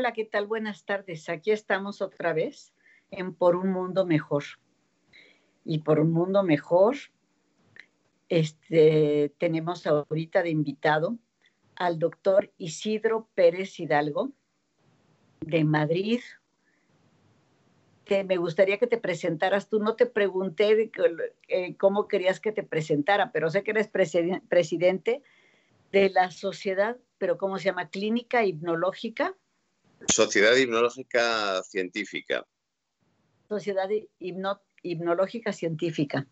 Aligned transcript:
Hola, 0.00 0.14
¿qué 0.14 0.24
tal? 0.24 0.46
Buenas 0.46 0.86
tardes. 0.86 1.28
Aquí 1.28 1.50
estamos 1.50 2.00
otra 2.00 2.32
vez 2.32 2.72
en 3.10 3.34
Por 3.34 3.54
un 3.54 3.70
Mundo 3.70 4.06
Mejor. 4.06 4.44
Y 5.62 5.80
por 5.80 6.00
un 6.00 6.10
Mundo 6.10 6.42
Mejor, 6.42 6.96
este, 8.30 9.34
tenemos 9.36 9.86
ahorita 9.86 10.42
de 10.42 10.48
invitado 10.48 11.18
al 11.76 11.98
doctor 11.98 12.50
Isidro 12.56 13.28
Pérez 13.34 13.78
Hidalgo 13.78 14.32
de 15.40 15.64
Madrid, 15.64 16.20
que 18.06 18.24
me 18.24 18.38
gustaría 18.38 18.78
que 18.78 18.86
te 18.86 18.96
presentaras. 18.96 19.68
Tú 19.68 19.80
no 19.80 19.96
te 19.96 20.06
pregunté 20.06 20.90
eh, 21.48 21.76
cómo 21.76 22.08
querías 22.08 22.40
que 22.40 22.52
te 22.52 22.62
presentara, 22.62 23.32
pero 23.32 23.50
sé 23.50 23.62
que 23.62 23.72
eres 23.72 23.88
presidente 23.88 25.22
de 25.92 26.08
la 26.08 26.30
sociedad, 26.30 26.96
pero 27.18 27.36
¿cómo 27.36 27.58
se 27.58 27.66
llama? 27.66 27.90
Clínica 27.90 28.46
Hipnológica 28.46 29.36
Sociedad 30.08 30.56
Hipnológica 30.56 31.62
Científica. 31.62 32.46
Sociedad 33.48 33.88
Hipnológica 34.82 35.52
Científica. 35.52 36.26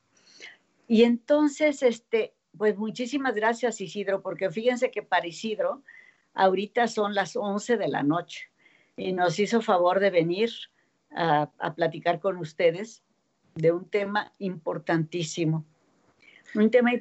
Y 0.86 1.02
entonces, 1.02 1.82
este, 1.82 2.34
pues 2.56 2.76
muchísimas 2.76 3.34
gracias 3.34 3.80
Isidro, 3.80 4.22
porque 4.22 4.50
fíjense 4.50 4.90
que 4.90 5.02
para 5.02 5.26
Isidro 5.26 5.82
ahorita 6.34 6.88
son 6.88 7.14
las 7.14 7.36
11 7.36 7.76
de 7.76 7.88
la 7.88 8.02
noche 8.02 8.50
y 8.96 9.12
nos 9.12 9.38
hizo 9.38 9.60
favor 9.60 10.00
de 10.00 10.10
venir 10.10 10.50
a, 11.10 11.50
a 11.58 11.74
platicar 11.74 12.20
con 12.20 12.38
ustedes 12.38 13.02
de 13.54 13.72
un 13.72 13.88
tema 13.88 14.32
importantísimo. 14.38 15.64
Un 16.54 16.70
tema 16.70 16.92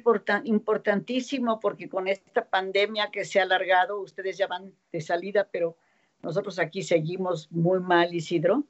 importantísimo 0.44 1.58
porque 1.58 1.88
con 1.88 2.06
esta 2.06 2.44
pandemia 2.44 3.10
que 3.10 3.24
se 3.24 3.40
ha 3.40 3.44
alargado, 3.44 4.00
ustedes 4.00 4.36
ya 4.36 4.46
van 4.46 4.74
de 4.92 5.00
salida, 5.00 5.48
pero 5.50 5.76
nosotros 6.22 6.58
aquí 6.58 6.82
seguimos 6.82 7.50
muy 7.50 7.80
mal, 7.80 8.14
Isidro, 8.14 8.64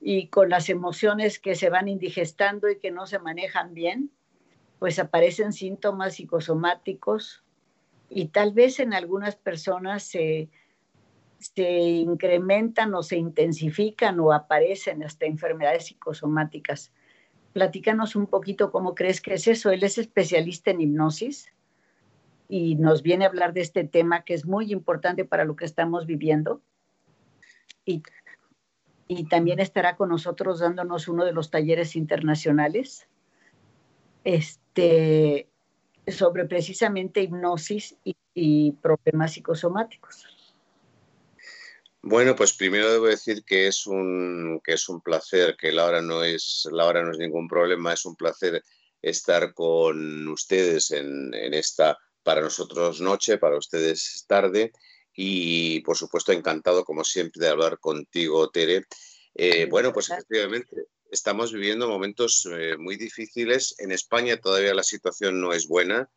y 0.00 0.28
con 0.28 0.48
las 0.48 0.68
emociones 0.68 1.38
que 1.38 1.54
se 1.54 1.70
van 1.70 1.88
indigestando 1.88 2.68
y 2.68 2.78
que 2.78 2.90
no 2.90 3.06
se 3.06 3.18
manejan 3.18 3.74
bien, 3.74 4.10
pues 4.78 4.98
aparecen 4.98 5.52
síntomas 5.52 6.14
psicosomáticos 6.16 7.44
y 8.08 8.28
tal 8.28 8.52
vez 8.52 8.80
en 8.80 8.94
algunas 8.94 9.36
personas 9.36 10.02
se, 10.02 10.50
se 11.38 11.80
incrementan 11.80 12.94
o 12.94 13.02
se 13.02 13.16
intensifican 13.16 14.18
o 14.20 14.32
aparecen 14.32 15.04
hasta 15.04 15.26
enfermedades 15.26 15.86
psicosomáticas. 15.86 16.92
Platícanos 17.52 18.16
un 18.16 18.26
poquito 18.26 18.72
cómo 18.72 18.94
crees 18.94 19.20
que 19.20 19.34
es 19.34 19.46
eso. 19.46 19.70
Él 19.70 19.82
es 19.84 19.98
especialista 19.98 20.72
en 20.72 20.80
hipnosis 20.80 21.52
y 22.54 22.74
nos 22.74 23.00
viene 23.00 23.24
a 23.24 23.28
hablar 23.28 23.54
de 23.54 23.62
este 23.62 23.82
tema 23.82 24.26
que 24.26 24.34
es 24.34 24.44
muy 24.44 24.72
importante 24.72 25.24
para 25.24 25.46
lo 25.46 25.56
que 25.56 25.64
estamos 25.64 26.04
viviendo. 26.04 26.60
Y, 27.86 28.02
y 29.08 29.24
también 29.24 29.58
estará 29.58 29.96
con 29.96 30.10
nosotros 30.10 30.60
dándonos 30.60 31.08
uno 31.08 31.24
de 31.24 31.32
los 31.32 31.50
talleres 31.50 31.96
internacionales 31.96 33.08
este, 34.24 35.48
sobre 36.06 36.44
precisamente 36.44 37.22
hipnosis 37.22 37.96
y, 38.04 38.72
problemas 38.82 39.32
psicosomáticos. 39.32 40.26
Bueno, 42.02 42.36
pues 42.36 42.52
primero 42.52 42.92
debo 42.92 43.06
decir 43.06 43.44
que 43.44 43.66
es 43.66 43.86
un, 43.86 44.60
que 44.62 44.74
es 44.74 44.90
un 44.90 45.00
placer, 45.00 45.56
que 45.56 45.72
la 45.72 45.86
hora 45.86 46.02
no 46.02 46.22
es, 46.22 46.68
no 46.70 47.10
es 47.12 47.18
ningún 47.18 47.48
problema, 47.48 47.94
es 47.94 48.04
un 48.04 48.14
placer 48.14 48.62
estar 49.00 49.54
con 49.54 50.28
ustedes 50.28 50.90
en, 50.90 51.32
en 51.32 51.54
esta 51.54 51.98
para 52.22 52.40
nosotros 52.40 53.00
noche, 53.00 53.38
para 53.38 53.56
ustedes 53.56 54.24
tarde 54.26 54.72
y 55.14 55.80
por 55.80 55.96
supuesto 55.96 56.32
encantado 56.32 56.84
como 56.84 57.04
siempre 57.04 57.40
de 57.44 57.48
hablar 57.48 57.78
contigo, 57.78 58.50
Tere. 58.50 58.86
Eh, 59.34 59.66
bueno, 59.66 59.92
pues 59.92 60.10
efectivamente 60.10 60.86
estamos 61.10 61.52
viviendo 61.52 61.88
momentos 61.88 62.48
eh, 62.50 62.76
muy 62.78 62.96
difíciles. 62.96 63.74
En 63.78 63.92
España 63.92 64.38
todavía 64.38 64.74
la 64.74 64.82
situación 64.82 65.40
no 65.40 65.52
es 65.52 65.68
buena. 65.68 66.10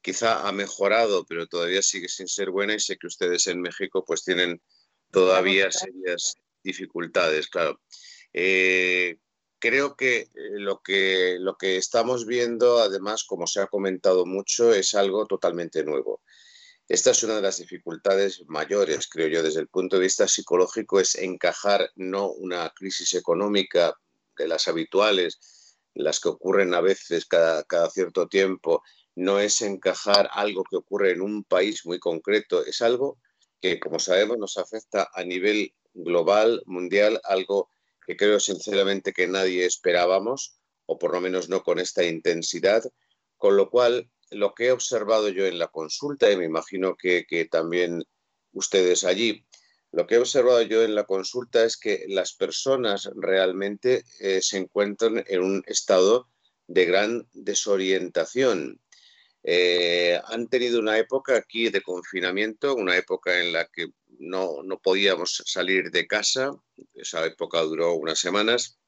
Quizá 0.00 0.48
ha 0.48 0.52
mejorado, 0.52 1.24
pero 1.26 1.46
todavía 1.46 1.82
sigue 1.82 2.08
sin 2.08 2.28
ser 2.28 2.50
buena 2.50 2.74
y 2.74 2.80
sé 2.80 2.96
que 2.96 3.06
ustedes 3.06 3.46
en 3.46 3.60
México 3.60 4.04
pues 4.06 4.24
tienen 4.24 4.62
todavía 5.10 5.70
serias 5.70 6.34
dificultades, 6.62 7.48
claro. 7.48 7.80
Eh, 8.32 9.18
creo 9.58 9.96
que, 9.96 10.20
eh, 10.20 10.28
lo 10.34 10.80
que 10.82 11.36
lo 11.40 11.56
que 11.56 11.76
estamos 11.76 12.26
viendo, 12.26 12.78
además, 12.78 13.24
como 13.24 13.46
se 13.46 13.60
ha 13.60 13.66
comentado 13.66 14.26
mucho, 14.26 14.72
es 14.72 14.94
algo 14.94 15.26
totalmente 15.26 15.84
nuevo. 15.84 16.22
Esta 16.88 17.10
es 17.10 17.22
una 17.22 17.36
de 17.36 17.42
las 17.42 17.58
dificultades 17.58 18.42
mayores, 18.46 19.08
creo 19.08 19.28
yo, 19.28 19.42
desde 19.42 19.60
el 19.60 19.68
punto 19.68 19.96
de 19.96 20.02
vista 20.02 20.26
psicológico, 20.26 21.00
es 21.00 21.16
encajar 21.16 21.90
no 21.96 22.30
una 22.30 22.70
crisis 22.74 23.14
económica 23.14 23.94
de 24.38 24.48
las 24.48 24.68
habituales, 24.68 25.76
las 25.94 26.20
que 26.20 26.30
ocurren 26.30 26.72
a 26.74 26.80
veces 26.80 27.26
cada, 27.26 27.62
cada 27.64 27.90
cierto 27.90 28.28
tiempo, 28.28 28.82
no 29.16 29.40
es 29.40 29.60
encajar 29.62 30.30
algo 30.32 30.64
que 30.64 30.76
ocurre 30.76 31.10
en 31.10 31.20
un 31.20 31.44
país 31.44 31.84
muy 31.84 31.98
concreto, 31.98 32.64
es 32.64 32.80
algo 32.80 33.18
que, 33.60 33.80
como 33.80 33.98
sabemos, 33.98 34.38
nos 34.38 34.56
afecta 34.56 35.10
a 35.12 35.24
nivel 35.24 35.74
global, 35.92 36.62
mundial, 36.66 37.20
algo 37.24 37.68
que 38.08 38.16
creo 38.16 38.40
sinceramente 38.40 39.12
que 39.12 39.26
nadie 39.26 39.66
esperábamos, 39.66 40.58
o 40.86 40.98
por 40.98 41.12
lo 41.12 41.20
menos 41.20 41.50
no 41.50 41.62
con 41.62 41.78
esta 41.78 42.04
intensidad, 42.04 42.82
con 43.36 43.54
lo 43.54 43.68
cual 43.68 44.10
lo 44.30 44.54
que 44.54 44.68
he 44.68 44.72
observado 44.72 45.28
yo 45.28 45.44
en 45.44 45.58
la 45.58 45.68
consulta, 45.68 46.32
y 46.32 46.38
me 46.38 46.46
imagino 46.46 46.96
que, 46.96 47.26
también 47.50 48.02
ustedes 48.52 49.04
allí, 49.04 49.44
lo 49.92 50.06
que 50.06 50.14
he 50.14 50.18
observado 50.18 50.62
yo 50.62 50.82
en 50.84 50.94
la 50.94 51.04
consulta 51.04 51.64
es 51.64 51.76
que 51.76 52.06
las 52.08 52.32
personas 52.32 53.10
realmente 53.14 54.04
eh, 54.20 54.40
se 54.40 54.56
encuentran 54.56 55.22
en 55.26 55.42
un 55.42 55.62
estado 55.66 56.30
de 56.66 56.86
gran 56.86 57.28
desorientación. 57.34 58.80
Eh, 59.42 60.18
han 60.24 60.48
tenido 60.48 60.80
una 60.80 60.96
época 60.96 61.36
aquí 61.36 61.68
de 61.68 61.82
confinamiento, 61.82 62.74
una 62.74 62.96
época 62.96 63.38
en 63.38 63.52
la 63.52 63.66
que 63.66 63.88
no, 64.18 64.62
no 64.62 64.78
podíamos 64.78 65.42
salir 65.46 65.90
de 65.90 66.06
casa, 66.06 66.52
esa 66.94 67.24
época 67.26 67.60
duró 67.60 67.94
unas 67.94 68.18
semanas, 68.18 68.78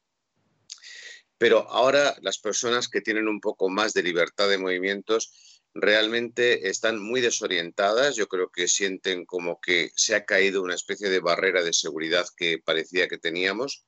pero 1.38 1.70
ahora 1.70 2.16
las 2.20 2.38
personas 2.38 2.88
que 2.88 3.00
tienen 3.00 3.28
un 3.28 3.41
poco 3.41 3.68
más 3.68 3.94
de 3.94 4.03
libertad 4.03 4.48
de 4.48 4.59
movimientos 4.59 5.60
realmente 5.72 6.68
están 6.68 7.00
muy 7.00 7.21
desorientadas, 7.21 8.16
yo 8.16 8.27
creo 8.27 8.50
que 8.50 8.68
sienten 8.68 9.24
como 9.24 9.60
que 9.60 9.91
se 9.94 10.15
ha 10.15 10.24
caído 10.24 10.62
una 10.62 10.74
especie 10.74 11.09
de 11.09 11.21
barrera 11.21 11.62
de 11.62 11.72
seguridad 11.72 12.27
que 12.36 12.59
parecía 12.59 13.09
que 13.09 13.18
teníamos, 13.18 13.84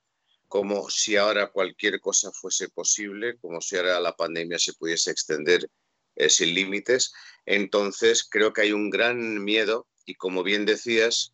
como 0.47 0.89
si 0.89 1.17
ahora 1.17 1.51
cualquier 1.51 1.99
cosa 1.99 2.31
fuese 2.31 2.69
posible, 2.69 3.37
como 3.37 3.59
si 3.59 3.75
ahora 3.75 3.99
la 3.99 4.15
pandemia 4.15 4.59
se 4.59 4.73
pudiese 4.73 5.11
extender 5.11 5.69
eh, 6.15 6.29
sin 6.29 6.53
límites. 6.53 7.11
Entonces 7.45 8.23
creo 8.29 8.53
que 8.53 8.61
hay 8.61 8.71
un 8.71 8.89
gran 8.89 9.43
miedo 9.43 9.87
y 10.05 10.15
como 10.15 10.43
bien 10.43 10.65
decías, 10.65 11.32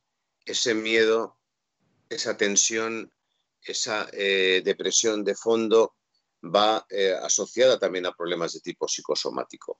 ese 0.50 0.74
miedo, 0.74 1.38
esa 2.10 2.36
tensión, 2.36 3.12
esa 3.62 4.10
eh, 4.14 4.62
depresión 4.66 5.24
de 5.24 5.36
fondo 5.36 5.96
va 6.44 6.86
eh, 6.90 7.14
asociada 7.22 7.78
también 7.78 8.06
a 8.08 8.16
problemas 8.16 8.54
de 8.54 8.62
tipo 8.62 8.88
psicosomático. 8.88 9.80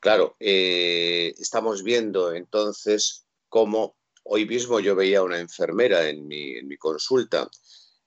Claro, 0.00 0.36
eh, 0.40 1.34
estamos 1.38 1.82
viendo 1.82 2.32
entonces 2.32 3.26
cómo 3.48 3.96
hoy 4.22 4.46
mismo 4.46 4.80
yo 4.80 4.96
veía 4.96 5.22
una 5.22 5.38
enfermera 5.38 6.08
en 6.08 6.26
mi, 6.26 6.56
en 6.56 6.66
mi 6.66 6.78
consulta, 6.78 7.48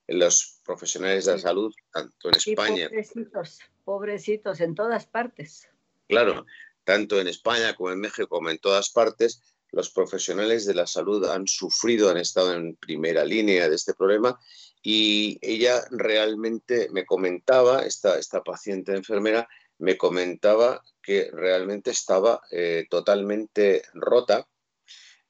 en 0.06 0.18
los 0.18 0.60
profesionales 0.64 1.26
de 1.26 1.32
la 1.32 1.38
salud, 1.38 1.72
tanto 1.92 2.28
en 2.28 2.34
España. 2.36 2.88
Pobrecitos, 2.88 3.58
pobrecitos 3.84 4.60
en 4.60 4.74
todas 4.74 5.06
partes. 5.06 5.68
Claro, 6.08 6.44
tanto 6.82 7.20
en 7.20 7.28
España 7.28 7.74
como 7.76 7.92
en 7.92 8.00
México, 8.00 8.28
como 8.28 8.50
en 8.50 8.58
todas 8.58 8.90
partes, 8.90 9.42
los 9.70 9.90
profesionales 9.90 10.66
de 10.66 10.74
la 10.74 10.86
salud 10.86 11.24
han 11.26 11.46
sufrido, 11.46 12.10
han 12.10 12.16
estado 12.16 12.54
en 12.54 12.76
primera 12.76 13.24
línea 13.24 13.68
de 13.68 13.76
este 13.76 13.94
problema 13.94 14.38
y 14.82 15.38
ella 15.42 15.84
realmente 15.90 16.88
me 16.90 17.04
comentaba, 17.04 17.84
esta, 17.84 18.18
esta 18.18 18.42
paciente 18.42 18.94
enfermera, 18.94 19.48
me 19.78 19.96
comentaba 19.96 20.82
que 21.02 21.30
realmente 21.32 21.90
estaba 21.90 22.40
eh, 22.50 22.86
totalmente 22.90 23.82
rota 23.94 24.48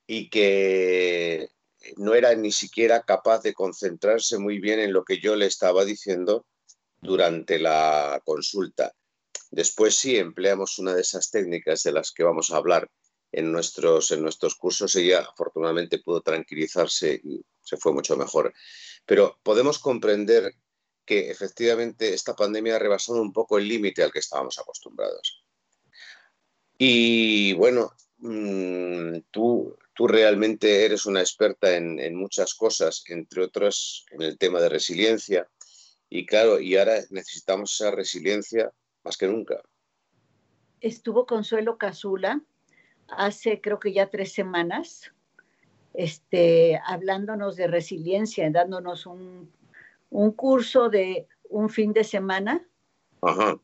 y 0.06 0.30
que 0.30 1.50
no 1.96 2.14
era 2.14 2.34
ni 2.34 2.52
siquiera 2.52 3.02
capaz 3.02 3.42
de 3.42 3.54
concentrarse 3.54 4.38
muy 4.38 4.58
bien 4.58 4.80
en 4.80 4.92
lo 4.92 5.04
que 5.04 5.20
yo 5.20 5.36
le 5.36 5.46
estaba 5.46 5.84
diciendo 5.84 6.46
durante 7.00 7.58
la 7.58 8.20
consulta. 8.24 8.94
Después 9.50 9.96
sí 9.96 10.16
empleamos 10.16 10.78
una 10.78 10.94
de 10.94 11.02
esas 11.02 11.30
técnicas 11.30 11.82
de 11.82 11.92
las 11.92 12.12
que 12.12 12.24
vamos 12.24 12.50
a 12.50 12.56
hablar 12.56 12.88
en 13.32 13.52
nuestros, 13.52 14.10
en 14.10 14.22
nuestros 14.22 14.54
cursos 14.54 14.94
ella 14.96 15.20
afortunadamente 15.20 15.98
pudo 15.98 16.22
tranquilizarse 16.22 17.20
y 17.22 17.44
se 17.60 17.76
fue 17.76 17.92
mucho 17.92 18.16
mejor. 18.16 18.52
Pero 19.04 19.38
podemos 19.42 19.78
comprender 19.78 20.54
que 21.04 21.30
efectivamente 21.30 22.12
esta 22.12 22.34
pandemia 22.34 22.76
ha 22.76 22.78
rebasado 22.78 23.20
un 23.20 23.32
poco 23.32 23.58
el 23.58 23.68
límite 23.68 24.02
al 24.02 24.12
que 24.12 24.18
estábamos 24.18 24.58
acostumbrados. 24.58 25.44
Y 26.76 27.54
bueno, 27.54 27.92
mm, 28.18 29.20
tú, 29.30 29.76
tú 29.94 30.06
realmente 30.06 30.84
eres 30.84 31.06
una 31.06 31.20
experta 31.20 31.74
en, 31.74 31.98
en, 31.98 32.14
muchas 32.14 32.54
cosas, 32.54 33.02
entre 33.08 33.42
otras 33.42 34.04
en 34.10 34.22
el 34.22 34.38
tema 34.38 34.60
de 34.60 34.68
resiliencia. 34.68 35.48
Y 36.08 36.24
claro, 36.24 36.60
y 36.60 36.76
ahora 36.76 37.00
necesitamos 37.10 37.74
esa 37.74 37.90
resiliencia 37.90 38.70
más 39.02 39.16
que 39.16 39.26
nunca. 39.26 39.60
Estuvo 40.80 41.26
Consuelo 41.26 41.78
Casula 41.78 42.42
hace 43.08 43.60
creo 43.60 43.78
que 43.78 43.92
ya 43.92 44.10
tres 44.10 44.32
semanas, 44.32 45.12
este, 45.94 46.80
hablándonos 46.84 47.56
de 47.56 47.66
resiliencia, 47.66 48.50
dándonos 48.50 49.06
un, 49.06 49.52
un 50.10 50.32
curso 50.32 50.88
de 50.88 51.26
un 51.48 51.70
fin 51.70 51.92
de 51.92 52.04
semana, 52.04 52.66
Ajá. 53.22 53.58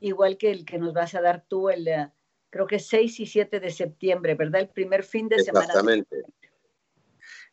igual 0.00 0.38
que 0.38 0.50
el 0.50 0.64
que 0.64 0.78
nos 0.78 0.92
vas 0.92 1.14
a 1.14 1.20
dar 1.20 1.44
tú 1.46 1.68
el, 1.68 1.88
eh, 1.88 2.10
creo 2.50 2.66
que 2.66 2.78
6 2.78 3.20
y 3.20 3.26
7 3.26 3.60
de 3.60 3.70
septiembre, 3.70 4.34
¿verdad? 4.34 4.62
El 4.62 4.68
primer 4.68 5.04
fin 5.04 5.28
de 5.28 5.42
semana. 5.42 5.66
Exactamente. 5.66 6.22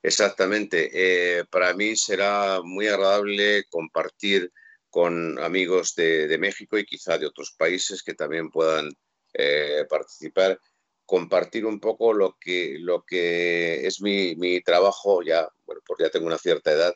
Exactamente. 0.02 0.90
Eh, 0.94 1.46
para 1.46 1.74
mí 1.74 1.96
será 1.96 2.62
muy 2.64 2.88
agradable 2.88 3.66
compartir 3.70 4.52
con 4.90 5.40
amigos 5.40 5.96
de, 5.96 6.28
de, 6.28 6.38
México 6.38 6.78
y 6.78 6.86
quizá 6.86 7.18
de 7.18 7.26
otros 7.26 7.52
países 7.58 8.02
que 8.02 8.14
también 8.14 8.50
puedan 8.50 8.90
eh, 9.34 9.86
participar, 9.90 10.60
compartir 11.06 11.66
un 11.66 11.80
poco 11.80 12.13
lo 12.13 12.38
que, 12.40 12.78
lo 12.80 13.04
que 13.06 13.86
es 13.86 14.02
mi, 14.02 14.36
mi, 14.36 14.62
trabajo, 14.62 15.22
ya, 15.22 15.48
bueno, 15.66 15.81
porque 15.86 16.04
ya 16.04 16.10
tengo 16.10 16.28
una 16.28 16.38
cierta 16.38 16.72
edad, 16.72 16.96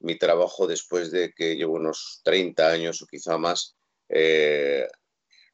mi 0.00 0.16
trabajo 0.16 0.66
después 0.66 1.10
de 1.10 1.32
que 1.32 1.56
llevo 1.56 1.74
unos 1.74 2.20
30 2.24 2.68
años 2.68 3.02
o 3.02 3.06
quizá 3.06 3.36
más 3.36 3.76
eh, 4.08 4.88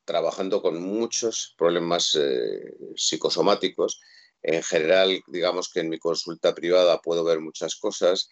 trabajando 0.04 0.62
con 0.62 0.80
muchos 0.80 1.54
problemas 1.58 2.14
eh, 2.14 2.74
psicosomáticos. 2.94 4.00
En 4.42 4.62
general, 4.62 5.20
digamos 5.26 5.68
que 5.68 5.80
en 5.80 5.88
mi 5.88 5.98
consulta 5.98 6.54
privada 6.54 7.00
puedo 7.00 7.24
ver 7.24 7.40
muchas 7.40 7.74
cosas, 7.74 8.30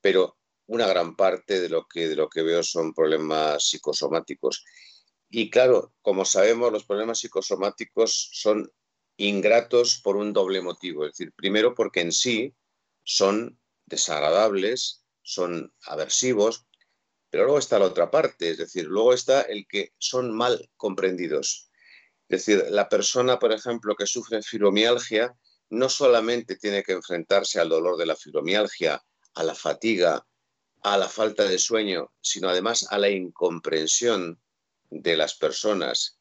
pero 0.00 0.38
una 0.66 0.86
gran 0.86 1.16
parte 1.16 1.60
de 1.60 1.68
lo 1.68 1.86
que, 1.86 2.08
de 2.08 2.14
lo 2.14 2.28
que 2.28 2.42
veo 2.42 2.62
son 2.62 2.94
problemas 2.94 3.68
psicosomáticos. 3.68 4.64
Y 5.28 5.50
claro, 5.50 5.92
como 6.02 6.24
sabemos, 6.24 6.72
los 6.72 6.84
problemas 6.84 7.18
psicosomáticos 7.18 8.30
son 8.32 8.70
ingratos 9.18 10.00
por 10.02 10.16
un 10.16 10.32
doble 10.32 10.62
motivo. 10.62 11.04
Es 11.04 11.12
decir, 11.12 11.32
primero 11.32 11.74
porque 11.74 12.00
en 12.00 12.12
sí 12.12 12.54
son 13.04 13.60
desagradables, 13.84 15.04
son 15.22 15.74
aversivos, 15.82 16.66
pero 17.28 17.44
luego 17.44 17.58
está 17.58 17.78
la 17.78 17.86
otra 17.86 18.10
parte, 18.10 18.50
es 18.50 18.58
decir, 18.58 18.86
luego 18.86 19.12
está 19.12 19.42
el 19.42 19.66
que 19.66 19.92
son 19.98 20.34
mal 20.34 20.70
comprendidos. 20.76 21.70
Es 22.28 22.46
decir, 22.46 22.64
la 22.70 22.88
persona, 22.88 23.38
por 23.38 23.52
ejemplo, 23.52 23.94
que 23.94 24.06
sufre 24.06 24.42
fibromialgia, 24.42 25.34
no 25.70 25.88
solamente 25.88 26.56
tiene 26.56 26.82
que 26.82 26.92
enfrentarse 26.92 27.60
al 27.60 27.68
dolor 27.68 27.98
de 27.98 28.06
la 28.06 28.16
fibromialgia, 28.16 29.02
a 29.34 29.42
la 29.42 29.54
fatiga, 29.54 30.26
a 30.82 30.96
la 30.96 31.08
falta 31.08 31.44
de 31.44 31.58
sueño, 31.58 32.12
sino 32.20 32.48
además 32.48 32.86
a 32.90 32.98
la 32.98 33.10
incomprensión 33.10 34.40
de 34.90 35.16
las 35.16 35.34
personas 35.34 36.18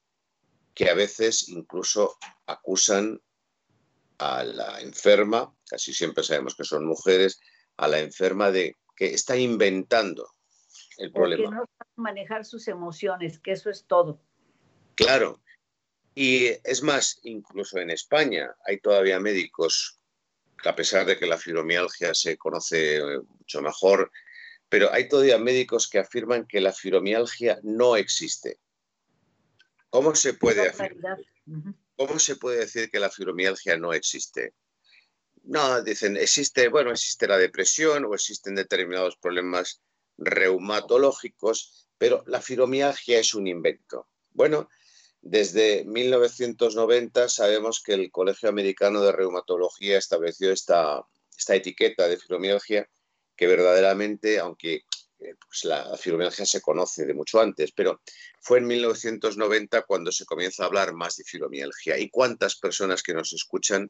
que 0.74 0.90
a 0.90 0.94
veces 0.94 1.48
incluso 1.50 2.18
acusan 2.48 3.22
a 4.18 4.44
la 4.44 4.82
enferma, 4.82 5.54
casi 5.70 5.94
siempre 5.94 6.24
sabemos 6.24 6.56
que 6.56 6.64
son 6.64 6.86
mujeres, 6.86 7.40
a 7.78 7.88
la 7.88 8.00
enferma 8.00 8.52
de 8.52 8.76
que 8.96 9.14
está 9.14 9.38
inventando 9.38 10.28
el 10.98 11.12
problema. 11.12 11.44
Porque 11.44 11.56
no 11.56 11.66
saben 11.78 11.94
manejar 11.96 12.46
sus 12.46 12.68
emociones, 12.68 13.40
que 13.40 13.52
eso 13.52 13.70
es 13.70 13.86
todo. 13.86 14.20
Claro. 14.96 15.42
Y 16.16 16.48
es 16.64 16.82
más, 16.82 17.20
incluso 17.24 17.78
en 17.78 17.92
España 17.92 18.56
hay 18.66 18.80
todavía 18.80 19.20
médicos, 19.20 20.00
que 20.62 20.70
a 20.70 20.76
pesar 20.76 21.06
de 21.06 21.20
que 21.20 21.28
la 21.28 21.38
fibromialgia 21.38 22.16
se 22.16 22.38
conoce 22.38 23.00
mucho 23.38 23.62
mejor, 23.62 24.12
pero 24.70 24.92
hay 24.92 25.08
todavía 25.08 25.38
médicos 25.38 25.88
que 25.88 26.00
afirman 26.00 26.48
que 26.48 26.60
la 26.60 26.74
fibromialgia 26.74 27.60
no 27.62 27.96
existe. 27.96 28.60
¿Cómo 29.92 30.16
se 30.16 30.34
puede 30.34 30.68
afirmar? 30.70 31.20
¿Cómo 31.98 32.20
se 32.20 32.36
puede 32.36 32.60
decir 32.60 32.92
que 32.92 33.00
la 33.00 33.10
fibromialgia 33.10 33.76
no 33.76 33.92
existe? 33.92 34.54
No, 35.44 35.82
dicen, 35.82 36.16
existe, 36.16 36.68
bueno, 36.68 36.92
existe 36.92 37.28
la 37.28 37.38
depresión 37.38 38.06
o 38.06 38.14
existen 38.14 38.54
determinados 38.54 39.18
problemas 39.18 39.82
reumatológicos, 40.18 41.90
pero 41.98 42.24
la 42.28 42.42
fibromialgia 42.42 43.20
es 43.20 43.34
un 43.34 43.48
invento. 43.48 44.08
Bueno, 44.32 44.70
desde 45.22 45.86
1990 45.86 47.30
sabemos 47.30 47.82
que 47.82 47.94
el 47.94 48.12
Colegio 48.12 48.50
Americano 48.50 49.02
de 49.02 49.12
Reumatología 49.12 49.98
estableció 49.98 50.52
esta, 50.52 51.04
esta 51.36 51.56
etiqueta 51.56 52.08
de 52.08 52.18
fibromialgia 52.18 52.88
que 53.36 53.48
verdaderamente, 53.48 54.40
aunque 54.40 54.84
pues 55.18 55.64
la 55.64 55.98
fibromialgia 55.98 56.46
se 56.46 56.62
conoce 56.62 57.06
de 57.06 57.14
mucho 57.14 57.40
antes, 57.40 57.72
pero 57.72 58.02
fue 58.40 58.60
en 58.60 58.68
1990 58.68 59.82
cuando 59.84 60.12
se 60.12 60.26
comienza 60.26 60.64
a 60.64 60.68
hablar 60.68 60.94
más 60.94 61.16
de 61.18 61.24
fibromialgia. 61.24 61.98
¿Y 61.98 62.10
cuántas 62.10 62.56
personas 62.56 63.02
que 63.02 63.14
nos 63.14 63.34
escuchan 63.34 63.90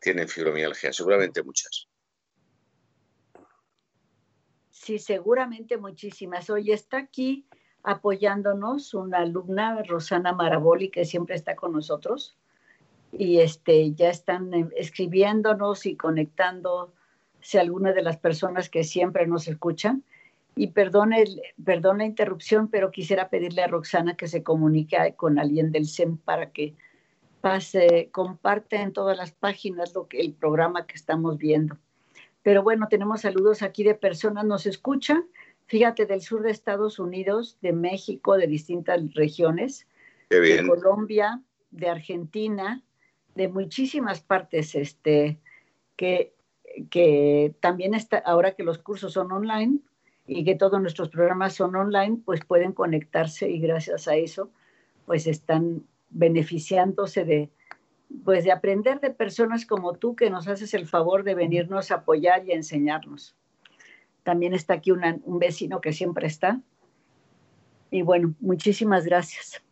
tienen 0.00 0.28
fibromialgia? 0.28 0.92
Seguramente 0.92 1.42
muchas. 1.42 1.88
Sí, 4.70 4.98
seguramente 4.98 5.76
muchísimas. 5.76 6.48
Hoy 6.50 6.72
está 6.72 6.98
aquí 6.98 7.46
apoyándonos 7.82 8.94
una 8.94 9.18
alumna, 9.18 9.82
Rosana 9.82 10.32
Maraboli, 10.32 10.90
que 10.90 11.04
siempre 11.04 11.36
está 11.36 11.56
con 11.56 11.72
nosotros. 11.72 12.36
Y 13.12 13.40
este, 13.40 13.92
ya 13.92 14.10
están 14.10 14.52
eh, 14.52 14.68
escribiéndonos 14.76 15.86
y 15.86 15.96
conectándose 15.96 17.58
algunas 17.58 17.94
de 17.94 18.02
las 18.02 18.18
personas 18.18 18.68
que 18.68 18.84
siempre 18.84 19.26
nos 19.26 19.48
escuchan. 19.48 20.04
Y 20.58 20.66
perdón, 20.72 21.12
el, 21.12 21.40
perdón 21.64 21.98
la 21.98 22.04
interrupción, 22.04 22.66
pero 22.66 22.90
quisiera 22.90 23.30
pedirle 23.30 23.62
a 23.62 23.68
Roxana 23.68 24.16
que 24.16 24.26
se 24.26 24.42
comunique 24.42 24.96
con 25.14 25.38
alguien 25.38 25.70
del 25.70 25.86
SEM 25.86 26.16
para 26.16 26.50
que 26.50 26.74
pase, 27.40 28.08
comparte 28.10 28.74
en 28.74 28.92
todas 28.92 29.16
las 29.16 29.30
páginas 29.30 29.94
lo 29.94 30.08
que, 30.08 30.18
el 30.18 30.32
programa 30.32 30.84
que 30.84 30.96
estamos 30.96 31.38
viendo. 31.38 31.78
Pero 32.42 32.64
bueno, 32.64 32.88
tenemos 32.90 33.20
saludos 33.20 33.62
aquí 33.62 33.84
de 33.84 33.94
personas, 33.94 34.46
nos 34.46 34.66
escuchan, 34.66 35.28
fíjate, 35.66 36.06
del 36.06 36.22
sur 36.22 36.42
de 36.42 36.50
Estados 36.50 36.98
Unidos, 36.98 37.56
de 37.62 37.72
México, 37.72 38.36
de 38.36 38.48
distintas 38.48 39.14
regiones, 39.14 39.86
de 40.28 40.66
Colombia, 40.66 41.40
de 41.70 41.88
Argentina, 41.88 42.82
de 43.36 43.46
muchísimas 43.46 44.22
partes, 44.22 44.74
este, 44.74 45.38
que, 45.94 46.34
que 46.90 47.54
también 47.60 47.94
está, 47.94 48.18
ahora 48.18 48.56
que 48.56 48.64
los 48.64 48.78
cursos 48.78 49.12
son 49.12 49.30
online 49.30 49.78
y 50.28 50.44
que 50.44 50.54
todos 50.54 50.80
nuestros 50.80 51.08
programas 51.08 51.54
son 51.54 51.74
online, 51.74 52.18
pues 52.24 52.44
pueden 52.44 52.72
conectarse 52.72 53.48
y 53.48 53.58
gracias 53.58 54.06
a 54.06 54.14
eso, 54.14 54.50
pues 55.06 55.26
están 55.26 55.86
beneficiándose 56.10 57.24
de, 57.24 57.50
pues 58.24 58.44
de 58.44 58.52
aprender 58.52 59.00
de 59.00 59.10
personas 59.10 59.64
como 59.64 59.94
tú 59.94 60.14
que 60.14 60.28
nos 60.28 60.46
haces 60.46 60.74
el 60.74 60.86
favor 60.86 61.24
de 61.24 61.34
venirnos 61.34 61.90
a 61.90 61.96
apoyar 61.96 62.46
y 62.46 62.52
a 62.52 62.56
enseñarnos. 62.56 63.34
También 64.22 64.52
está 64.52 64.74
aquí 64.74 64.90
una, 64.90 65.18
un 65.24 65.38
vecino 65.38 65.80
que 65.80 65.94
siempre 65.94 66.26
está. 66.26 66.60
Y 67.90 68.02
bueno, 68.02 68.34
muchísimas 68.40 69.06
gracias. 69.06 69.62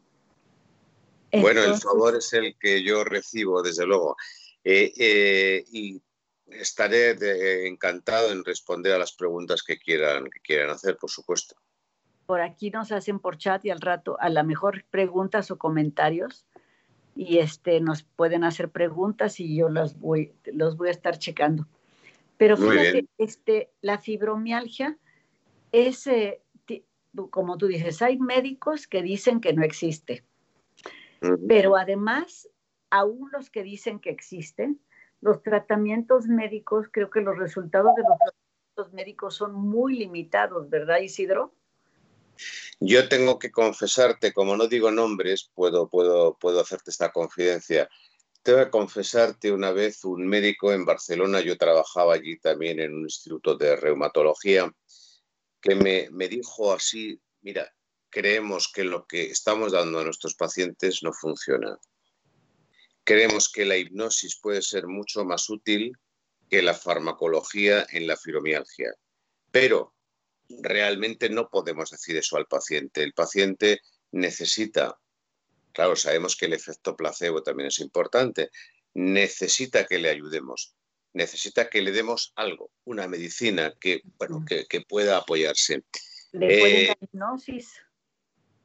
Bueno, 1.33 1.63
el 1.63 1.75
favor 1.75 2.17
es 2.17 2.33
el 2.33 2.57
que 2.59 2.83
yo 2.83 3.05
recibo, 3.05 3.63
desde 3.63 3.85
luego. 3.85 4.17
Eh, 4.65 4.91
eh, 4.97 5.65
y 5.71 6.01
estaré 6.49 7.15
de, 7.15 7.67
encantado 7.67 8.31
en 8.31 8.45
responder 8.45 8.93
a 8.93 8.99
las 8.99 9.13
preguntas 9.13 9.63
que 9.63 9.79
quieran, 9.79 10.25
que 10.25 10.41
quieran 10.41 10.71
hacer, 10.71 10.97
por 10.97 11.11
supuesto. 11.11 11.57
Por 12.27 12.41
aquí 12.41 12.71
nos 12.71 12.93
hacen 12.93 13.21
por 13.21 13.39
chat 13.39 13.65
y 13.65 13.71
al 13.71 13.81
rato 13.81 14.17
a 14.21 14.29
la 14.29 14.43
mejor 14.43 14.85
preguntas 14.91 15.51
o 15.51 15.59
comentarios 15.59 16.47
y 17.15 17.39
este, 17.39 17.81
nos 17.81 18.03
pueden 18.03 18.45
hacer 18.45 18.71
preguntas 18.71 19.41
y 19.41 19.57
yo 19.57 19.69
las 19.69 19.99
voy, 19.99 20.35
los 20.45 20.77
voy 20.77 20.89
a 20.89 20.93
estar 20.93 21.19
checando. 21.19 21.67
Pero 22.37 22.57
fíjate, 22.57 23.07
este, 23.17 23.71
la 23.81 23.99
fibromialgia 23.99 24.99
es, 25.73 26.07
eh, 26.07 26.43
como 27.31 27.57
tú 27.57 27.67
dices, 27.67 28.03
hay 28.03 28.19
médicos 28.19 28.87
que 28.87 29.03
dicen 29.03 29.41
que 29.41 29.55
no 29.55 29.63
existe, 29.63 30.23
pero 31.49 31.77
además, 31.77 32.49
aún 32.91 33.31
los 33.33 33.49
que 33.49 33.63
dicen 33.63 33.99
que 34.01 34.11
existen, 34.11 34.79
los 35.27 35.43
tratamientos 35.43 36.27
médicos, 36.29 36.87
creo 36.93 37.11
que 37.11 37.21
los 37.21 37.37
resultados 37.37 37.97
de 37.97 38.03
los 38.03 38.17
tratamientos 38.17 38.93
médicos 38.95 39.35
son 39.35 39.55
muy 39.55 39.97
limitados, 39.97 40.71
¿verdad, 40.71 41.01
Isidro? 41.01 41.53
Yo 42.79 43.09
tengo 43.09 43.37
que 43.37 43.51
confesarte, 43.51 44.33
como 44.33 44.57
no 44.57 44.69
digo 44.69 44.93
nombres, 44.93 45.51
puedo, 45.53 45.89
puedo, 45.89 46.39
puedo 46.39 46.61
hacerte 46.61 46.93
esta 46.93 47.11
confidencia. 47.11 47.89
Tengo 48.43 48.59
que 48.61 48.71
confesarte 48.71 49.51
una 49.51 49.73
vez 49.73 50.05
un 50.05 50.29
médico 50.29 50.73
en 50.73 50.85
Barcelona, 50.85 51.41
yo 51.41 51.59
trabajaba 51.59 52.15
allí 52.15 52.39
también 52.39 52.79
en 52.79 52.95
un 52.95 53.03
instituto 53.03 53.57
de 53.57 53.75
reumatología, 53.75 54.73
que 55.61 55.75
me, 55.75 56.09
me 56.13 56.29
dijo 56.29 56.73
así, 56.73 57.21
mira, 57.41 57.69
creemos 58.11 58.71
que 58.73 58.85
lo 58.85 59.07
que 59.07 59.25
estamos 59.25 59.73
dando 59.73 59.99
a 59.99 60.05
nuestros 60.05 60.37
pacientes 60.37 61.03
no 61.03 61.13
funciona. 61.13 61.77
Creemos 63.07 63.49
que 63.49 63.65
la 63.65 63.77
hipnosis 63.77 64.39
puede 64.43 64.61
ser 64.61 64.89
mucho 64.89 65.25
más 65.25 65.49
útil 65.49 65.97
que 66.51 66.61
la 66.61 66.75
farmacología 66.75 67.87
en 67.91 68.07
la 68.09 68.17
fibromialgia. 68.17 68.93
Pero 69.51 69.95
realmente 70.49 71.31
no 71.31 71.49
podemos 71.49 71.91
decir 71.91 72.17
eso 72.17 72.37
al 72.37 72.47
paciente. 72.47 73.05
El 73.05 73.13
paciente 73.13 73.81
necesita, 74.11 74.99
claro, 75.73 75.95
sabemos 75.95 76.37
que 76.37 76.47
el 76.47 76.53
efecto 76.53 76.97
placebo 76.97 77.43
también 77.43 77.69
es 77.69 77.79
importante, 77.79 78.51
necesita 78.95 79.87
que 79.87 79.99
le 79.99 80.11
ayudemos, 80.11 80.75
necesita 81.13 81.71
que 81.71 81.83
le 81.83 81.93
demos 81.93 82.33
algo, 82.35 82.73
una 82.85 83.07
medicina 83.07 83.73
que, 83.81 84.03
bueno, 84.19 84.45
que, 84.45 84.81
pueda 84.81 85.19
apoyarse. 85.19 85.85
¿Le 86.33 86.89
eh, 86.89 86.97
hipnosis? 87.01 87.73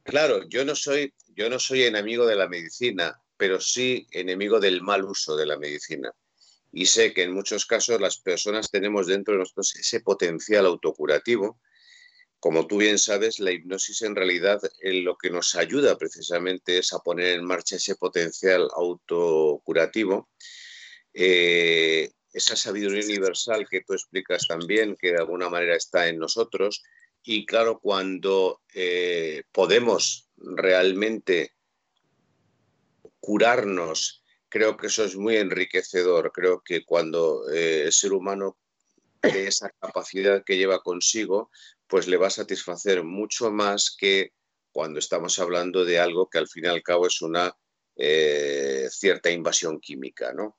Claro, 0.02 0.48
yo 0.48 0.64
no 0.64 0.74
soy, 0.74 1.14
yo 1.28 1.48
no 1.48 1.60
soy 1.60 1.84
enemigo 1.84 2.26
de 2.26 2.34
la 2.34 2.48
medicina, 2.48 3.22
pero 3.42 3.60
sí 3.60 4.06
enemigo 4.12 4.60
del 4.60 4.82
mal 4.82 5.04
uso 5.04 5.34
de 5.34 5.46
la 5.46 5.58
medicina. 5.58 6.12
Y 6.70 6.86
sé 6.86 7.12
que 7.12 7.24
en 7.24 7.32
muchos 7.32 7.66
casos 7.66 8.00
las 8.00 8.18
personas 8.18 8.70
tenemos 8.70 9.08
dentro 9.08 9.34
de 9.34 9.40
nosotros 9.40 9.74
ese 9.74 9.98
potencial 9.98 10.64
autocurativo. 10.64 11.60
Como 12.38 12.68
tú 12.68 12.76
bien 12.76 13.00
sabes, 13.00 13.40
la 13.40 13.50
hipnosis 13.50 14.02
en 14.02 14.14
realidad 14.14 14.60
en 14.80 15.04
lo 15.04 15.16
que 15.16 15.28
nos 15.30 15.56
ayuda 15.56 15.98
precisamente 15.98 16.78
es 16.78 16.92
a 16.92 17.00
poner 17.00 17.30
en 17.36 17.44
marcha 17.44 17.74
ese 17.74 17.96
potencial 17.96 18.68
autocurativo. 18.76 20.30
Eh, 21.12 22.12
esa 22.32 22.54
sabiduría 22.54 23.04
universal 23.04 23.66
que 23.68 23.80
tú 23.80 23.94
explicas 23.94 24.46
también, 24.46 24.94
que 24.94 25.10
de 25.10 25.18
alguna 25.18 25.50
manera 25.50 25.74
está 25.74 26.06
en 26.06 26.20
nosotros, 26.20 26.84
y 27.24 27.44
claro, 27.44 27.80
cuando 27.80 28.62
eh, 28.72 29.42
podemos 29.50 30.28
realmente 30.36 31.54
curarnos, 33.22 34.24
creo 34.48 34.76
que 34.76 34.88
eso 34.88 35.04
es 35.04 35.16
muy 35.16 35.36
enriquecedor. 35.36 36.32
Creo 36.32 36.60
que 36.60 36.84
cuando 36.84 37.48
eh, 37.50 37.84
el 37.84 37.92
ser 37.92 38.12
humano 38.12 38.58
tiene 39.20 39.44
esa 39.46 39.70
capacidad 39.70 40.42
que 40.44 40.56
lleva 40.56 40.82
consigo, 40.82 41.50
pues 41.86 42.08
le 42.08 42.16
va 42.16 42.26
a 42.26 42.30
satisfacer 42.30 43.04
mucho 43.04 43.50
más 43.52 43.94
que 43.96 44.32
cuando 44.72 44.98
estamos 44.98 45.38
hablando 45.38 45.84
de 45.84 46.00
algo 46.00 46.28
que 46.28 46.38
al 46.38 46.48
fin 46.48 46.64
y 46.64 46.68
al 46.68 46.82
cabo 46.82 47.06
es 47.06 47.22
una 47.22 47.56
eh, 47.96 48.88
cierta 48.90 49.30
invasión 49.30 49.78
química, 49.78 50.32
¿no? 50.32 50.58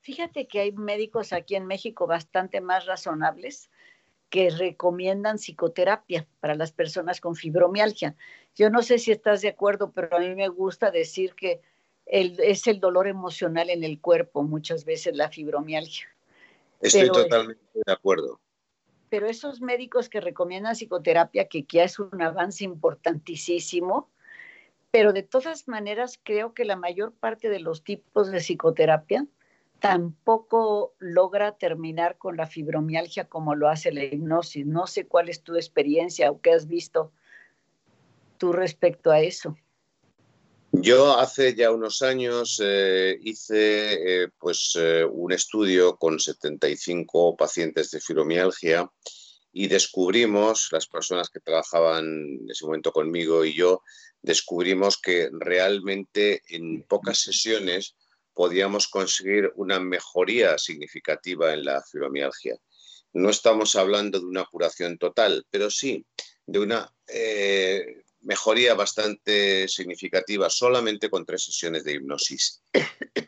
Fíjate 0.00 0.48
que 0.48 0.60
hay 0.60 0.72
médicos 0.72 1.32
aquí 1.32 1.54
en 1.54 1.66
México 1.66 2.06
bastante 2.06 2.60
más 2.60 2.86
razonables 2.86 3.70
que 4.30 4.48
recomiendan 4.48 5.36
psicoterapia 5.36 6.26
para 6.38 6.54
las 6.54 6.72
personas 6.72 7.20
con 7.20 7.34
fibromialgia. 7.34 8.14
Yo 8.54 8.70
no 8.70 8.80
sé 8.82 8.98
si 8.98 9.10
estás 9.10 9.42
de 9.42 9.48
acuerdo, 9.48 9.90
pero 9.92 10.16
a 10.16 10.20
mí 10.20 10.34
me 10.34 10.48
gusta 10.48 10.90
decir 10.90 11.34
que 11.34 11.60
es 12.06 12.66
el 12.66 12.80
dolor 12.80 13.08
emocional 13.08 13.70
en 13.70 13.84
el 13.84 14.00
cuerpo, 14.00 14.42
muchas 14.42 14.84
veces 14.84 15.16
la 15.16 15.28
fibromialgia. 15.28 16.06
Estoy 16.80 17.10
totalmente 17.10 17.62
de 17.74 17.92
acuerdo. 17.92 18.40
Pero 19.10 19.26
esos 19.26 19.60
médicos 19.60 20.08
que 20.08 20.20
recomiendan 20.20 20.74
psicoterapia, 20.74 21.48
que 21.48 21.66
ya 21.68 21.84
es 21.84 21.98
un 21.98 22.22
avance 22.22 22.64
importantísimo, 22.64 24.08
pero 24.92 25.12
de 25.12 25.24
todas 25.24 25.68
maneras 25.68 26.18
creo 26.22 26.54
que 26.54 26.64
la 26.64 26.76
mayor 26.76 27.12
parte 27.12 27.48
de 27.48 27.60
los 27.60 27.82
tipos 27.82 28.30
de 28.30 28.38
psicoterapia 28.38 29.26
tampoco 29.80 30.94
logra 30.98 31.56
terminar 31.56 32.18
con 32.18 32.36
la 32.36 32.46
fibromialgia 32.46 33.24
como 33.24 33.54
lo 33.54 33.68
hace 33.68 33.92
la 33.92 34.04
hipnosis. 34.04 34.66
No 34.66 34.86
sé 34.86 35.06
cuál 35.06 35.28
es 35.28 35.42
tu 35.42 35.56
experiencia 35.56 36.30
o 36.30 36.40
qué 36.40 36.52
has 36.52 36.66
visto 36.66 37.12
tú 38.38 38.52
respecto 38.52 39.10
a 39.10 39.20
eso. 39.20 39.56
Yo 40.72 41.18
hace 41.18 41.54
ya 41.54 41.72
unos 41.72 42.00
años 42.00 42.60
eh, 42.62 43.18
hice 43.22 44.22
eh, 44.22 44.28
pues, 44.38 44.76
eh, 44.78 45.04
un 45.04 45.32
estudio 45.32 45.96
con 45.96 46.20
75 46.20 47.36
pacientes 47.36 47.90
de 47.90 48.00
fibromialgia 48.00 48.88
y 49.52 49.66
descubrimos, 49.66 50.68
las 50.70 50.86
personas 50.86 51.28
que 51.28 51.40
trabajaban 51.40 52.04
en 52.04 52.46
ese 52.48 52.64
momento 52.64 52.92
conmigo 52.92 53.44
y 53.44 53.52
yo, 53.52 53.82
descubrimos 54.22 54.96
que 54.96 55.28
realmente 55.32 56.42
en 56.48 56.82
pocas 56.82 57.18
sesiones 57.18 57.96
podíamos 58.40 58.88
conseguir 58.88 59.52
una 59.56 59.78
mejoría 59.78 60.56
significativa 60.56 61.52
en 61.52 61.62
la 61.62 61.82
fibromialgia. 61.82 62.56
No 63.12 63.28
estamos 63.28 63.76
hablando 63.76 64.18
de 64.18 64.24
una 64.24 64.46
curación 64.46 64.96
total, 64.96 65.44
pero 65.50 65.70
sí 65.70 66.06
de 66.46 66.58
una 66.58 66.90
eh, 67.06 67.84
mejoría 68.22 68.72
bastante 68.72 69.68
significativa 69.68 70.48
solamente 70.48 71.10
con 71.10 71.26
tres 71.26 71.44
sesiones 71.44 71.84
de 71.84 71.92
hipnosis. 71.92 72.62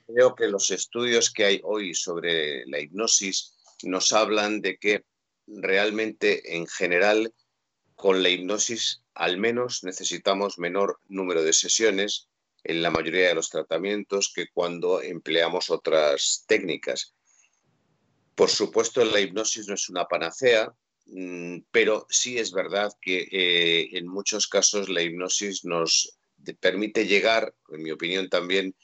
Creo 0.07 0.35
que 0.35 0.49
los 0.49 0.71
estudios 0.71 1.31
que 1.31 1.45
hay 1.45 1.61
hoy 1.63 1.95
sobre 1.95 2.65
la 2.65 2.81
hipnosis 2.81 3.55
nos 3.83 4.13
hablan 4.13 4.63
de 4.63 4.79
que 4.79 5.05
realmente 5.47 6.57
en 6.57 6.67
general 6.67 7.35
con 7.97 8.23
la 8.23 8.31
hipnosis 8.31 9.03
al 9.13 9.37
menos 9.37 9.85
necesitamos 9.85 10.59
menor 10.59 11.01
número 11.07 11.43
de 11.43 11.53
sesiones 11.53 12.31
en 12.65 12.83
la 12.83 12.91
mayoría 12.91 13.29
de 13.29 13.35
los 13.35 13.51
tratamientos 13.51 14.33
que 14.35 14.49
cuando 14.53 15.03
empleamos 15.03 15.71
otras 15.71 16.45
técnicas. 16.47 17.15
Por 18.35 18.51
supuesto, 18.51 19.05
la 19.05 19.21
hipnosis 19.21 19.69
no 19.69 19.75
es 19.75 19.89
una 19.89 20.07
panacea, 20.07 20.73
mm, 21.07 21.59
pero 21.71 22.07
sí 22.09 22.39
es 22.39 22.53
verdad 22.53 22.93
que 23.01 23.29
eh, 23.31 23.91
en 23.97 24.07
muchos 24.07 24.47
casos 24.47 24.89
la 24.89 25.03
hipnosis 25.03 25.65
nos 25.65 26.19
permite 26.61 27.07
llegar, 27.07 27.55
en 27.71 27.83
mi 27.83 27.91
opinión 27.91 28.29
también, 28.29 28.75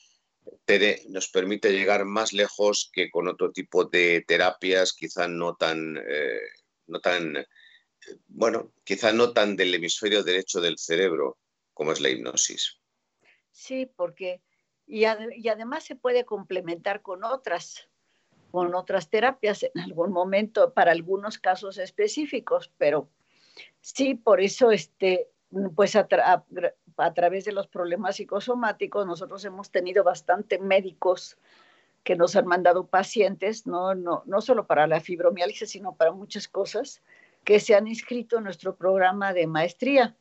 nos 1.09 1.29
permite 1.29 1.73
llegar 1.73 2.05
más 2.05 2.33
lejos 2.33 2.91
que 2.93 3.11
con 3.11 3.29
otro 3.29 3.53
tipo 3.53 3.85
de 3.85 4.25
terapias, 4.27 4.93
quizá 4.93 5.29
no 5.29 5.57
tan, 5.57 5.97
eh, 5.97 6.41
no 6.87 7.01
tan, 7.01 7.47
bueno, 8.29 8.73
quizá 8.85 9.13
no 9.13 9.33
tan 9.33 9.57
del 9.57 9.75
hemisferio 9.75 10.23
derecho 10.23 10.61
del 10.61 10.79
cerebro 10.79 11.39
como 11.73 11.93
es 11.93 12.01
la 12.01 12.11
hipnosis. 12.11 12.79
Sí, 13.59 13.87
porque, 13.87 14.41
y, 14.87 15.05
además 15.05 15.83
se 15.83 15.97
puede 15.97 16.25
complementar 16.25 17.03
con 17.03 17.25
otras, 17.25 17.89
con 18.53 18.73
otras 18.77 19.11
terapias 19.11 19.65
en 19.65 19.81
algún 19.81 20.13
momento 20.13 20.73
para 20.75 20.93
algunos 20.93 21.39
casos 21.39 21.77
específicos, 21.79 22.71
pero 22.79 23.09
sí, 23.81 24.15
por 24.15 24.41
eso, 24.41 24.71
este, 24.71 25.29
pues 25.75 25.97
a, 25.97 26.07
través 26.07 27.45
de 27.47 27.53
los 27.53 27.67
problemas 27.67 28.15
psicosomáticos, 28.15 29.05
nosotros 29.05 29.45
hemos 29.45 29.73
tenido 29.73 30.05
bastante 30.05 30.61
médicos 30.61 31.37
que 32.05 32.15
nos 32.15 32.37
han 32.37 32.47
mandado 32.47 32.87
pacientes, 32.87 33.67
no, 33.67 33.97
no, 33.97 34.23
no 34.25 34.41
solo 34.41 34.69
para 34.69 34.87
la 34.87 35.01
fibromialgia, 35.01 35.67
sino 35.67 35.97
para 35.97 36.13
muchas 36.13 36.47
cosas, 36.47 37.03
que 37.43 37.59
se 37.59 37.75
han 37.75 37.89
inscrito 37.89 38.39
en 38.39 38.45
nuestro 38.45 38.77
programa 38.77 39.33
de 39.33 39.49
maestría 39.49 40.17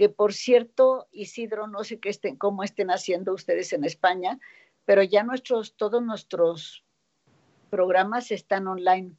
que 0.00 0.08
por 0.08 0.32
cierto, 0.32 1.08
Isidro, 1.12 1.66
no 1.66 1.84
sé 1.84 2.00
qué 2.00 2.08
estén, 2.08 2.36
cómo 2.36 2.62
estén 2.62 2.90
haciendo 2.90 3.34
ustedes 3.34 3.74
en 3.74 3.84
España, 3.84 4.40
pero 4.86 5.02
ya 5.02 5.24
nuestros, 5.24 5.76
todos 5.76 6.02
nuestros 6.02 6.86
programas 7.68 8.30
están 8.30 8.66
online. 8.66 9.14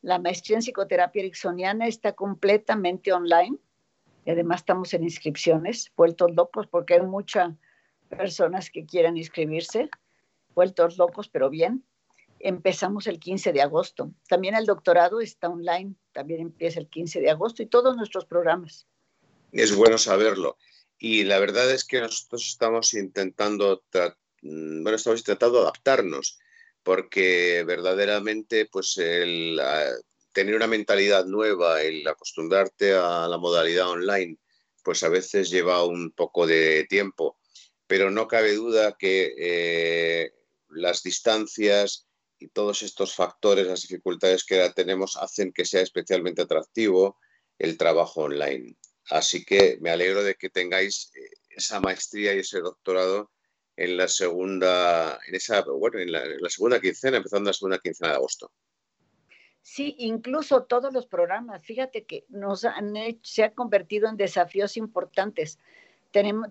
La 0.00 0.18
maestría 0.18 0.56
en 0.56 0.62
psicoterapia 0.62 1.20
ericksoniana 1.20 1.86
está 1.86 2.14
completamente 2.14 3.12
online. 3.12 3.58
Y 4.24 4.30
además 4.30 4.60
estamos 4.60 4.94
en 4.94 5.02
inscripciones, 5.02 5.92
vueltos 5.98 6.34
locos, 6.34 6.66
porque 6.66 6.94
hay 6.94 7.02
muchas 7.02 7.52
personas 8.08 8.70
que 8.70 8.86
quieren 8.86 9.18
inscribirse, 9.18 9.90
vueltos 10.54 10.96
locos, 10.96 11.28
pero 11.28 11.50
bien. 11.50 11.84
Empezamos 12.38 13.06
el 13.06 13.20
15 13.20 13.52
de 13.52 13.60
agosto. 13.60 14.10
También 14.30 14.54
el 14.54 14.64
doctorado 14.64 15.20
está 15.20 15.50
online, 15.50 15.94
también 16.12 16.40
empieza 16.40 16.80
el 16.80 16.88
15 16.88 17.20
de 17.20 17.28
agosto 17.28 17.62
y 17.62 17.66
todos 17.66 17.98
nuestros 17.98 18.24
programas 18.24 18.86
es 19.52 19.74
bueno 19.74 19.98
saberlo. 19.98 20.56
Y 20.98 21.24
la 21.24 21.38
verdad 21.38 21.70
es 21.70 21.84
que 21.84 22.00
nosotros 22.00 22.46
estamos 22.48 22.94
intentando, 22.94 23.84
mm, 24.42 24.82
bueno, 24.82 24.96
estamos 24.96 25.20
intentando 25.20 25.60
adaptarnos, 25.60 26.38
porque 26.82 27.64
verdaderamente, 27.66 28.66
pues, 28.66 28.96
el 28.98 29.60
tener 30.32 30.54
una 30.56 30.66
mentalidad 30.66 31.26
nueva, 31.26 31.82
el 31.82 32.06
acostumbrarte 32.06 32.94
a 32.94 33.28
la 33.28 33.38
modalidad 33.38 33.90
online, 33.90 34.38
pues 34.82 35.02
a 35.02 35.08
veces 35.08 35.50
lleva 35.50 35.84
un 35.84 36.10
poco 36.12 36.46
de 36.46 36.86
tiempo. 36.88 37.38
Pero 37.86 38.10
no 38.10 38.26
cabe 38.28 38.54
duda 38.54 38.96
que 38.98 39.34
eh, 39.38 40.32
las 40.70 41.02
distancias 41.02 42.06
y 42.38 42.48
todos 42.48 42.82
estos 42.82 43.14
factores, 43.14 43.66
las 43.66 43.82
dificultades 43.82 44.44
que 44.44 44.68
tenemos, 44.74 45.16
hacen 45.16 45.52
que 45.52 45.64
sea 45.64 45.82
especialmente 45.82 46.42
atractivo 46.42 47.18
el 47.58 47.76
trabajo 47.76 48.22
online. 48.22 48.76
Así 49.10 49.44
que 49.44 49.78
me 49.80 49.90
alegro 49.90 50.22
de 50.22 50.34
que 50.34 50.48
tengáis 50.48 51.10
eh, 51.14 51.20
esa 51.50 51.80
maestría 51.80 52.34
y 52.34 52.40
ese 52.40 52.60
doctorado 52.60 53.30
en 53.76 53.96
la 53.96 54.08
segunda, 54.08 55.18
en 55.26 55.34
esa, 55.34 55.62
bueno, 55.62 55.98
en 55.98 56.12
la, 56.12 56.22
segunda 56.48 56.80
quincena, 56.80 57.16
empezando 57.16 57.48
la 57.50 57.54
segunda 57.54 57.78
quincena 57.78 58.10
de 58.10 58.16
agosto. 58.16 58.50
Sí, 59.62 59.94
incluso 59.98 60.64
todos 60.64 60.92
los 60.92 61.06
programas, 61.06 61.64
fíjate 61.64 62.04
que 62.04 62.24
nos 62.28 62.64
han 62.64 62.94
se 63.22 63.44
han 63.44 63.54
convertido 63.54 64.08
en 64.08 64.16
desafíos 64.16 64.76
importantes, 64.76 65.58
tenemos, 66.12 66.48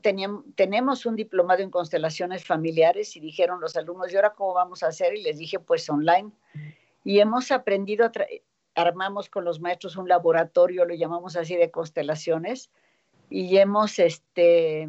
tenemos 0.55 1.05
un 1.05 1.15
diplomado 1.15 1.61
en 1.61 1.69
constelaciones 1.69 2.43
familiares 2.43 3.15
y 3.15 3.19
dijeron 3.19 3.61
los 3.61 3.75
alumnos, 3.75 4.11
¿y 4.11 4.15
ahora 4.15 4.33
cómo 4.33 4.53
vamos 4.53 4.81
a 4.81 4.87
hacer? 4.87 5.15
Y 5.15 5.21
les 5.21 5.37
dije, 5.37 5.59
pues 5.59 5.87
online. 5.89 6.31
Y 7.03 7.19
hemos 7.19 7.51
aprendido, 7.51 8.05
a 8.05 8.11
armamos 8.75 9.29
con 9.29 9.45
los 9.45 9.59
maestros 9.59 9.97
un 9.97 10.07
laboratorio, 10.07 10.85
lo 10.85 10.93
llamamos 10.93 11.35
así 11.35 11.55
de 11.55 11.71
constelaciones, 11.71 12.71
y 13.29 13.57
hemos, 13.57 13.99
este, 13.99 14.87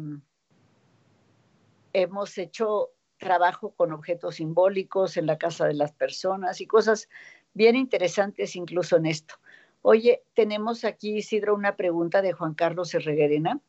hemos 1.93 2.37
hecho 2.37 2.89
trabajo 3.17 3.71
con 3.71 3.93
objetos 3.93 4.35
simbólicos 4.35 5.17
en 5.17 5.25
la 5.25 5.37
casa 5.37 5.65
de 5.65 5.73
las 5.73 5.93
personas 5.93 6.59
y 6.59 6.67
cosas 6.67 7.07
bien 7.53 7.75
interesantes 7.75 8.55
incluso 8.55 8.97
en 8.97 9.05
esto. 9.05 9.35
Oye, 9.81 10.23
tenemos 10.33 10.85
aquí, 10.85 11.17
Isidro, 11.17 11.55
una 11.55 11.75
pregunta 11.75 12.21
de 12.21 12.33
Juan 12.33 12.53
Carlos 12.53 12.93
Herreguerena. 12.93 13.61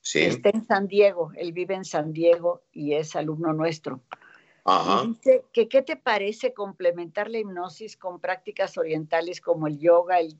Sí. 0.00 0.20
Está 0.20 0.50
en 0.50 0.64
San 0.64 0.86
Diego, 0.86 1.32
él 1.36 1.52
vive 1.52 1.74
en 1.74 1.84
San 1.84 2.12
Diego 2.12 2.62
y 2.72 2.94
es 2.94 3.14
alumno 3.16 3.52
nuestro. 3.52 4.00
Ajá. 4.64 5.04
dice 5.06 5.44
que 5.52 5.68
qué 5.68 5.82
te 5.82 5.96
parece 5.96 6.52
complementar 6.52 7.30
la 7.30 7.38
hipnosis 7.38 7.96
con 7.96 8.20
prácticas 8.20 8.76
orientales 8.78 9.40
como 9.40 9.66
el 9.66 9.78
yoga, 9.78 10.20
el, 10.20 10.38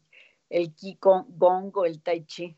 el 0.49 0.75
Qigong 0.75 1.73
o 1.75 1.85
el 1.85 2.03
Tai 2.03 2.25
Chi. 2.27 2.57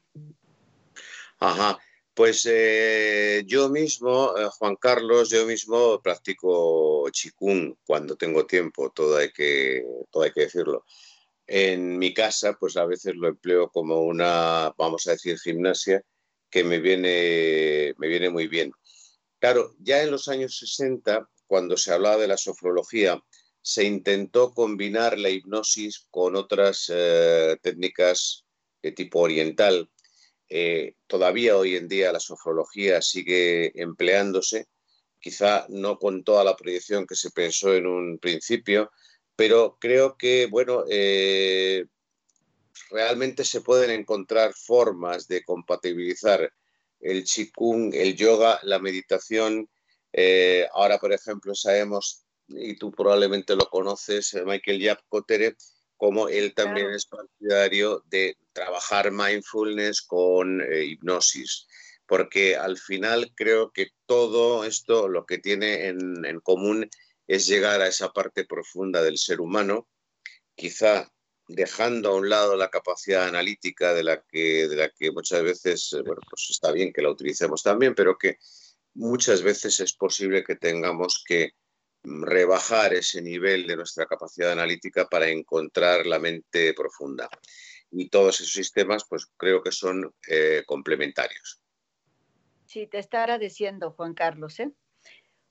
Ajá. 1.38 1.78
Pues 2.14 2.46
eh, 2.50 3.42
yo 3.46 3.70
mismo, 3.70 4.36
eh, 4.36 4.46
Juan 4.58 4.76
Carlos, 4.76 5.30
yo 5.30 5.46
mismo 5.46 6.00
practico 6.02 7.08
chikung 7.10 7.74
cuando 7.86 8.16
tengo 8.16 8.44
tiempo, 8.44 8.90
todo 8.90 9.16
hay, 9.16 9.32
que, 9.32 9.82
todo 10.10 10.24
hay 10.24 10.32
que 10.32 10.42
decirlo. 10.42 10.84
En 11.46 11.98
mi 11.98 12.12
casa, 12.12 12.56
pues 12.60 12.76
a 12.76 12.84
veces 12.84 13.14
lo 13.16 13.28
empleo 13.28 13.70
como 13.70 14.02
una, 14.02 14.74
vamos 14.76 15.06
a 15.06 15.12
decir, 15.12 15.38
gimnasia 15.38 16.02
que 16.50 16.62
me 16.62 16.80
viene, 16.80 17.94
me 17.96 18.08
viene 18.08 18.28
muy 18.28 18.46
bien. 18.46 18.72
Claro, 19.38 19.74
ya 19.80 20.02
en 20.02 20.10
los 20.10 20.28
años 20.28 20.58
60, 20.58 21.26
cuando 21.52 21.76
se 21.76 21.92
hablaba 21.92 22.16
de 22.16 22.28
la 22.28 22.38
sofrología, 22.38 23.22
se 23.60 23.84
intentó 23.84 24.54
combinar 24.54 25.18
la 25.18 25.28
hipnosis 25.28 26.06
con 26.10 26.34
otras 26.34 26.90
eh, 26.90 27.58
técnicas 27.60 28.46
de 28.82 28.92
tipo 28.92 29.20
oriental, 29.20 29.90
eh, 30.48 30.94
todavía 31.06 31.58
hoy 31.58 31.76
en 31.76 31.88
día 31.88 32.10
la 32.10 32.20
sofrología 32.20 33.02
sigue 33.02 33.70
empleándose, 33.78 34.68
quizá 35.20 35.66
no 35.68 35.98
con 35.98 36.24
toda 36.24 36.42
la 36.42 36.56
proyección 36.56 37.06
que 37.06 37.16
se 37.16 37.30
pensó 37.30 37.74
en 37.74 37.86
un 37.86 38.18
principio, 38.18 38.90
pero 39.36 39.76
creo 39.78 40.16
que, 40.16 40.46
bueno, 40.46 40.84
eh, 40.88 41.84
realmente 42.90 43.44
se 43.44 43.60
pueden 43.60 43.90
encontrar 43.90 44.54
formas 44.54 45.28
de 45.28 45.44
compatibilizar 45.44 46.50
el 47.00 47.24
chikung, 47.24 47.92
el 47.94 48.16
yoga, 48.16 48.58
la 48.62 48.78
meditación. 48.78 49.68
Eh, 50.12 50.66
ahora, 50.72 50.98
por 50.98 51.12
ejemplo, 51.12 51.54
sabemos, 51.54 52.24
y 52.48 52.76
tú 52.76 52.90
probablemente 52.90 53.56
lo 53.56 53.68
conoces, 53.68 54.34
Michael 54.44 54.80
Yap 54.80 55.00
Kotere, 55.08 55.56
como 56.02 56.28
él 56.28 56.52
también 56.52 56.90
es 56.90 57.06
partidario 57.06 58.02
de 58.06 58.36
trabajar 58.52 59.12
mindfulness 59.12 60.02
con 60.02 60.60
eh, 60.60 60.84
hipnosis, 60.84 61.68
porque 62.06 62.56
al 62.56 62.76
final 62.76 63.32
creo 63.36 63.70
que 63.70 63.90
todo 64.06 64.64
esto 64.64 65.08
lo 65.08 65.24
que 65.24 65.38
tiene 65.38 65.86
en, 65.86 66.40
común 66.40 66.90
es 67.28 67.46
llegar 67.46 67.80
a 67.80 67.86
esa 67.86 68.12
parte 68.12 68.44
profunda 68.44 69.00
del 69.00 69.16
ser 69.16 69.40
humano, 69.40 69.88
quizá 70.56 71.08
dejando 71.46 72.10
a 72.10 72.16
un 72.16 72.28
lado 72.28 72.56
la 72.56 72.68
capacidad 72.68 73.28
analítica 73.28 73.94
de 73.94 74.02
la 74.02 74.22
que, 74.22 74.66
de 74.66 74.74
la 74.74 74.88
que 74.90 75.12
muchas 75.12 75.44
veces, 75.44 75.92
eh, 75.92 76.02
bueno, 76.02 76.20
pues 76.28 76.48
está 76.50 76.72
bien 76.72 76.92
que 76.92 77.02
la 77.02 77.10
utilicemos 77.10 77.62
también, 77.62 77.94
pero 77.94 78.18
que 78.18 78.38
muchas 78.94 79.42
veces 79.42 79.80
es 79.80 79.94
posible 79.94 80.44
que 80.44 80.56
tengamos 80.56 81.24
que 81.26 81.52
rebajar 82.04 82.94
ese 82.94 83.22
nivel 83.22 83.66
de 83.66 83.76
nuestra 83.76 84.06
capacidad 84.06 84.52
analítica 84.52 85.06
para 85.06 85.28
encontrar 85.28 86.06
la 86.06 86.18
mente 86.18 86.74
profunda. 86.74 87.28
Y 87.90 88.08
todos 88.08 88.40
esos 88.40 88.52
sistemas, 88.52 89.04
pues 89.08 89.26
creo 89.36 89.62
que 89.62 89.70
son 89.70 90.12
eh, 90.26 90.64
complementarios. 90.66 91.60
Sí, 92.66 92.86
te 92.86 92.98
está 92.98 93.22
agradeciendo, 93.22 93.92
Juan 93.92 94.14
Carlos. 94.14 94.58
¿eh? 94.60 94.72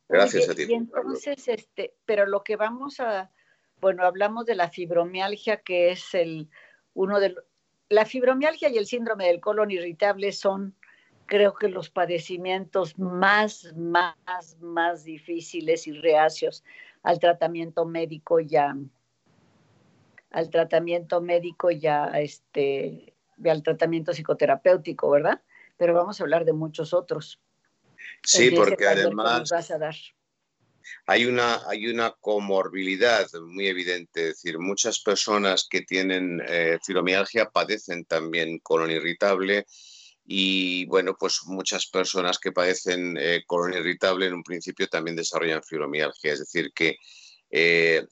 Gracias 0.10 0.49
a 0.49 0.56
ti. 0.56 0.63
Y 0.67 0.73
entonces, 0.73 1.47
este, 1.47 1.93
pero 2.06 2.25
lo 2.25 2.43
que 2.43 2.56
vamos 2.56 2.99
a, 2.99 3.32
bueno, 3.80 4.04
hablamos 4.04 4.45
de 4.45 4.56
la 4.56 4.69
fibromialgia, 4.69 5.62
que 5.62 5.91
es 5.91 6.13
el 6.13 6.49
uno 6.93 7.19
de 7.19 7.36
la 7.89 8.06
fibromialgia 8.06 8.69
y 8.69 8.77
el 8.77 8.88
síndrome 8.88 9.27
del 9.27 9.39
colon 9.39 9.71
irritable 9.71 10.32
son 10.32 10.75
creo 11.32 11.54
que 11.54 11.70
los 11.70 11.89
padecimientos 11.89 13.00
más, 13.00 13.74
más, 13.78 14.58
más 14.60 15.06
difíciles 15.06 15.88
y 15.88 15.94
reacios 15.94 16.62
al 17.04 17.20
tratamiento 17.20 17.86
médico 17.86 18.41
ya, 18.41 18.76
al 20.30 20.50
tratamiento 20.50 21.22
médico 21.22 21.72
ya, 21.72 22.08
este, 22.20 23.13
al 23.46 23.63
tratamiento 23.63 24.12
psicoterapéutico, 24.12 25.10
¿verdad? 25.10 25.41
Pero 25.78 25.94
vamos 25.94 26.20
a 26.20 26.24
hablar 26.26 26.44
de 26.44 26.52
muchos 26.52 26.94
otros. 26.94 27.39
Sí, 28.24 28.52
porque 28.52 28.86
además 28.86 29.50
hay 31.06 31.26
una, 31.26 31.65
hay 31.70 31.88
una 31.88 32.12
comorbilidad 32.12 33.26
muy 33.48 33.67
evidente, 33.67 34.24
es 34.24 34.41
decir, 34.41 34.60
muchas 34.60 35.00
personas 35.00 35.65
que 35.70 35.84
tienen 35.84 36.44
eh, 36.46 36.78
fibromialgia 36.84 37.52
padecen 37.52 38.04
también 38.04 38.60
colon 38.60 38.91
irritable, 38.91 39.65
y 40.25 40.86
bueno, 40.86 41.15
pues 41.19 41.41
muchas 41.45 41.88
personas 41.88 42.38
que 42.39 42.51
padecen 42.51 43.17
eh, 43.17 43.43
colon 43.45 43.73
irritable 43.73 44.27
en 44.27 44.36
un 44.36 44.43
principio 44.43 44.88
también 44.88 45.15
desarrollan 45.15 45.63
fibromialgia. 45.63 46.34
Es 46.34 46.39
decir, 46.39 46.71
que 46.73 46.97
eh, 47.49 48.05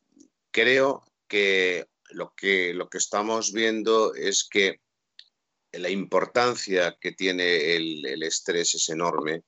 creo 0.52 1.04
que 1.28 1.86
lo, 2.12 2.34
que 2.36 2.74
lo 2.74 2.90
que 2.90 2.98
estamos 2.98 3.54
viendo 3.54 4.14
es 4.16 4.48
que 4.50 4.82
la 5.72 5.90
importancia 5.90 6.98
que 7.00 7.12
tiene 7.12 7.76
el, 7.76 8.06
el 8.06 8.24
estrés 8.24 8.74
es 8.76 8.90
enorme 8.90 9.44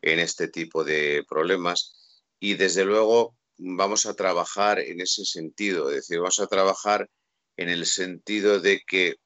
en 0.00 0.20
este 0.20 0.48
tipo 0.48 0.84
de 0.84 1.24
problemas 1.28 2.20
y 2.38 2.54
desde 2.54 2.84
luego 2.84 3.36
vamos 3.56 4.06
a 4.06 4.14
trabajar 4.14 4.78
en 4.78 5.00
ese 5.00 5.24
sentido, 5.24 5.88
es 5.90 5.96
decir, 5.96 6.18
vamos 6.18 6.40
a 6.40 6.46
trabajar 6.46 7.08
en 7.56 7.68
el 7.68 7.86
sentido 7.86 8.60
de 8.60 8.82
que 8.86 9.16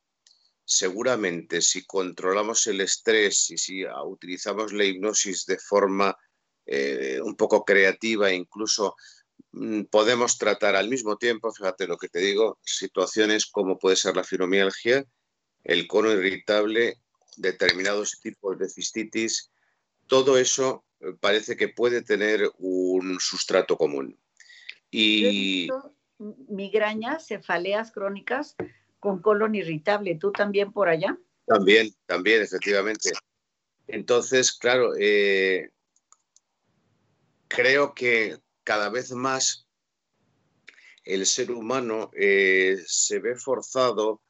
seguramente 0.68 1.62
si 1.62 1.86
controlamos 1.86 2.66
el 2.66 2.82
estrés 2.82 3.50
y 3.50 3.56
si 3.56 3.84
utilizamos 4.04 4.74
la 4.74 4.84
hipnosis 4.84 5.46
de 5.46 5.58
forma 5.58 6.14
eh, 6.66 7.18
un 7.24 7.36
poco 7.36 7.64
creativa, 7.64 8.30
incluso 8.30 8.94
mm, 9.52 9.84
podemos 9.84 10.36
tratar 10.36 10.76
al 10.76 10.90
mismo 10.90 11.16
tiempo, 11.16 11.50
fíjate 11.50 11.86
lo 11.86 11.96
que 11.96 12.10
te 12.10 12.18
digo, 12.18 12.58
situaciones 12.62 13.46
como 13.46 13.78
puede 13.78 13.96
ser 13.96 14.14
la 14.14 14.24
fibromialgia, 14.24 15.06
el 15.64 15.88
cono 15.88 16.12
irritable, 16.12 17.00
determinados 17.38 18.20
tipos 18.20 18.58
de 18.58 18.68
cistitis, 18.68 19.50
todo 20.06 20.36
eso 20.36 20.84
eh, 21.00 21.14
parece 21.18 21.56
que 21.56 21.68
puede 21.68 22.02
tener 22.02 22.42
un 22.58 23.18
sustrato 23.20 23.78
común. 23.78 24.20
Y 24.90 25.70
migrañas, 26.18 27.26
cefaleas 27.26 27.90
crónicas, 27.90 28.54
con 28.98 29.20
colon 29.20 29.54
irritable. 29.54 30.16
¿Tú 30.16 30.32
también 30.32 30.72
por 30.72 30.88
allá? 30.88 31.18
También, 31.46 31.94
también, 32.06 32.42
efectivamente. 32.42 33.10
Entonces, 33.86 34.52
claro, 34.52 34.92
eh, 34.98 35.70
creo 37.48 37.94
que 37.94 38.38
cada 38.64 38.90
vez 38.90 39.12
más 39.12 39.66
el 41.04 41.24
ser 41.24 41.50
humano 41.50 42.10
eh, 42.12 42.76
se 42.86 43.18
ve 43.18 43.34
forzado 43.34 44.20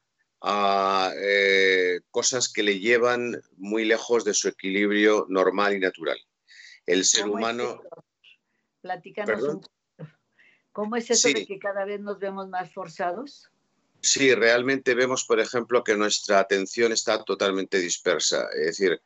a 0.41 1.11
eh, 1.17 1.99
cosas 2.09 2.51
que 2.51 2.63
le 2.63 2.79
llevan 2.79 3.41
muy 3.57 3.83
lejos 3.83 4.23
de 4.23 4.33
su 4.33 4.47
equilibrio 4.47 5.25
normal 5.27 5.75
y 5.75 5.79
natural. 5.79 6.17
El 6.85 7.03
ser 7.03 7.27
humano... 7.27 7.81
Platícanos 8.81 9.43
un 9.43 9.61
poco. 9.61 9.73
¿Cómo 10.71 10.95
es 10.95 11.11
eso 11.11 11.27
de 11.27 11.45
que 11.45 11.59
cada 11.59 11.83
vez 11.83 11.99
nos 11.99 12.19
vemos 12.19 12.47
más 12.47 12.71
forzados? 12.71 13.51
Sí, 14.01 14.33
realmente 14.33 14.95
vemos, 14.95 15.25
por 15.25 15.39
ejemplo, 15.39 15.83
que 15.83 15.95
nuestra 15.95 16.39
atención 16.39 16.91
está 16.91 17.23
totalmente 17.23 17.79
dispersa. 17.79 18.47
Es 18.53 18.77
decir, 18.77 19.01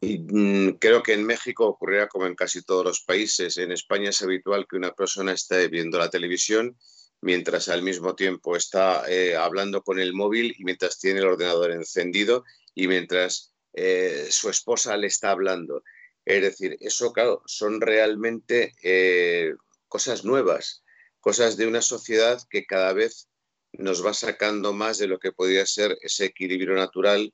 mm, 0.00 0.70
creo 0.78 1.02
que 1.02 1.12
en 1.12 1.24
México 1.24 1.66
ocurrirá 1.66 2.08
como 2.08 2.26
en 2.26 2.34
casi 2.34 2.62
todos 2.62 2.84
los 2.84 3.00
países. 3.02 3.58
En 3.58 3.72
España 3.72 4.10
es 4.10 4.22
habitual 4.22 4.66
que 4.68 4.76
una 4.76 4.92
persona 4.92 5.32
esté 5.32 5.68
viendo 5.68 5.98
la 5.98 6.10
televisión 6.10 6.76
mientras 7.20 7.68
al 7.68 7.82
mismo 7.82 8.14
tiempo 8.14 8.56
está 8.56 9.04
eh, 9.08 9.36
hablando 9.36 9.82
con 9.82 9.98
el 9.98 10.14
móvil 10.14 10.54
y 10.58 10.64
mientras 10.64 10.98
tiene 10.98 11.20
el 11.20 11.26
ordenador 11.26 11.70
encendido 11.72 12.44
y 12.74 12.88
mientras 12.88 13.52
eh, 13.72 14.28
su 14.30 14.48
esposa 14.48 14.96
le 14.96 15.08
está 15.08 15.30
hablando. 15.30 15.82
Es 16.24 16.42
decir, 16.42 16.76
eso, 16.80 17.12
claro, 17.12 17.42
son 17.46 17.80
realmente 17.80 18.74
eh, 18.82 19.54
cosas 19.88 20.24
nuevas, 20.24 20.82
cosas 21.20 21.56
de 21.56 21.66
una 21.66 21.82
sociedad 21.82 22.40
que 22.48 22.64
cada 22.66 22.92
vez 22.92 23.28
nos 23.72 24.04
va 24.04 24.14
sacando 24.14 24.72
más 24.72 24.98
de 24.98 25.06
lo 25.06 25.18
que 25.18 25.32
podría 25.32 25.66
ser 25.66 25.96
ese 26.02 26.26
equilibrio 26.26 26.74
natural 26.74 27.32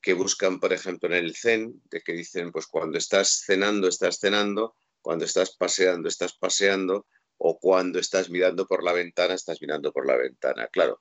que 0.00 0.14
buscan, 0.14 0.60
por 0.60 0.72
ejemplo, 0.72 1.08
en 1.08 1.24
el 1.24 1.36
Zen, 1.36 1.82
de 1.90 2.00
que 2.00 2.12
dicen, 2.12 2.52
pues 2.52 2.66
cuando 2.66 2.98
estás 2.98 3.42
cenando, 3.44 3.88
estás 3.88 4.18
cenando, 4.20 4.74
cuando 5.00 5.24
estás 5.24 5.56
paseando, 5.56 6.08
estás 6.08 6.36
paseando, 6.36 7.06
o 7.38 7.58
cuando 7.58 7.98
estás 7.98 8.30
mirando 8.30 8.66
por 8.66 8.82
la 8.82 8.92
ventana, 8.92 9.34
estás 9.34 9.60
mirando 9.60 9.92
por 9.92 10.06
la 10.06 10.16
ventana. 10.16 10.68
Claro, 10.68 11.00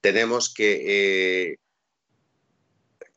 tenemos 0.00 0.52
que, 0.52 1.50
eh, 1.50 1.58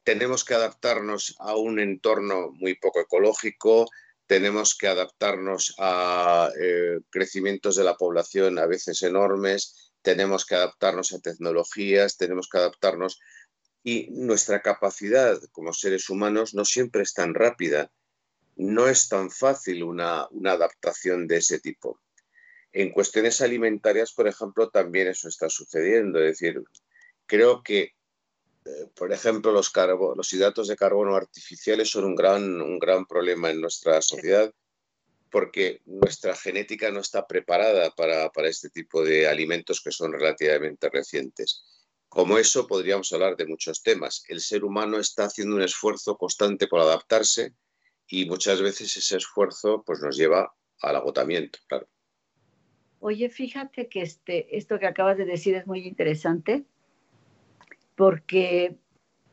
tenemos 0.04 0.44
que 0.44 0.54
adaptarnos 0.54 1.36
a 1.40 1.56
un 1.56 1.80
entorno 1.80 2.52
muy 2.52 2.76
poco 2.76 3.02
ecológico, 3.02 3.88
tenemos 4.28 4.78
que 4.78 4.88
adaptarnos 4.88 5.74
a 5.80 6.52
eh, 6.62 7.00
crecimientos 7.10 7.76
de 7.76 7.84
la 7.84 7.96
población 7.96 8.60
a 8.60 8.68
veces 8.68 9.02
enormes, 9.02 9.89
tenemos 10.02 10.46
que 10.46 10.56
adaptarnos 10.56 11.14
a 11.14 11.20
tecnologías, 11.20 12.18
tenemos 12.18 12.48
que 12.50 12.58
adaptarnos 12.58 13.20
y 13.84 14.10
nuestra 14.12 14.62
capacidad 14.62 15.40
como 15.52 15.74
seres 15.74 16.10
humanos 16.10 16.54
no 16.54 16.66
siempre 16.66 17.02
es 17.04 17.14
tan 17.14 17.34
rápida, 17.34 17.92
no 18.56 18.88
es 18.88 19.08
tan 19.08 19.32
fácil 19.32 19.84
una, 19.84 20.28
una 20.32 20.52
adaptación 20.52 21.28
de 21.28 21.38
ese 21.38 21.60
tipo. 21.60 22.00
En 22.72 22.92
cuestiones 22.92 23.42
alimentarias, 23.42 24.12
por 24.14 24.28
ejemplo, 24.28 24.70
también 24.70 25.08
eso 25.08 25.28
está 25.28 25.50
sucediendo. 25.50 26.20
Es 26.20 26.40
decir, 26.40 26.62
creo 27.26 27.64
que, 27.64 27.94
eh, 28.66 28.88
por 28.96 29.12
ejemplo, 29.12 29.52
los, 29.52 29.72
los 30.16 30.34
hidratos 30.34 30.68
de 30.68 30.76
carbono 30.76 31.16
artificiales 31.16 31.90
son 31.90 32.04
un 32.04 32.16
gran, 32.16 32.62
un 32.62 32.78
gran 32.78 33.06
problema 33.06 33.50
en 33.50 33.62
nuestra 33.62 34.02
sociedad 34.02 34.54
porque 35.32 35.82
nuestra 35.86 36.36
genética 36.36 36.92
no 36.92 37.00
está 37.00 37.28
preparada 37.28 37.92
para, 37.92 38.30
para 38.32 38.50
este 38.50 38.70
tipo 38.70 39.04
de 39.04 39.28
alimentos 39.28 39.82
que 39.82 39.92
son 39.92 40.12
relativamente 40.12 40.90
recientes. 40.90 41.64
Como 42.08 42.38
eso 42.38 42.66
podríamos 42.68 43.14
hablar 43.14 43.36
de 43.36 43.46
muchos 43.46 43.84
temas. 43.84 44.24
El 44.28 44.42
ser 44.42 44.64
humano 44.64 45.00
está 45.00 45.26
haciendo 45.26 45.56
un 45.56 45.62
esfuerzo 45.62 46.18
constante 46.18 46.68
por 46.68 46.80
adaptarse 46.80 47.54
y 48.08 48.26
muchas 48.26 48.62
veces 48.62 48.98
ese 48.98 49.18
esfuerzo 49.18 49.84
pues, 49.86 50.00
nos 50.02 50.18
lleva 50.18 50.52
al 50.82 50.96
agotamiento, 50.96 51.60
claro. 51.68 51.88
Oye, 53.00 53.30
fíjate 53.30 53.88
que 53.88 54.02
este, 54.02 54.58
esto 54.58 54.80
que 54.80 54.88
acabas 54.88 55.18
de 55.18 55.26
decir 55.26 55.56
es 55.56 55.68
muy 55.68 55.88
interesante, 55.88 56.66
porque, 57.96 58.76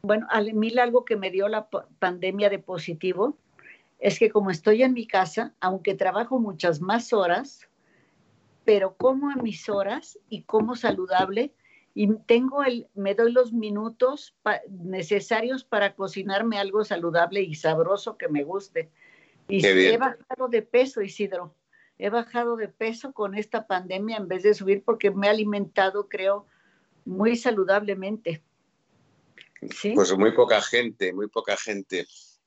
bueno, 0.02 0.26
a 0.30 0.40
mí 0.40 0.76
algo 0.78 1.04
que 1.04 1.16
me 1.16 1.30
dio 1.30 1.48
la 1.48 1.68
pandemia 1.68 2.48
de 2.48 2.58
positivo 2.58 3.38
es 3.98 4.18
que 4.18 4.30
como 4.30 4.50
estoy 4.50 4.82
en 4.82 4.92
mi 4.92 5.06
casa, 5.06 5.54
aunque 5.60 5.94
trabajo 5.94 6.38
muchas 6.38 6.80
más 6.80 7.12
horas, 7.12 7.60
pero 8.64 8.96
como 8.96 9.30
a 9.30 9.36
mis 9.36 9.68
horas 9.68 10.18
y 10.28 10.42
como 10.42 10.76
saludable, 10.76 11.54
y 11.94 12.12
tengo 12.26 12.62
el, 12.62 12.88
me 12.94 13.14
doy 13.14 13.32
los 13.32 13.52
minutos 13.52 14.34
necesarios 14.68 15.64
para 15.64 15.94
cocinarme 15.94 16.58
algo 16.58 16.84
saludable 16.84 17.40
y 17.40 17.54
sabroso 17.54 18.18
que 18.18 18.28
me 18.28 18.44
guste. 18.44 18.90
Y 19.48 19.64
he 19.64 19.96
bajado 19.96 20.48
de 20.48 20.60
peso, 20.62 21.00
Isidro 21.00 21.54
he 21.98 22.10
bajado 22.10 22.56
de 22.56 22.68
peso 22.68 23.12
con 23.12 23.34
esta 23.34 23.66
pandemia 23.66 24.18
en 24.18 24.28
vez 24.28 24.42
de 24.42 24.54
subir 24.54 24.82
porque 24.84 25.10
me 25.10 25.26
he 25.26 25.30
alimentado, 25.30 26.08
creo, 26.08 26.46
muy 27.04 27.36
saludablemente. 27.36 28.42
¿Sí? 29.70 29.92
Pues 29.94 30.16
muy 30.16 30.32
poca 30.32 30.60
gente, 30.60 31.12
muy 31.12 31.28
poca 31.28 31.56
gente. 31.56 32.06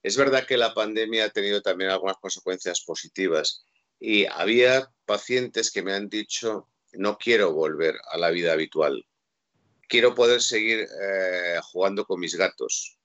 Es 0.09 0.17
verdad 0.17 0.47
que 0.47 0.57
la 0.57 0.73
pandemia 0.73 1.25
ha 1.25 1.29
tenido 1.29 1.61
también 1.61 1.91
algunas 1.91 2.17
consecuencias 2.17 2.81
positivas 2.81 3.63
y 3.99 4.25
había 4.25 4.91
pacientes 5.05 5.69
que 5.69 5.83
me 5.83 5.93
han 5.93 6.09
dicho, 6.09 6.67
no 6.93 7.19
quiero 7.19 7.53
volver 7.53 7.93
a 8.11 8.17
la 8.17 8.31
vida 8.31 8.53
habitual, 8.53 9.05
quiero 9.87 10.15
poder 10.15 10.41
seguir 10.41 10.79
eh, 10.79 11.59
jugando 11.61 12.05
con 12.05 12.19
mis 12.19 12.33
gatos 12.33 12.97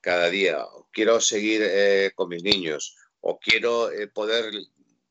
cada 0.00 0.30
día, 0.30 0.64
quiero 0.92 1.20
seguir 1.20 1.62
eh, 1.64 2.12
con 2.14 2.28
mis 2.28 2.44
niños, 2.44 2.96
o 3.18 3.40
quiero 3.40 3.90
eh, 3.90 4.06
poder 4.06 4.54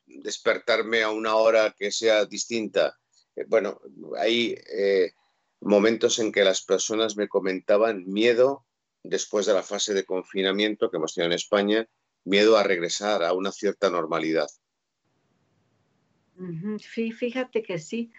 despertarme 0.06 1.04
a 1.04 1.12
una 1.12 1.36
hora 1.36 1.76
que 1.78 1.92
sea 1.92 2.24
distinta. 2.28 2.98
Bueno, 3.48 3.82
hay 4.18 4.56
momentos 5.60 6.18
en 6.20 6.32
que 6.32 6.46
las 6.46 6.62
personas 6.62 7.18
me 7.18 7.28
comentaban 7.28 8.06
miedo 8.08 8.69
después 9.10 9.46
de 9.46 9.54
la 9.54 9.64
fase 9.64 9.94
de 9.94 10.06
confinamiento 10.06 10.90
que 10.90 10.98
hemos 10.98 11.14
tenido 11.14 11.32
en 11.32 11.36
España, 11.36 11.88
miedo 12.24 12.58
a 12.58 12.64
regresar 12.64 13.24
a 13.24 13.34
una 13.34 13.52
cierta 13.52 13.90
normalidad. 13.90 14.48
Sí, 16.80 17.12
fíjate 17.12 17.64
que 17.64 17.80
sí. 17.80 18.12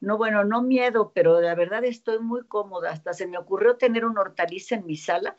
No, 0.00 0.18
bueno, 0.18 0.44
no 0.44 0.62
miedo, 0.62 1.12
pero 1.14 1.40
la 1.40 1.54
verdad 1.54 1.84
estoy 1.84 2.18
muy 2.20 2.46
cómoda. 2.46 2.90
Hasta 2.90 3.12
se 3.12 3.26
me 3.26 3.38
ocurrió 3.38 3.76
tener 3.76 4.04
una 4.04 4.20
hortaliza 4.20 4.76
en 4.76 4.86
mi 4.86 4.96
sala 4.96 5.36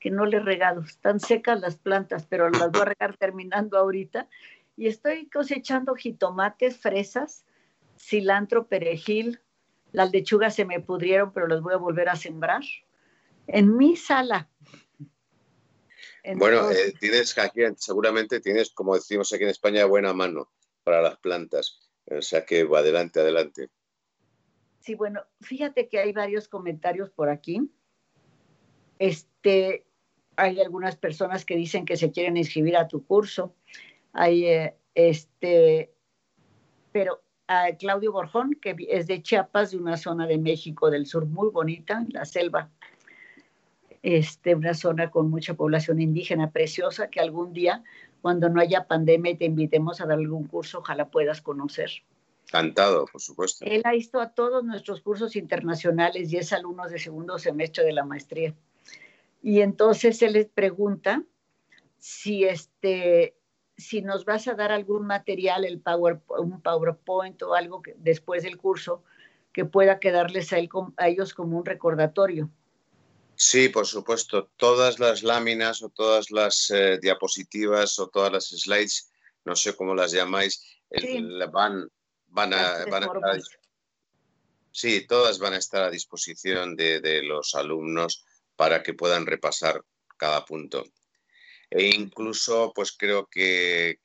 que 0.00 0.10
no 0.10 0.26
le 0.26 0.38
he 0.38 0.40
regado. 0.40 0.82
Están 0.82 1.20
secas 1.20 1.60
las 1.60 1.76
plantas, 1.76 2.26
pero 2.26 2.48
las 2.50 2.70
voy 2.70 2.82
a 2.82 2.86
regar 2.86 3.16
terminando 3.18 3.78
ahorita 3.78 4.28
y 4.76 4.86
estoy 4.86 5.28
cosechando 5.28 5.94
jitomates, 5.94 6.78
fresas, 6.78 7.44
cilantro, 7.98 8.66
perejil. 8.66 9.40
Las 9.92 10.12
lechugas 10.12 10.54
se 10.54 10.64
me 10.64 10.80
pudrieron, 10.80 11.32
pero 11.32 11.46
las 11.46 11.60
voy 11.60 11.74
a 11.74 11.78
volver 11.78 12.08
a 12.08 12.16
sembrar 12.16 12.62
en 13.46 13.76
mi 13.76 13.96
sala. 13.96 14.48
bueno, 16.36 16.70
eh, 16.70 16.94
tienes 16.98 17.36
aquí, 17.38 17.60
seguramente 17.76 18.40
tienes, 18.40 18.70
como 18.70 18.94
decimos 18.94 19.32
aquí 19.32 19.44
en 19.44 19.50
España, 19.50 19.84
buena 19.84 20.12
mano 20.12 20.50
para 20.84 21.02
las 21.02 21.18
plantas. 21.18 21.80
O 22.10 22.22
sea 22.22 22.44
que 22.44 22.64
va 22.64 22.80
adelante, 22.80 23.20
adelante. 23.20 23.68
Sí, 24.80 24.94
bueno, 24.94 25.22
fíjate 25.40 25.88
que 25.88 25.98
hay 25.98 26.12
varios 26.12 26.46
comentarios 26.46 27.10
por 27.10 27.28
aquí. 27.28 27.68
Este, 28.98 29.84
hay 30.36 30.60
algunas 30.60 30.96
personas 30.96 31.44
que 31.44 31.56
dicen 31.56 31.84
que 31.84 31.96
se 31.96 32.12
quieren 32.12 32.36
inscribir 32.36 32.76
a 32.76 32.86
tu 32.86 33.04
curso. 33.04 33.56
Hay 34.12 34.46
eh, 34.46 34.76
este, 34.94 35.92
pero 36.92 37.22
a 37.46 37.72
Claudio 37.78 38.12
Borjón, 38.12 38.54
que 38.60 38.74
es 38.88 39.06
de 39.06 39.22
Chiapas, 39.22 39.72
de 39.72 39.76
una 39.76 39.96
zona 39.96 40.26
de 40.26 40.38
México 40.38 40.90
del 40.90 41.06
sur 41.06 41.26
muy 41.26 41.50
bonita, 41.50 42.04
la 42.08 42.24
selva. 42.24 42.70
Este, 44.08 44.54
una 44.54 44.72
zona 44.72 45.10
con 45.10 45.30
mucha 45.30 45.54
población 45.54 46.00
indígena 46.00 46.52
preciosa 46.52 47.10
que 47.10 47.18
algún 47.18 47.52
día, 47.52 47.82
cuando 48.22 48.48
no 48.48 48.60
haya 48.60 48.86
pandemia 48.86 49.32
y 49.32 49.36
te 49.36 49.46
invitemos 49.46 50.00
a 50.00 50.06
dar 50.06 50.18
algún 50.18 50.46
curso, 50.46 50.78
ojalá 50.78 51.08
puedas 51.08 51.42
conocer. 51.42 51.90
Encantado, 52.44 53.06
por 53.06 53.20
supuesto. 53.20 53.64
Él 53.64 53.82
ha 53.84 53.90
visto 53.90 54.20
a 54.20 54.30
todos 54.30 54.62
nuestros 54.62 55.00
cursos 55.00 55.34
internacionales 55.34 56.32
y 56.32 56.36
es 56.36 56.52
alumno 56.52 56.86
de 56.88 57.00
segundo 57.00 57.36
semestre 57.40 57.82
de 57.82 57.92
la 57.94 58.04
maestría. 58.04 58.54
Y 59.42 59.60
entonces 59.60 60.22
él 60.22 60.34
les 60.34 60.46
pregunta 60.46 61.24
si 61.98 62.44
este, 62.44 63.34
si 63.76 64.02
nos 64.02 64.24
vas 64.24 64.46
a 64.46 64.54
dar 64.54 64.70
algún 64.70 65.04
material, 65.04 65.64
el 65.64 65.80
Power, 65.80 66.20
un 66.28 66.60
PowerPoint 66.60 67.42
o 67.42 67.54
algo 67.54 67.82
que, 67.82 67.96
después 67.98 68.44
del 68.44 68.56
curso 68.56 69.02
que 69.52 69.64
pueda 69.64 69.98
quedarles 69.98 70.52
a, 70.52 70.58
ellos 70.58 71.34
como 71.34 71.58
un 71.58 71.64
recordatorio. 71.64 72.48
Sí, 73.36 73.68
por 73.68 73.86
supuesto. 73.86 74.50
Todas 74.56 74.98
las 74.98 75.22
láminas 75.22 75.82
o 75.82 75.90
todas 75.90 76.30
las 76.30 76.70
eh, 76.70 76.98
diapositivas 77.00 77.98
o 77.98 78.08
todas 78.08 78.32
las 78.32 78.46
slides, 78.46 79.10
no 79.44 79.54
sé 79.54 79.76
cómo 79.76 79.94
las 79.94 80.12
llamáis, 80.12 80.62
van, 81.52 81.88
van, 82.28 82.54
a, 82.54 82.82
estar, 82.82 83.10
Sí, 84.70 85.06
todas 85.06 85.38
van 85.38 85.54
a 85.54 85.58
estar 85.58 85.82
a 85.82 85.90
disposición 85.90 86.76
de 86.76 87.22
los 87.22 87.54
alumnos 87.54 88.24
para 88.56 88.82
que 88.82 88.94
puedan 88.94 89.26
repasar 89.26 89.82
cada 90.16 90.44
punto. 90.44 90.84
E 91.70 91.94
incluso 91.94 92.72
pues 92.74 92.92
creo 92.92 93.26
que, 93.26 93.98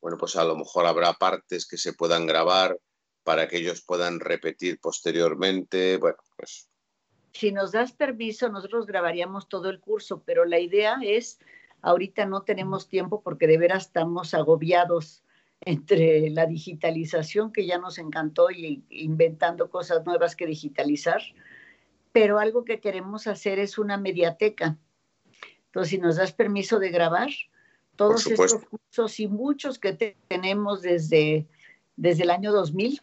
bueno, 0.00 0.18
pues 0.18 0.36
a 0.36 0.44
lo 0.44 0.56
mejor 0.56 0.86
habrá 0.86 1.12
partes 1.14 1.66
que 1.66 1.78
se 1.78 1.92
puedan 1.92 2.26
grabar 2.26 2.78
para 3.22 3.48
que 3.48 3.58
ellos 3.58 3.82
puedan 3.82 4.20
repetir 4.20 4.78
posteriormente, 4.80 5.96
bueno, 5.96 6.18
pues... 6.36 6.68
Si 7.36 7.52
nos 7.52 7.72
das 7.72 7.92
permiso, 7.92 8.48
nosotros 8.48 8.86
grabaríamos 8.86 9.46
todo 9.46 9.68
el 9.68 9.78
curso, 9.78 10.22
pero 10.24 10.46
la 10.46 10.58
idea 10.58 10.96
es, 11.02 11.38
ahorita 11.82 12.24
no 12.24 12.42
tenemos 12.42 12.88
tiempo 12.88 13.20
porque 13.20 13.46
de 13.46 13.58
veras 13.58 13.86
estamos 13.86 14.32
agobiados 14.32 15.22
entre 15.60 16.30
la 16.30 16.46
digitalización 16.46 17.52
que 17.52 17.66
ya 17.66 17.76
nos 17.76 17.98
encantó 17.98 18.50
y 18.50 18.84
inventando 18.88 19.68
cosas 19.68 20.06
nuevas 20.06 20.34
que 20.34 20.46
digitalizar, 20.46 21.20
pero 22.10 22.38
algo 22.38 22.64
que 22.64 22.80
queremos 22.80 23.26
hacer 23.26 23.58
es 23.58 23.76
una 23.76 23.98
mediateca. 23.98 24.78
Entonces, 25.66 25.90
si 25.90 25.98
nos 25.98 26.16
das 26.16 26.32
permiso 26.32 26.78
de 26.78 26.88
grabar 26.88 27.28
todos 27.96 28.26
estos 28.26 28.54
cursos 28.64 29.20
y 29.20 29.28
muchos 29.28 29.78
que 29.78 29.92
tenemos 30.28 30.80
desde, 30.80 31.46
desde 31.96 32.22
el 32.22 32.30
año 32.30 32.50
2000, 32.50 33.02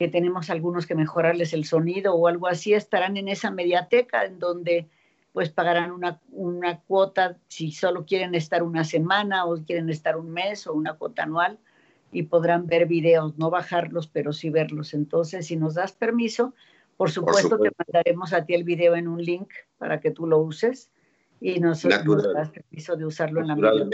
que 0.00 0.08
tenemos 0.08 0.48
algunos 0.48 0.86
que 0.86 0.94
mejorarles 0.94 1.52
el 1.52 1.66
sonido 1.66 2.14
o 2.14 2.26
algo 2.26 2.46
así, 2.46 2.72
estarán 2.72 3.18
en 3.18 3.28
esa 3.28 3.50
mediateca 3.50 4.24
en 4.24 4.38
donde 4.38 4.88
pues 5.34 5.50
pagarán 5.50 5.90
una, 5.90 6.18
una 6.30 6.80
cuota 6.80 7.36
si 7.48 7.70
solo 7.70 8.06
quieren 8.06 8.34
estar 8.34 8.62
una 8.62 8.82
semana 8.84 9.44
o 9.44 9.62
quieren 9.62 9.90
estar 9.90 10.16
un 10.16 10.30
mes 10.30 10.66
o 10.66 10.72
una 10.72 10.94
cuota 10.94 11.24
anual 11.24 11.58
y 12.12 12.22
podrán 12.22 12.66
ver 12.66 12.86
videos, 12.86 13.36
no 13.36 13.50
bajarlos, 13.50 14.06
pero 14.06 14.32
sí 14.32 14.48
verlos. 14.48 14.94
Entonces, 14.94 15.48
si 15.48 15.56
nos 15.56 15.74
das 15.74 15.92
permiso, 15.92 16.54
por 16.96 17.10
supuesto, 17.10 17.50
por 17.50 17.58
supuesto. 17.58 17.84
te 17.84 17.84
mandaremos 17.92 18.32
a 18.32 18.46
ti 18.46 18.54
el 18.54 18.64
video 18.64 18.96
en 18.96 19.06
un 19.06 19.22
link 19.22 19.50
para 19.76 20.00
que 20.00 20.12
tú 20.12 20.26
lo 20.26 20.38
uses 20.38 20.90
y 21.42 21.60
nosotros 21.60 22.06
nos 22.06 22.32
das 22.32 22.48
permiso 22.48 22.96
de 22.96 23.04
usarlo 23.04 23.42
en 23.42 23.48
la 23.48 23.54
medida. 23.54 23.86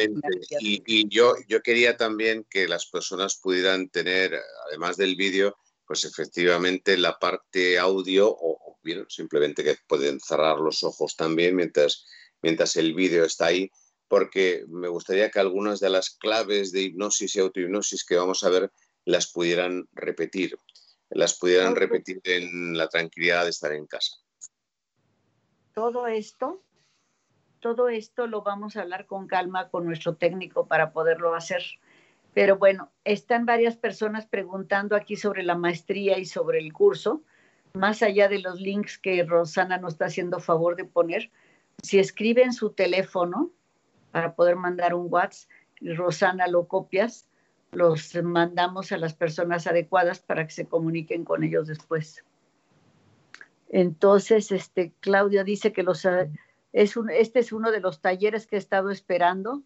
Y, 0.60 0.84
y 0.86 1.08
yo, 1.08 1.34
yo 1.48 1.62
quería 1.62 1.96
también 1.96 2.46
que 2.48 2.68
las 2.68 2.86
personas 2.86 3.34
pudieran 3.42 3.88
tener, 3.88 4.34
además 4.68 4.96
del 4.96 5.16
vídeo, 5.16 5.56
pues 5.86 6.04
efectivamente 6.04 6.96
la 6.96 7.18
parte 7.18 7.78
audio 7.78 8.28
o, 8.28 8.78
bien, 8.82 9.06
simplemente 9.08 9.62
que 9.62 9.76
pueden 9.86 10.20
cerrar 10.20 10.58
los 10.58 10.82
ojos 10.82 11.16
también 11.16 11.56
mientras, 11.56 12.06
mientras 12.42 12.76
el 12.76 12.94
vídeo 12.94 13.24
está 13.24 13.46
ahí, 13.46 13.70
porque 14.08 14.64
me 14.68 14.88
gustaría 14.88 15.30
que 15.30 15.40
algunas 15.40 15.80
de 15.80 15.90
las 15.90 16.10
claves 16.10 16.72
de 16.72 16.82
hipnosis 16.82 17.36
y 17.36 17.40
autohipnosis 17.40 18.04
que 18.04 18.16
vamos 18.16 18.42
a 18.44 18.50
ver 18.50 18.72
las 19.04 19.30
pudieran 19.30 19.88
repetir, 19.92 20.58
las 21.10 21.38
pudieran 21.38 21.76
repetir 21.76 22.20
en 22.24 22.76
la 22.76 22.88
tranquilidad 22.88 23.44
de 23.44 23.50
estar 23.50 23.72
en 23.72 23.86
casa. 23.86 24.16
Todo 25.72 26.06
esto 26.06 26.62
todo 27.66 27.88
esto 27.88 28.28
lo 28.28 28.42
vamos 28.42 28.76
a 28.76 28.82
hablar 28.82 29.06
con 29.06 29.26
calma 29.26 29.70
con 29.70 29.86
nuestro 29.86 30.14
técnico 30.14 30.68
para 30.68 30.92
poderlo 30.92 31.34
hacer. 31.34 31.62
Pero 32.36 32.58
bueno, 32.58 32.92
están 33.04 33.46
varias 33.46 33.78
personas 33.78 34.26
preguntando 34.26 34.94
aquí 34.94 35.16
sobre 35.16 35.42
la 35.42 35.54
maestría 35.54 36.18
y 36.18 36.26
sobre 36.26 36.58
el 36.58 36.74
curso, 36.74 37.22
más 37.72 38.02
allá 38.02 38.28
de 38.28 38.40
los 38.40 38.60
links 38.60 38.98
que 38.98 39.24
Rosana 39.24 39.78
nos 39.78 39.94
está 39.94 40.04
haciendo 40.04 40.38
favor 40.38 40.76
de 40.76 40.84
poner. 40.84 41.30
Si 41.82 41.98
escriben 41.98 42.52
su 42.52 42.72
teléfono 42.72 43.52
para 44.10 44.34
poder 44.34 44.56
mandar 44.56 44.92
un 44.92 45.06
WhatsApp, 45.08 45.50
Rosana 45.80 46.46
lo 46.46 46.68
copias, 46.68 47.26
los 47.72 48.14
mandamos 48.22 48.92
a 48.92 48.98
las 48.98 49.14
personas 49.14 49.66
adecuadas 49.66 50.20
para 50.20 50.46
que 50.46 50.52
se 50.52 50.66
comuniquen 50.66 51.24
con 51.24 51.42
ellos 51.42 51.66
después. 51.68 52.22
Entonces, 53.70 54.52
este, 54.52 54.92
Claudia 55.00 55.42
dice 55.42 55.72
que 55.72 55.82
los 55.82 56.06
este 56.74 57.38
es 57.38 57.52
uno 57.54 57.70
de 57.70 57.80
los 57.80 58.02
talleres 58.02 58.46
que 58.46 58.56
he 58.56 58.58
estado 58.58 58.90
esperando 58.90 59.62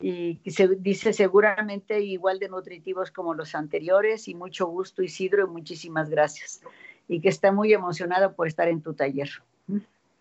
y 0.00 0.40
se 0.50 0.68
dice 0.68 1.12
seguramente 1.12 2.00
igual 2.00 2.38
de 2.38 2.48
nutritivos 2.48 3.10
como 3.10 3.34
los 3.34 3.54
anteriores 3.54 4.28
y 4.28 4.34
mucho 4.34 4.66
gusto 4.66 5.02
Isidro 5.02 5.44
y 5.44 5.50
muchísimas 5.50 6.08
gracias 6.08 6.62
y 7.10 7.20
que 7.20 7.28
está 7.28 7.50
muy 7.50 7.72
emocionada 7.72 8.32
por 8.34 8.46
estar 8.46 8.68
en 8.68 8.82
tu 8.82 8.94
taller. 8.94 9.28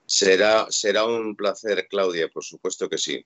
Será, 0.07 0.65
será 0.71 1.05
un 1.05 1.35
placer, 1.35 1.87
Claudia, 1.87 2.27
por 2.29 2.43
supuesto 2.43 2.89
que 2.89 2.97
sí. 2.97 3.23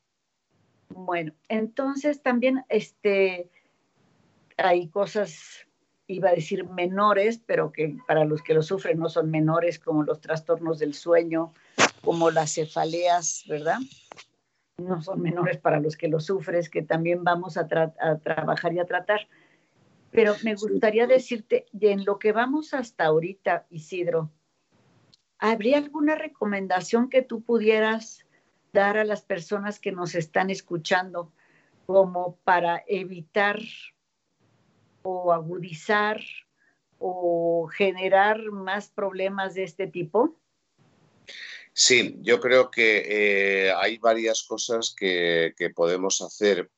Bueno, 0.89 1.31
entonces 1.47 2.21
también 2.21 2.65
este, 2.67 3.49
hay 4.57 4.89
cosas, 4.89 5.65
iba 6.07 6.31
a 6.31 6.35
decir 6.35 6.67
menores, 6.67 7.39
pero 7.45 7.71
que 7.71 7.95
para 8.05 8.25
los 8.25 8.41
que 8.41 8.53
lo 8.53 8.61
sufren 8.61 8.99
no 8.99 9.07
son 9.07 9.31
menores, 9.31 9.79
como 9.79 10.03
los 10.03 10.19
trastornos 10.19 10.77
del 10.77 10.93
sueño, 10.93 11.53
como 12.03 12.31
las 12.31 12.53
cefaleas, 12.53 13.45
¿verdad? 13.47 13.79
No 14.77 15.01
son 15.01 15.21
menores 15.21 15.57
para 15.57 15.79
los 15.79 15.95
que 15.95 16.07
lo 16.07 16.19
sufres, 16.19 16.69
que 16.69 16.81
también 16.81 17.23
vamos 17.23 17.57
a, 17.57 17.67
trabajar 17.67 18.73
y 18.73 18.79
a 18.79 18.85
tratar. 18.85 19.27
Pero 20.09 20.33
me 20.43 20.55
gustaría 20.55 21.05
decirte, 21.05 21.65
en 21.79 22.05
lo 22.05 22.17
que 22.17 22.31
vamos 22.31 22.73
hasta 22.73 23.05
ahorita, 23.05 23.67
Isidro, 23.69 24.31
¿habría 25.37 25.77
alguna 25.77 26.15
recomendación 26.15 27.09
que 27.09 27.21
tú 27.21 27.43
pudieras 27.43 28.25
dar 28.71 28.97
a 28.97 29.05
las 29.05 29.21
personas 29.21 29.79
que 29.79 29.91
nos 29.91 30.15
están 30.15 30.49
escuchando 30.49 31.31
como 31.85 32.37
para 32.43 32.83
evitar 32.87 33.59
o 35.03 35.33
agudizar 35.33 36.19
o 36.97 37.67
generar 37.67 38.41
más 38.51 38.89
problemas 38.89 39.53
de 39.53 39.63
este 39.63 39.85
tipo? 39.85 40.35
Sí, 41.75 42.15
yo 42.21 42.39
creo 42.39 42.69
que 42.69 43.67
eh, 43.67 43.73
hay 43.73 43.97
varias 43.97 44.43
cosas 44.43 44.93
que, 44.95 45.53
podemos 45.75 46.21
hacer. 46.21 46.69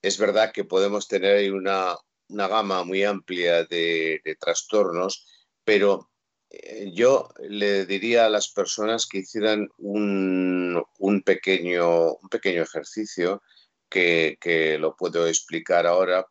Es 0.00 0.18
verdad 0.18 0.52
que 0.52 0.64
podemos 0.64 1.06
tener 1.06 1.52
una, 1.52 1.96
una 2.28 2.48
gama 2.48 2.82
muy 2.84 3.04
amplia 3.04 3.64
de, 3.64 4.20
trastornos, 4.40 5.26
pero 5.64 6.10
eh, 6.50 6.90
yo 6.94 7.28
le 7.40 7.84
diría 7.86 8.26
a 8.26 8.30
las 8.30 8.48
personas 8.50 9.06
que 9.06 9.18
hicieran 9.18 9.68
un, 9.78 10.82
pequeño, 11.24 12.14
un 12.14 12.28
pequeño 12.30 12.62
ejercicio 12.62 13.42
que, 13.90 14.38
que, 14.40 14.78
lo 14.78 14.96
puedo 14.96 15.26
explicar 15.26 15.86
ahora, 15.86 16.26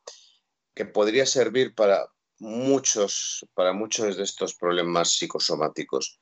que 0.74 0.86
podría 0.86 1.28
servir 1.28 1.76
para 1.76 2.08
muchos, 2.40 3.46
para 3.54 3.74
muchos 3.74 4.18
de 4.18 4.24
estos 4.24 4.56
problemas 4.56 5.14
psicosomáticos. 5.14 6.21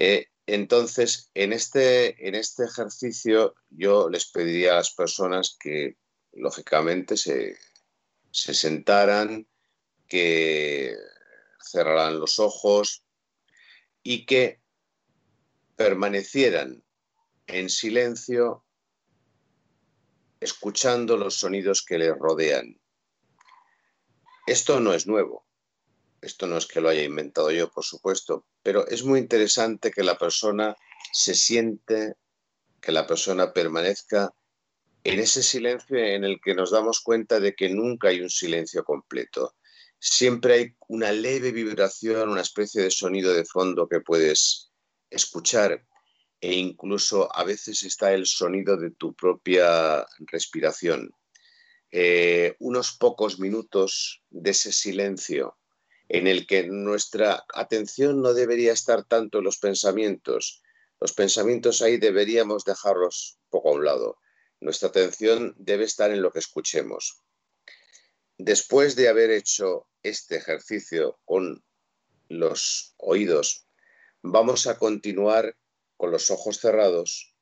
Eh, 0.00 0.28
entonces, 0.46 1.30
en 1.34 1.52
este, 1.52 2.26
en 2.26 2.34
este 2.34 2.64
ejercicio 2.64 3.54
yo 3.68 4.08
les 4.08 4.30
pediría 4.30 4.72
a 4.72 4.76
las 4.76 4.94
personas 4.94 5.56
que, 5.60 5.98
lógicamente, 6.32 7.18
se, 7.18 7.58
se 8.30 8.54
sentaran, 8.54 9.46
que 10.08 10.96
cerraran 11.62 12.18
los 12.18 12.38
ojos 12.38 13.04
y 14.02 14.24
que 14.24 14.60
permanecieran 15.76 16.82
en 17.46 17.68
silencio 17.68 18.64
escuchando 20.40 21.18
los 21.18 21.34
sonidos 21.34 21.84
que 21.84 21.98
les 21.98 22.16
rodean. 22.16 22.80
Esto 24.46 24.80
no 24.80 24.94
es 24.94 25.06
nuevo. 25.06 25.46
Esto 26.22 26.46
no 26.46 26.56
es 26.56 26.66
que 26.66 26.80
lo 26.80 26.88
haya 26.88 27.02
inventado 27.02 27.50
yo, 27.50 27.70
por 27.70 27.84
supuesto, 27.84 28.46
pero 28.62 28.86
es 28.86 29.04
muy 29.04 29.20
interesante 29.20 29.90
que 29.90 30.02
la 30.02 30.18
persona 30.18 30.76
se 31.12 31.34
siente, 31.34 32.14
que 32.80 32.92
la 32.92 33.06
persona 33.06 33.52
permanezca 33.52 34.32
en 35.04 35.18
ese 35.18 35.42
silencio 35.42 35.96
en 35.96 36.24
el 36.24 36.40
que 36.40 36.54
nos 36.54 36.70
damos 36.70 37.00
cuenta 37.00 37.40
de 37.40 37.54
que 37.54 37.70
nunca 37.70 38.08
hay 38.08 38.20
un 38.20 38.30
silencio 38.30 38.84
completo. 38.84 39.54
Siempre 39.98 40.54
hay 40.54 40.76
una 40.88 41.12
leve 41.12 41.52
vibración, 41.52 42.28
una 42.28 42.42
especie 42.42 42.82
de 42.82 42.90
sonido 42.90 43.32
de 43.32 43.44
fondo 43.44 43.88
que 43.88 44.00
puedes 44.00 44.70
escuchar 45.08 45.86
e 46.40 46.54
incluso 46.54 47.34
a 47.34 47.44
veces 47.44 47.82
está 47.82 48.12
el 48.12 48.26
sonido 48.26 48.76
de 48.76 48.90
tu 48.92 49.14
propia 49.14 50.06
respiración. 50.20 51.14
Eh, 51.90 52.56
unos 52.60 52.92
pocos 52.92 53.38
minutos 53.38 54.22
de 54.30 54.50
ese 54.50 54.72
silencio 54.72 55.58
en 56.12 56.26
el 56.26 56.44
que 56.44 56.66
nuestra 56.66 57.46
atención 57.54 58.20
no 58.20 58.34
debería 58.34 58.72
estar 58.72 59.04
tanto 59.04 59.38
en 59.38 59.44
los 59.44 59.58
pensamientos. 59.58 60.60
Los 60.98 61.12
pensamientos 61.12 61.82
ahí 61.82 61.98
deberíamos 61.98 62.64
dejarlos 62.64 63.38
poco 63.48 63.68
a 63.68 63.72
un 63.74 63.84
lado. 63.84 64.18
Nuestra 64.58 64.88
atención 64.88 65.54
debe 65.56 65.84
estar 65.84 66.10
en 66.10 66.20
lo 66.20 66.32
que 66.32 66.40
escuchemos. 66.40 67.22
Después 68.38 68.96
de 68.96 69.08
haber 69.08 69.30
hecho 69.30 69.86
este 70.02 70.34
ejercicio 70.34 71.20
con 71.24 71.64
los 72.28 72.92
oídos, 72.96 73.68
vamos 74.20 74.66
a 74.66 74.80
continuar 74.80 75.56
con 75.96 76.10
los 76.10 76.32
ojos 76.32 76.58
cerrados, 76.58 77.36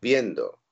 viendo, 0.00 0.62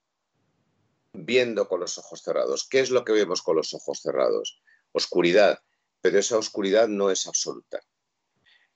viendo 1.12 1.66
con 1.66 1.81
los 1.81 1.98
ojos 1.98 2.22
cerrados. 2.22 2.68
¿Qué 2.68 2.78
es 2.78 2.90
lo 2.90 3.04
que 3.04 3.12
vemos 3.12 3.42
con 3.42 3.57
los 3.57 3.74
ojos 3.74 4.02
cerrados? 4.02 4.62
Oscuridad 4.92 5.59
pero 6.00 6.18
esa 6.18 6.38
oscuridad 6.38 6.88
no 6.88 7.11
es 7.11 7.26
absoluta. 7.26 7.80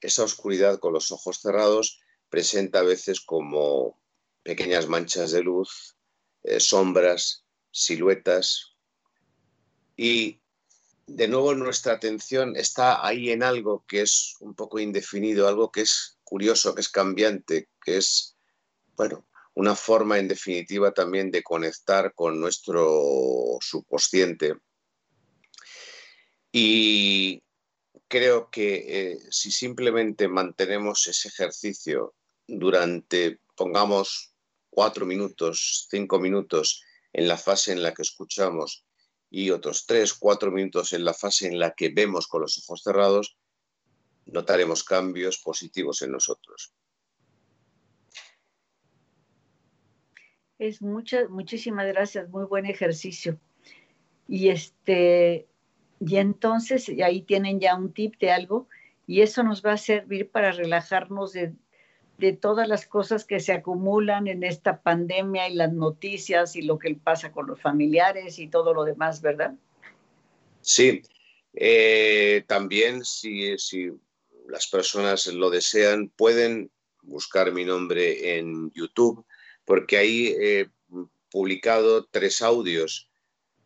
Esa 0.01 0.23
oscuridad 0.23 0.79
con 0.79 0.93
los 0.93 1.11
ojos 1.11 1.39
cerrados 1.39 2.01
presenta 2.29 2.79
a 2.79 2.83
veces 2.83 3.21
como 3.21 4.01
pequeñas 4.43 4.87
manchas 4.87 5.31
de 5.31 5.41
luz, 5.41 5.95
eh, 6.43 6.59
sombras, 6.59 7.45
siluetas 7.71 8.75
y 9.95 10.41
de 11.05 11.27
nuevo 11.27 11.53
nuestra 11.53 11.93
atención 11.93 12.55
está 12.55 13.05
ahí 13.05 13.31
en 13.31 13.43
algo 13.43 13.85
que 13.87 14.01
es 14.01 14.35
un 14.39 14.55
poco 14.55 14.79
indefinido, 14.79 15.47
algo 15.47 15.71
que 15.71 15.81
es 15.81 16.17
curioso, 16.23 16.73
que 16.73 16.81
es 16.81 16.89
cambiante, 16.89 17.69
que 17.83 17.97
es, 17.97 18.37
bueno, 18.95 19.27
una 19.53 19.75
forma 19.75 20.17
en 20.17 20.27
definitiva 20.27 20.91
también 20.93 21.29
de 21.29 21.43
conectar 21.43 22.13
con 22.13 22.39
nuestro 22.39 23.57
subconsciente 23.61 24.55
y 26.55 27.41
creo 28.07 28.51
que 28.51 28.75
eh, 28.87 29.17
si 29.31 29.51
simplemente 29.51 30.27
mantenemos 30.27 31.07
ese 31.07 31.27
ejercicio 31.29 32.13
durante, 32.47 33.39
pongamos, 33.55 34.35
cuatro 34.69 35.07
minutos, 35.07 35.87
cinco 35.89 36.19
minutos 36.19 36.83
en 37.11 37.27
la 37.27 37.37
fase 37.37 37.71
en 37.71 37.81
la 37.81 37.93
que 37.95 38.03
escuchamos 38.03 38.85
y 39.31 39.49
otros 39.49 39.87
tres, 39.87 40.13
cuatro 40.13 40.51
minutos 40.51 40.93
en 40.93 41.05
la 41.05 41.15
fase 41.15 41.47
en 41.47 41.57
la 41.57 41.73
que 41.73 41.89
vemos 41.89 42.27
con 42.27 42.41
los 42.41 42.59
ojos 42.59 42.83
cerrados, 42.83 43.35
notaremos 44.27 44.83
cambios 44.83 45.39
positivos 45.39 46.03
en 46.03 46.11
nosotros. 46.11 46.71
Es 50.59 50.83
muchas, 50.83 51.31
muchísimas 51.31 51.87
gracias, 51.87 52.29
muy 52.29 52.45
buen 52.45 52.67
ejercicio. 52.67 53.39
Y 54.27 54.49
este, 54.49 55.47
y 55.99 56.17
entonces 56.17 56.89
ahí 57.03 57.21
tienen 57.21 57.59
ya 57.59 57.75
un 57.75 57.93
tip 57.93 58.17
de 58.19 58.31
algo 58.31 58.67
y 59.07 59.21
eso 59.21 59.43
nos 59.43 59.63
va 59.63 59.73
a 59.73 59.77
servir 59.77 60.29
para 60.29 60.51
relajarnos 60.51 61.33
de, 61.33 61.53
todas 62.39 62.69
las 62.69 62.85
cosas 62.85 63.25
que 63.25 63.41
se 63.41 63.51
acumulan 63.51 64.27
en 64.27 64.43
esta 64.43 64.81
pandemia 64.81 65.49
y 65.49 65.55
las 65.55 65.73
noticias 65.73 66.55
y 66.55 66.61
lo 66.61 66.79
que 66.79 66.95
pasa 66.95 67.33
con 67.33 67.47
los 67.47 67.59
familiares 67.59 68.39
y 68.39 68.47
todo 68.47 68.73
lo 68.73 68.85
demás, 68.85 69.21
¿verdad? 69.21 69.55
Sí, 70.61 71.01
eh, 71.53 72.45
también 72.47 73.03
si, 73.03 73.57
las 74.47 74.67
personas 74.67 75.27
lo 75.27 75.49
desean, 75.49 76.07
pueden 76.15 76.71
buscar 77.01 77.51
mi 77.51 77.65
nombre 77.65 78.37
en 78.37 78.71
YouTube, 78.71 79.25
porque 79.65 79.97
ahí 79.97 80.27
he 80.39 80.69
publicado 81.29 82.05
tres 82.05 82.41
audios 82.41 83.09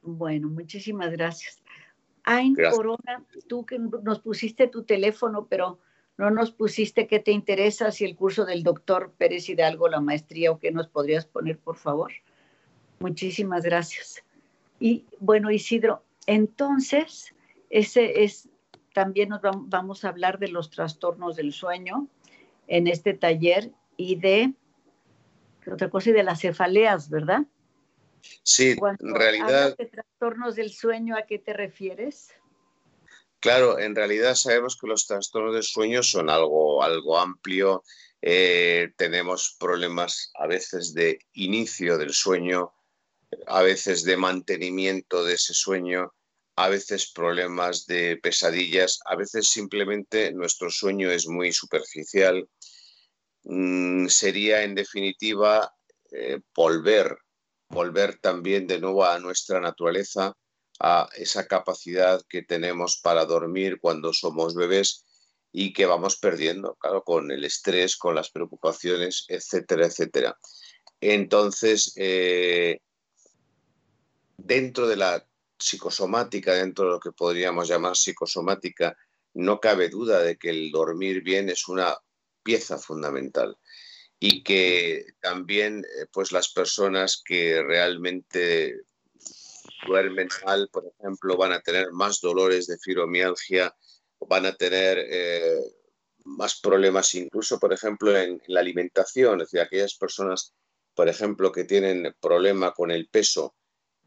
Bueno, 0.01 0.47
muchísimas 0.47 1.11
gracias. 1.11 1.60
Ain 2.23 2.55
Corona, 2.55 3.25
tú 3.47 3.65
que 3.65 3.79
nos 3.79 4.19
pusiste 4.19 4.67
tu 4.67 4.83
teléfono, 4.83 5.47
pero 5.49 5.79
no 6.17 6.29
nos 6.29 6.51
pusiste 6.51 7.07
qué 7.07 7.19
te 7.19 7.31
interesa, 7.31 7.91
si 7.91 8.05
el 8.05 8.15
curso 8.15 8.45
del 8.45 8.63
doctor 8.63 9.11
Pérez 9.17 9.49
Hidalgo, 9.49 9.87
la 9.87 10.01
maestría 10.01 10.51
o 10.51 10.59
qué 10.59 10.71
nos 10.71 10.87
podrías 10.87 11.25
poner, 11.25 11.57
por 11.57 11.77
favor. 11.77 12.11
Muchísimas 12.99 13.63
gracias. 13.63 14.23
Y 14.79 15.05
bueno, 15.19 15.49
Isidro, 15.51 16.03
entonces, 16.27 17.33
ese 17.69 18.23
es, 18.23 18.49
también 18.93 19.29
nos 19.29 19.41
vamos 19.41 20.05
a 20.05 20.09
hablar 20.09 20.37
de 20.37 20.49
los 20.49 20.69
trastornos 20.69 21.35
del 21.35 21.53
sueño 21.53 22.07
en 22.67 22.87
este 22.87 23.13
taller 23.13 23.71
y 23.97 24.15
de, 24.15 24.53
otra 25.71 25.89
cosa, 25.89 26.11
y 26.11 26.13
de 26.13 26.23
las 26.23 26.41
cefaleas, 26.41 27.09
¿verdad? 27.09 27.45
Sí, 28.43 28.75
en 28.99 29.15
realidad. 29.15 29.75
de 29.77 29.85
trastornos 29.85 30.55
del 30.55 30.71
sueño, 30.71 31.15
¿a 31.15 31.25
qué 31.25 31.39
te 31.39 31.53
refieres? 31.53 32.29
Claro, 33.39 33.79
en 33.79 33.95
realidad 33.95 34.35
sabemos 34.35 34.77
que 34.77 34.87
los 34.87 35.07
trastornos 35.07 35.55
del 35.55 35.63
sueño 35.63 36.03
son 36.03 36.29
algo, 36.29 36.83
algo 36.83 37.17
amplio. 37.17 37.83
Eh, 38.21 38.93
tenemos 38.97 39.55
problemas 39.59 40.31
a 40.35 40.45
veces 40.45 40.93
de 40.93 41.17
inicio 41.33 41.97
del 41.97 42.13
sueño, 42.13 42.71
a 43.47 43.63
veces 43.63 44.03
de 44.03 44.15
mantenimiento 44.15 45.23
de 45.23 45.33
ese 45.33 45.55
sueño, 45.55 46.13
a 46.55 46.69
veces 46.69 47.11
problemas 47.11 47.87
de 47.87 48.17
pesadillas, 48.17 48.99
a 49.05 49.15
veces 49.15 49.47
simplemente 49.49 50.31
nuestro 50.33 50.69
sueño 50.69 51.09
es 51.09 51.27
muy 51.27 51.51
superficial. 51.51 52.47
Mm, 53.43 54.05
sería 54.07 54.61
en 54.61 54.75
definitiva 54.75 55.73
eh, 56.11 56.39
volver, 56.53 57.17
volver 57.71 58.19
también 58.19 58.67
de 58.67 58.79
nuevo 58.79 59.05
a 59.05 59.19
nuestra 59.19 59.59
naturaleza, 59.59 60.33
a 60.79 61.07
esa 61.15 61.47
capacidad 61.47 62.21
que 62.27 62.43
tenemos 62.43 62.99
para 63.01 63.25
dormir 63.25 63.79
cuando 63.79 64.13
somos 64.13 64.55
bebés 64.55 65.05
y 65.51 65.73
que 65.73 65.85
vamos 65.85 66.17
perdiendo, 66.17 66.75
claro, 66.75 67.03
con 67.03 67.31
el 67.31 67.43
estrés, 67.43 67.97
con 67.97 68.15
las 68.15 68.29
preocupaciones, 68.29 69.25
etcétera, 69.27 69.85
etcétera. 69.85 70.37
Entonces, 70.99 71.93
eh, 71.95 72.79
dentro 74.37 74.87
de 74.87 74.95
la 74.95 75.25
psicosomática, 75.57 76.53
dentro 76.53 76.85
de 76.85 76.91
lo 76.91 76.99
que 76.99 77.11
podríamos 77.11 77.67
llamar 77.67 77.95
psicosomática, 77.95 78.97
no 79.33 79.59
cabe 79.59 79.89
duda 79.89 80.19
de 80.19 80.37
que 80.37 80.49
el 80.49 80.71
dormir 80.71 81.21
bien 81.21 81.49
es 81.49 81.67
una 81.67 81.95
pieza 82.43 82.77
fundamental 82.77 83.57
y 84.23 84.43
que 84.43 85.15
también 85.19 85.83
eh, 85.83 86.05
pues 86.13 86.31
las 86.31 86.53
personas 86.53 87.23
que 87.25 87.63
realmente 87.63 88.81
duermen 89.87 90.29
mal, 90.45 90.69
por 90.71 90.85
ejemplo, 90.85 91.35
van 91.37 91.53
a 91.53 91.61
tener 91.61 91.91
más 91.91 92.21
dolores 92.21 92.67
de 92.67 92.77
fibromialgia, 92.77 93.75
van 94.19 94.45
a 94.45 94.53
tener 94.53 94.99
eh, 95.09 95.59
más 96.25 96.61
problemas 96.61 97.15
incluso, 97.15 97.59
por 97.59 97.73
ejemplo, 97.73 98.15
en, 98.15 98.39
la 98.45 98.59
alimentación. 98.59 99.41
Es 99.41 99.47
decir, 99.47 99.61
aquellas 99.61 99.95
personas, 99.95 100.53
por 100.93 101.09
ejemplo, 101.09 101.51
que 101.51 101.63
tienen 101.63 102.15
problema 102.21 102.73
con 102.73 102.91
el 102.91 103.09
peso, 103.09 103.55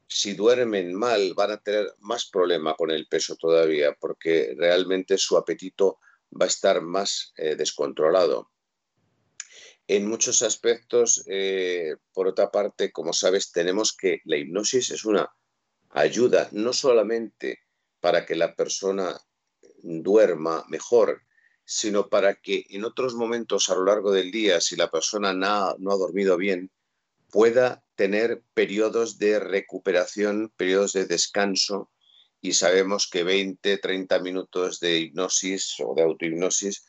si 0.06 0.34
duermen 0.34 0.94
mal 0.94 1.34
van 1.34 1.50
a 1.50 1.56
tener 1.56 1.92
más 1.98 2.30
problema 2.30 2.76
con 2.76 2.92
el 2.92 3.08
peso 3.08 3.34
todavía, 3.34 3.96
porque 3.98 4.54
realmente 4.56 5.18
su 5.18 5.36
apetito 5.36 5.98
va 6.40 6.44
a 6.44 6.48
estar 6.48 6.82
más 6.82 7.32
eh, 7.36 7.56
descontrolado. 7.56 8.53
En 9.86 10.08
muchos 10.08 10.42
aspectos, 10.42 11.24
eh, 11.26 11.96
por 12.12 12.26
otra 12.26 12.50
parte, 12.50 12.90
como 12.90 13.12
sabes, 13.12 13.52
tenemos 13.52 13.94
que 13.94 14.20
la 14.24 14.38
hipnosis 14.38 14.90
es 14.90 15.04
una 15.04 15.30
ayuda 15.90 16.48
no 16.52 16.72
solamente 16.72 17.60
para 18.00 18.24
que 18.24 18.34
la 18.34 18.54
persona 18.54 19.20
duerma 19.82 20.64
mejor, 20.68 21.22
sino 21.64 22.08
para 22.08 22.34
que 22.34 22.66
en 22.70 22.84
otros 22.84 23.14
momentos 23.14 23.68
a 23.68 23.74
lo 23.74 23.84
largo 23.84 24.10
del 24.12 24.30
día, 24.30 24.60
si 24.60 24.76
la 24.76 24.90
persona 24.90 25.32
no, 25.32 25.92
ha 25.92 25.96
dormido 25.96 26.36
bien, 26.36 26.70
pueda 27.30 27.84
tener 27.94 28.42
periodos 28.54 29.18
de 29.18 29.38
recuperación, 29.38 30.52
periodos 30.56 30.92
de 30.94 31.06
descanso, 31.06 31.90
y 32.40 32.52
sabemos 32.52 33.08
que 33.08 33.22
20, 33.22 33.78
30 33.78 34.18
minutos 34.20 34.80
de 34.80 34.98
hipnosis 34.98 35.76
o 35.80 35.94
de 35.94 36.02
autohipnosis 36.02 36.84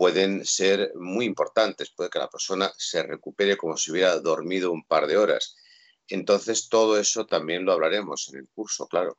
pueden 0.00 0.46
ser 0.46 0.94
muy 0.94 1.26
importantes, 1.26 1.90
puede 1.90 2.08
que 2.08 2.18
la 2.18 2.30
persona 2.30 2.72
se 2.78 3.02
recupere 3.02 3.58
como 3.58 3.76
si 3.76 3.90
hubiera 3.90 4.18
dormido 4.18 4.72
un 4.72 4.82
par 4.82 5.06
de 5.06 5.18
horas. 5.18 5.58
Entonces, 6.08 6.70
todo 6.70 6.98
eso 6.98 7.26
también 7.26 7.66
lo 7.66 7.72
hablaremos 7.72 8.30
en 8.32 8.38
el 8.38 8.48
curso, 8.48 8.86
claro. 8.88 9.18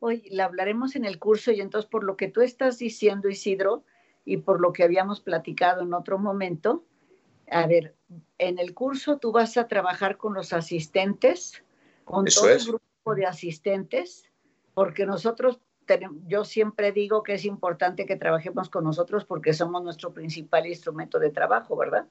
Hoy 0.00 0.28
lo 0.32 0.42
hablaremos 0.42 0.96
en 0.96 1.04
el 1.04 1.20
curso 1.20 1.52
y 1.52 1.60
entonces 1.60 1.88
por 1.88 2.02
lo 2.02 2.16
que 2.16 2.26
tú 2.26 2.40
estás 2.40 2.78
diciendo, 2.78 3.28
Isidro, 3.28 3.84
y 4.24 4.38
por 4.38 4.60
lo 4.60 4.72
que 4.72 4.82
habíamos 4.82 5.20
platicado 5.20 5.82
en 5.82 5.94
otro 5.94 6.18
momento, 6.18 6.84
a 7.48 7.68
ver, 7.68 7.94
en 8.38 8.58
el 8.58 8.74
curso 8.74 9.18
tú 9.18 9.30
vas 9.30 9.56
a 9.56 9.68
trabajar 9.68 10.16
con 10.16 10.34
los 10.34 10.52
asistentes, 10.52 11.62
con 12.04 12.24
todo 12.24 12.50
el 12.50 12.64
grupo 12.64 13.14
de 13.14 13.26
asistentes, 13.26 14.28
porque 14.74 15.06
nosotros, 15.06 15.60
yo 16.26 16.44
siempre 16.44 16.92
digo 16.92 17.22
que 17.22 17.34
es 17.34 17.44
importante 17.44 18.06
que 18.06 18.16
trabajemos 18.16 18.68
con 18.68 18.84
nosotros 18.84 19.24
porque 19.24 19.52
somos 19.52 19.82
nuestro 19.82 20.12
principal 20.12 20.66
instrumento 20.66 21.18
de 21.18 21.30
trabajo, 21.30 21.76
¿verdad? 21.76 22.06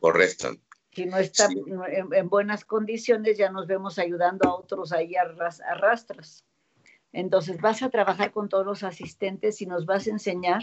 Correcto. 0.00 0.56
Si 0.92 1.06
no 1.06 1.16
está 1.16 1.48
en, 1.48 2.28
buenas 2.28 2.64
condiciones, 2.64 3.36
ya 3.36 3.50
nos 3.50 3.66
vemos 3.66 3.98
ayudando 3.98 4.48
a 4.48 4.54
otros 4.54 4.92
ahí 4.92 5.14
a, 5.16 5.24
rastras. 5.74 6.44
Entonces 7.12 7.60
vas 7.60 7.82
a 7.82 7.90
trabajar 7.90 8.32
con 8.32 8.48
todos 8.48 8.64
los 8.64 8.82
asistentes 8.82 9.60
y 9.60 9.66
nos 9.66 9.86
vas 9.86 10.06
a 10.06 10.10
enseñar, 10.10 10.62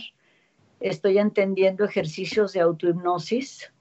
estoy 0.80 1.18
entendiendo 1.18 1.84
ejercicios 1.84 2.54
de 2.54 2.62
autohipnosis 2.62 3.72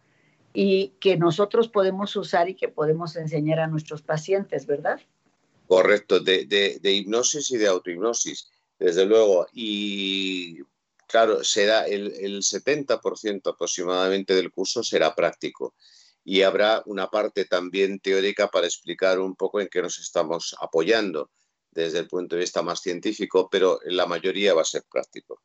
y 0.52 0.94
que 1.00 1.16
nosotros 1.16 1.68
podemos 1.68 2.16
usar 2.16 2.48
y 2.48 2.54
que 2.54 2.68
podemos 2.68 3.16
enseñar 3.16 3.60
a 3.60 3.66
nuestros 3.68 4.02
pacientes, 4.02 4.66
¿verdad? 4.66 5.00
Correcto, 5.70 6.18
de, 6.18 6.46
de, 6.46 6.92
hipnosis 6.92 7.48
y 7.52 7.56
de 7.56 7.68
autohipnosis, 7.68 8.50
desde 8.80 9.06
luego. 9.06 9.46
Y 9.52 10.58
claro, 11.06 11.44
será 11.44 11.86
el, 11.86 12.12
el 12.14 12.42
70% 12.42 13.52
aproximadamente 13.52 14.34
del 14.34 14.50
curso 14.50 14.82
será 14.82 15.14
práctico 15.14 15.74
y 16.24 16.42
habrá 16.42 16.82
una 16.86 17.08
parte 17.08 17.44
también 17.44 18.00
teórica 18.00 18.48
para 18.48 18.66
explicar 18.66 19.20
un 19.20 19.36
poco 19.36 19.60
en 19.60 19.68
qué 19.68 19.82
nos 19.82 19.98
estamos 19.98 20.56
apoyando 20.60 21.30
desde 21.70 22.00
el 22.00 22.08
punto 22.08 22.34
de 22.34 22.40
vista 22.40 22.62
más 22.62 22.80
científico, 22.80 23.48
pero 23.50 23.78
la 23.84 24.06
mayoría 24.06 24.54
va 24.54 24.62
a 24.62 24.64
ser 24.64 24.82
práctico. 24.90 25.40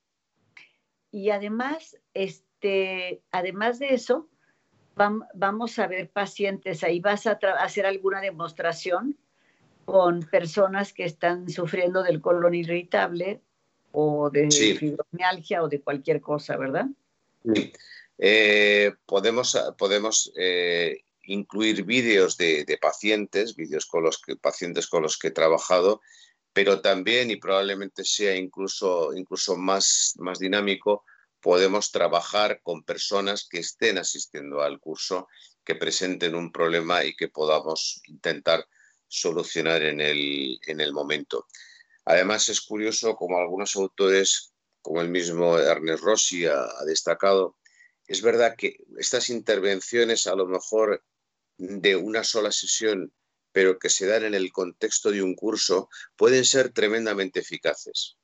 Y 1.11 1.29
además, 1.29 1.97
este, 2.13 3.21
además 3.31 3.79
de 3.79 3.93
eso, 3.93 4.27
vamos 4.95 5.79
a 5.79 5.87
ver 5.87 6.09
pacientes, 6.09 6.83
ahí 6.83 6.99
vas 6.99 7.27
a 7.27 7.37
hacer 7.59 7.85
alguna 7.85 8.21
demostración 8.21 9.17
con 9.85 10.21
personas 10.23 10.93
que 10.93 11.05
están 11.05 11.49
sufriendo 11.49 12.03
del 12.03 12.21
colon 12.21 12.55
irritable 12.55 13.41
o 13.91 14.29
de 14.29 14.49
fibromialgia 14.51 15.63
o 15.63 15.69
de 15.69 15.81
cualquier 15.81 16.19
cosa, 16.19 16.57
¿verdad? 16.57 16.87
Sí. 17.53 17.71
Eh, 18.17 18.93
podemos 19.05 19.57
podemos 19.77 20.31
eh, 20.37 21.05
incluir 21.23 21.83
vídeos 21.83 22.37
de, 22.37 22.77
pacientes, 22.81 23.55
vídeos 23.55 23.85
con 23.85 24.03
los 24.03 24.21
que, 24.21 24.35
pacientes 24.35 24.87
con 24.87 25.03
los 25.03 25.17
que 25.17 25.29
he 25.29 25.31
trabajado, 25.31 26.01
pero 26.53 26.81
también, 26.81 27.31
y 27.31 27.35
probablemente 27.35 28.03
sea 28.03 28.35
incluso, 28.35 29.13
incluso 29.13 29.57
más, 29.57 30.13
más 30.17 30.39
dinámico, 30.39 31.03
podemos 31.41 31.91
trabajar 31.91 32.61
con 32.63 32.83
personas 32.83 33.47
que 33.49 33.59
estén 33.59 33.97
asistiendo 33.97 34.61
al 34.61 34.79
curso, 34.79 35.27
que 35.63 35.75
presenten 35.75 36.35
un 36.35 36.51
problema 36.51 37.03
y 37.03 37.15
que 37.15 37.27
podamos 37.27 38.01
intentar 38.05 38.65
solucionar 39.19 39.81
en 39.83 40.01
el, 40.01 40.59
en 40.67 40.81
el 40.81 40.93
momento. 40.93 41.47
Además, 42.05 42.49
es 42.49 42.61
curioso 42.61 43.15
como 43.15 43.37
algunos 43.37 43.75
autores, 43.75 44.53
como 44.81 45.01
el 45.01 45.09
mismo 45.09 45.57
Ernest 45.57 46.03
Rossi 46.03 46.45
ha, 46.45 46.67
destacado, 46.85 47.57
es 48.07 48.21
verdad 48.21 48.55
que 48.55 48.77
estas 48.99 49.29
intervenciones 49.29 50.27
a 50.27 50.35
lo 50.35 50.45
mejor 50.45 51.03
de 51.57 51.95
una 51.95 52.23
sola 52.23 52.51
sesión, 52.51 53.11
pero 53.51 53.79
que 53.79 53.89
se 53.89 54.05
dan 54.05 54.23
en 54.25 54.35
el 54.35 54.51
contexto 54.51 55.09
de 55.09 55.23
un 55.23 55.33
curso, 55.33 55.89
pueden 56.15 56.45
ser 56.45 56.69
tremendamente 56.69 57.39
eficaces. 57.39 58.17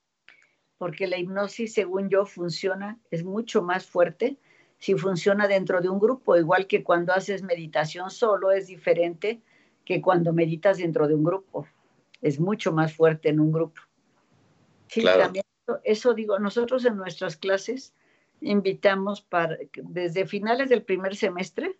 Porque 0.77 1.07
la 1.07 1.17
hipnosis, 1.17 1.73
según 1.73 2.09
yo, 2.09 2.25
funciona, 2.25 2.99
es 3.09 3.23
mucho 3.23 3.63
más 3.63 3.85
fuerte 3.85 4.37
si 4.77 4.95
funciona 4.95 5.47
dentro 5.47 5.79
de 5.79 5.89
un 5.89 5.99
grupo, 5.99 6.35
igual 6.37 6.67
que 6.67 6.83
cuando 6.83 7.13
haces 7.13 7.43
meditación 7.43 8.09
solo 8.09 8.51
es 8.51 8.65
diferente 8.67 9.41
que 9.85 10.01
cuando 10.01 10.33
meditas 10.33 10.77
dentro 10.77 11.07
de 11.07 11.15
un 11.15 11.23
grupo. 11.23 11.67
Es 12.21 12.39
mucho 12.39 12.71
más 12.71 12.93
fuerte 12.93 13.29
en 13.29 13.39
un 13.39 13.51
grupo. 13.51 13.81
Sí, 14.87 15.03
también 15.03 15.43
eso 15.83 16.13
digo, 16.13 16.39
nosotros 16.39 16.85
en 16.85 16.97
nuestras 16.97 17.37
clases 17.37 17.93
invitamos 18.41 19.21
para, 19.21 19.57
desde 19.75 20.25
finales 20.25 20.69
del 20.69 20.83
primer 20.83 21.15
semestre, 21.15 21.77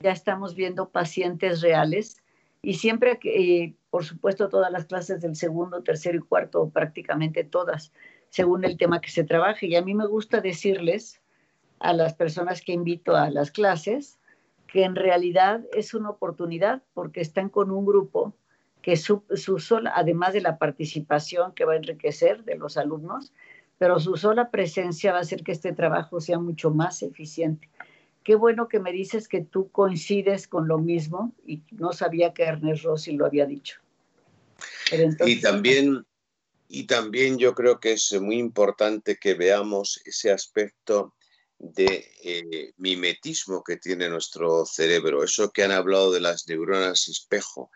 ya 0.00 0.12
estamos 0.12 0.54
viendo 0.54 0.88
pacientes 0.88 1.60
reales 1.60 2.22
y 2.62 2.74
siempre 2.74 3.18
que, 3.18 3.74
por 3.90 4.04
supuesto, 4.04 4.48
todas 4.48 4.72
las 4.72 4.86
clases 4.86 5.20
del 5.20 5.36
segundo, 5.36 5.82
tercero 5.82 6.18
y 6.18 6.22
cuarto, 6.22 6.70
prácticamente 6.70 7.44
todas, 7.44 7.92
según 8.30 8.64
el 8.64 8.76
tema 8.76 9.00
que 9.00 9.10
se 9.10 9.24
trabaje. 9.24 9.66
Y 9.66 9.76
a 9.76 9.82
mí 9.82 9.94
me 9.94 10.06
gusta 10.06 10.40
decirles 10.40 11.20
a 11.78 11.92
las 11.92 12.14
personas 12.14 12.62
que 12.62 12.72
invito 12.72 13.14
a 13.16 13.30
las 13.30 13.50
clases 13.50 14.18
que 14.70 14.84
en 14.84 14.94
realidad 14.94 15.62
es 15.72 15.94
una 15.94 16.10
oportunidad 16.10 16.82
porque 16.94 17.20
están 17.20 17.48
con 17.48 17.70
un 17.70 17.84
grupo 17.84 18.34
que 18.82 18.96
su, 18.96 19.24
su 19.34 19.58
sola, 19.58 19.92
además 19.94 20.32
de 20.32 20.40
la 20.40 20.58
participación 20.58 21.52
que 21.54 21.64
va 21.64 21.74
a 21.74 21.76
enriquecer 21.76 22.44
de 22.44 22.56
los 22.56 22.76
alumnos, 22.76 23.32
pero 23.78 23.98
su 23.98 24.16
sola 24.16 24.50
presencia 24.50 25.12
va 25.12 25.18
a 25.18 25.22
hacer 25.22 25.42
que 25.42 25.52
este 25.52 25.72
trabajo 25.72 26.20
sea 26.20 26.38
mucho 26.38 26.70
más 26.70 27.02
eficiente. 27.02 27.68
Qué 28.22 28.34
bueno 28.34 28.68
que 28.68 28.78
me 28.78 28.92
dices 28.92 29.26
que 29.26 29.40
tú 29.40 29.70
coincides 29.70 30.46
con 30.46 30.68
lo 30.68 30.78
mismo 30.78 31.32
y 31.46 31.62
no 31.72 31.92
sabía 31.92 32.32
que 32.32 32.44
Ernest 32.44 32.84
Rossi 32.84 33.12
lo 33.12 33.26
había 33.26 33.46
dicho. 33.46 33.80
y 35.26 35.40
también 35.40 36.04
y 36.72 36.84
también 36.84 37.38
yo 37.38 37.54
creo 37.54 37.80
que 37.80 37.92
es 37.92 38.12
muy 38.20 38.38
importante 38.38 39.16
que 39.16 39.34
veamos 39.34 40.00
ese 40.04 40.30
aspecto 40.30 41.14
de 41.60 42.10
eh, 42.24 42.72
mimetismo 42.78 43.62
que 43.62 43.76
tiene 43.76 44.08
nuestro 44.08 44.64
cerebro, 44.64 45.22
eso 45.22 45.52
que 45.52 45.62
han 45.62 45.72
hablado 45.72 46.10
de 46.10 46.20
las 46.20 46.48
neuronas 46.48 47.08
espejo. 47.08 47.70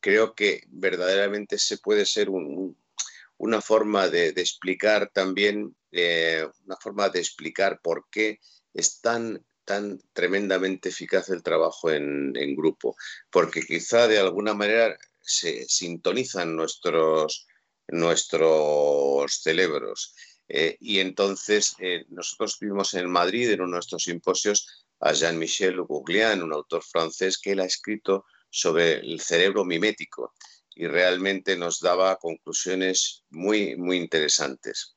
Creo 0.00 0.34
que 0.34 0.64
verdaderamente 0.66 1.56
se 1.56 1.78
puede 1.78 2.04
ser 2.04 2.28
una 2.30 3.60
forma 3.60 4.08
de, 4.08 4.28
explicar 4.30 5.10
también, 5.12 5.76
eh, 5.92 6.48
una 6.66 6.76
forma 6.76 7.08
de 7.10 7.20
explicar 7.20 7.80
por 7.80 8.06
qué 8.10 8.40
es 8.74 9.00
tan, 9.00 9.44
tan 9.64 10.00
tremendamente 10.12 10.88
eficaz 10.88 11.28
el 11.28 11.44
trabajo 11.44 11.92
en, 11.92 12.32
grupo, 12.56 12.96
porque 13.30 13.62
quizá 13.62 14.08
de 14.08 14.18
alguna 14.18 14.52
manera 14.52 14.98
se 15.20 15.64
sintonizan 15.68 16.56
nuestros, 16.56 17.46
nuestros 17.86 19.32
cerebros 19.42 20.14
eh, 20.48 20.76
y 20.80 20.98
entonces 21.00 21.76
eh, 21.78 22.04
nosotros 22.08 22.58
tuvimos 22.58 22.94
en 22.94 23.10
Madrid, 23.10 23.50
en 23.50 23.60
uno 23.60 23.70
de 23.70 23.72
nuestros 23.76 24.04
simposios, 24.04 24.86
a 25.00 25.12
Jean-Michel 25.12 25.82
Gouglian, 25.82 26.42
un 26.42 26.52
autor 26.52 26.82
francés 26.82 27.38
que 27.38 27.52
él 27.52 27.60
ha 27.60 27.64
escrito 27.64 28.24
sobre 28.50 28.94
el 28.94 29.20
cerebro 29.20 29.64
mimético 29.64 30.32
y 30.74 30.86
realmente 30.86 31.56
nos 31.56 31.80
daba 31.80 32.16
conclusiones 32.16 33.24
muy, 33.30 33.76
muy 33.76 33.98
interesantes. 33.98 34.96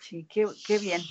Sí, 0.00 0.26
qué, 0.30 0.46
qué 0.66 0.78
bien. 0.78 1.02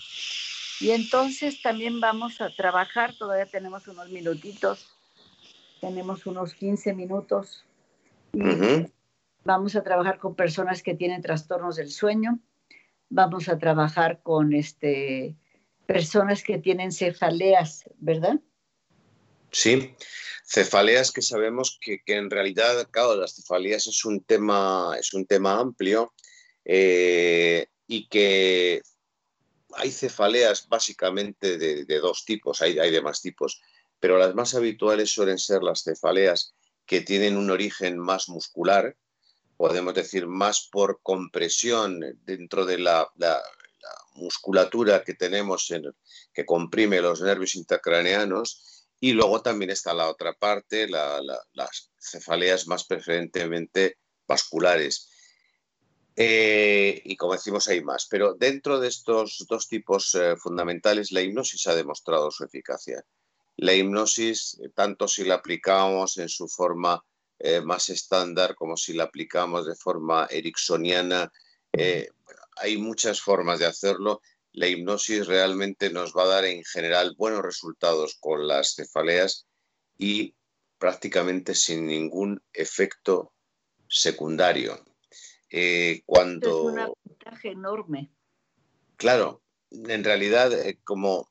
Y 0.79 0.91
entonces 0.91 1.61
también 1.61 1.99
vamos 1.99 2.41
a 2.41 2.49
trabajar, 2.49 3.15
todavía 3.17 3.45
tenemos 3.45 3.87
unos 3.87 4.09
minutitos, 4.09 4.87
tenemos 5.81 6.25
unos 6.25 6.53
15 6.53 6.93
minutos. 6.93 7.65
Vamos 9.43 9.75
a 9.75 9.83
trabajar 9.83 10.19
con 10.19 10.35
personas 10.35 10.81
que 10.83 10.95
tienen 10.95 11.21
trastornos 11.21 11.75
del 11.75 11.91
sueño, 11.91 12.39
vamos 13.13 13.47
a 13.47 13.59
trabajar 13.59 14.21
con 14.23 14.53
este, 14.53 15.35
personas 15.85 16.43
que 16.43 16.57
tienen 16.57 16.91
cefaleas, 16.91 17.85
¿verdad? 17.99 18.39
Sí, 19.51 19.95
cefaleas 20.43 21.11
que 21.11 21.21
sabemos 21.21 21.77
que, 21.79 22.01
en 22.07 22.31
realidad, 22.31 22.87
claro, 22.89 23.15
las 23.15 23.35
cefaleas 23.35 23.85
es 23.85 24.03
un 24.03 24.23
tema, 24.23 24.95
es 24.99 25.13
un 25.13 25.27
tema 25.27 25.59
amplio 25.59 26.11
eh, 26.65 27.67
y 27.87 28.07
que 28.07 28.81
hay 29.75 29.91
cefaleas 29.91 30.67
básicamente 30.67 31.57
de, 31.59 31.99
dos 31.99 32.25
tipos, 32.25 32.61
hay, 32.63 32.79
hay 32.79 32.89
de 32.89 33.03
tipos, 33.21 33.61
pero 33.99 34.17
las 34.17 34.33
más 34.33 34.55
habituales 34.55 35.11
suelen 35.11 35.37
ser 35.37 35.61
las 35.61 35.83
cefaleas 35.83 36.55
que 36.87 37.01
tienen 37.01 37.37
un 37.37 37.51
origen 37.51 37.99
más 37.99 38.27
muscular, 38.27 38.97
podemos 39.63 39.93
decir, 39.93 40.27
más 40.27 40.67
por 40.69 40.99
compresión 41.01 42.01
dentro 42.25 42.65
de 42.65 42.79
la, 42.79 43.09
musculatura 44.15 45.05
que 45.05 45.13
tenemos, 45.13 45.71
en, 45.71 45.85
que 46.33 46.45
comprime 46.45 46.99
los 46.99 47.21
nervios 47.21 47.55
intracraneanos. 47.55 48.89
Y 48.99 49.13
luego 49.13 49.41
también 49.41 49.71
está 49.71 49.93
la 49.93 50.09
otra 50.09 50.33
parte, 50.33 50.89
las 50.89 51.93
cefaleas 51.97 52.67
más 52.67 52.83
preferentemente 52.83 53.99
vasculares. 54.27 55.09
Eh, 56.17 57.01
y 57.05 57.15
como 57.15 57.31
decimos, 57.31 57.69
hay 57.69 57.81
más. 57.81 58.05
Pero 58.09 58.33
dentro 58.33 58.81
de 58.81 58.89
estos 58.89 59.45
dos 59.47 59.69
tipos 59.69 60.13
eh, 60.15 60.35
fundamentales, 60.35 61.13
la 61.13 61.21
hipnosis 61.21 61.67
ha 61.67 61.75
demostrado 61.75 62.31
su 62.31 62.43
eficacia. 62.43 63.01
La 63.55 63.73
hipnosis, 63.73 64.59
eh, 64.61 64.71
tanto 64.75 65.07
si 65.07 65.23
la 65.23 65.35
aplicamos 65.35 66.17
en 66.17 66.27
su 66.27 66.49
forma 66.49 67.01
eh, 67.45 67.59
más 67.59 67.89
estándar, 67.89 68.55
como 68.55 68.77
si 68.77 68.93
la 68.93 69.03
aplicamos 69.03 69.65
de 69.65 69.75
forma 69.75 70.27
ericksoniana. 70.29 71.29
Eh, 71.73 72.07
hay 72.55 72.77
muchas 72.77 73.19
formas 73.19 73.59
de 73.59 73.65
hacerlo. 73.65 74.21
La 74.53 74.67
hipnosis 74.67 75.27
realmente 75.27 75.89
nos 75.89 76.13
va 76.13 76.23
a 76.23 76.27
dar 76.27 76.45
en 76.45 76.63
general 76.63 77.15
buenos 77.17 77.41
resultados 77.41 78.15
con 78.21 78.47
las 78.47 78.75
cefaleas 78.75 79.45
y 79.97 80.33
prácticamente 80.77 81.53
sin 81.53 81.85
ningún 81.85 82.41
efecto 82.53 83.33
secundario. 83.89 84.81
eh, 85.49 86.01
cuando... 86.05 86.69
Es 86.69 86.73
una 86.73 86.89
ventaja 87.03 87.49
enorme. 87.49 88.09
Claro, 88.95 89.43
en 89.69 90.03
realidad, 90.05 90.53
eh, 90.53 90.79
como, 90.85 91.29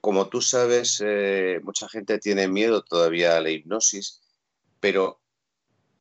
como 0.00 0.28
tú 0.28 0.42
sabes, 0.42 1.00
eh, 1.06 1.60
mucha 1.62 1.88
gente 1.88 2.18
tiene 2.18 2.48
miedo 2.48 2.82
todavía 2.82 3.36
a 3.36 3.40
la 3.40 3.50
hipnosis, 3.50 4.20
pero 4.80 5.20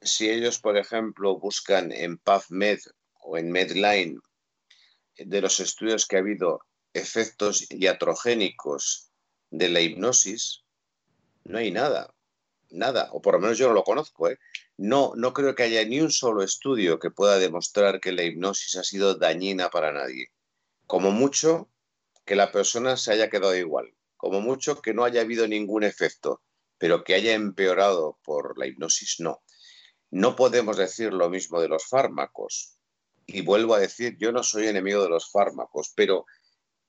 si 0.01 0.29
ellos, 0.29 0.59
por 0.59 0.77
ejemplo, 0.77 1.37
buscan 1.37 1.91
en 1.91 2.17
PubMed 2.17 2.79
o 3.21 3.37
en 3.37 3.51
Medline 3.51 4.19
de 5.17 5.41
los 5.41 5.59
estudios 5.59 6.07
que 6.07 6.15
ha 6.15 6.19
habido 6.19 6.61
efectos 6.93 7.67
iatrogénicos 7.69 9.11
de 9.51 9.69
la 9.69 9.81
hipnosis, 9.81 10.63
no 11.43 11.57
hay 11.57 11.71
nada, 11.71 12.13
nada, 12.69 13.09
o 13.11 13.21
por 13.21 13.35
lo 13.35 13.41
menos 13.41 13.57
yo 13.57 13.67
no 13.67 13.73
lo 13.73 13.83
conozco. 13.83 14.29
¿eh? 14.29 14.39
No, 14.77 15.13
no 15.15 15.33
creo 15.33 15.55
que 15.55 15.63
haya 15.63 15.83
ni 15.83 15.99
un 15.99 16.11
solo 16.11 16.43
estudio 16.43 16.99
que 16.99 17.11
pueda 17.11 17.37
demostrar 17.37 17.99
que 17.99 18.11
la 18.11 18.23
hipnosis 18.23 18.77
ha 18.77 18.83
sido 18.83 19.15
dañina 19.15 19.69
para 19.69 19.91
nadie. 19.91 20.27
Como 20.87 21.11
mucho, 21.11 21.69
que 22.25 22.35
la 22.35 22.51
persona 22.51 22.95
se 22.95 23.11
haya 23.11 23.29
quedado 23.29 23.55
igual, 23.55 23.93
como 24.15 24.39
mucho 24.39 24.81
que 24.81 24.93
no 24.93 25.03
haya 25.03 25.21
habido 25.21 25.47
ningún 25.47 25.83
efecto, 25.83 26.41
pero 26.79 27.03
que 27.03 27.13
haya 27.13 27.33
empeorado 27.33 28.17
por 28.23 28.57
la 28.57 28.65
hipnosis, 28.65 29.17
no. 29.19 29.43
No 30.09 30.35
podemos 30.35 30.77
decir 30.77 31.13
lo 31.13 31.29
mismo 31.29 31.61
de 31.61 31.67
los 31.67 31.85
fármacos. 31.85 32.77
Y 33.27 33.41
vuelvo 33.41 33.75
a 33.75 33.79
decir, 33.79 34.17
yo 34.17 34.31
no 34.31 34.41
soy 34.41 34.67
enemigo 34.67 35.03
de 35.03 35.09
los 35.09 35.29
fármacos, 35.29 35.93
pero 35.95 36.25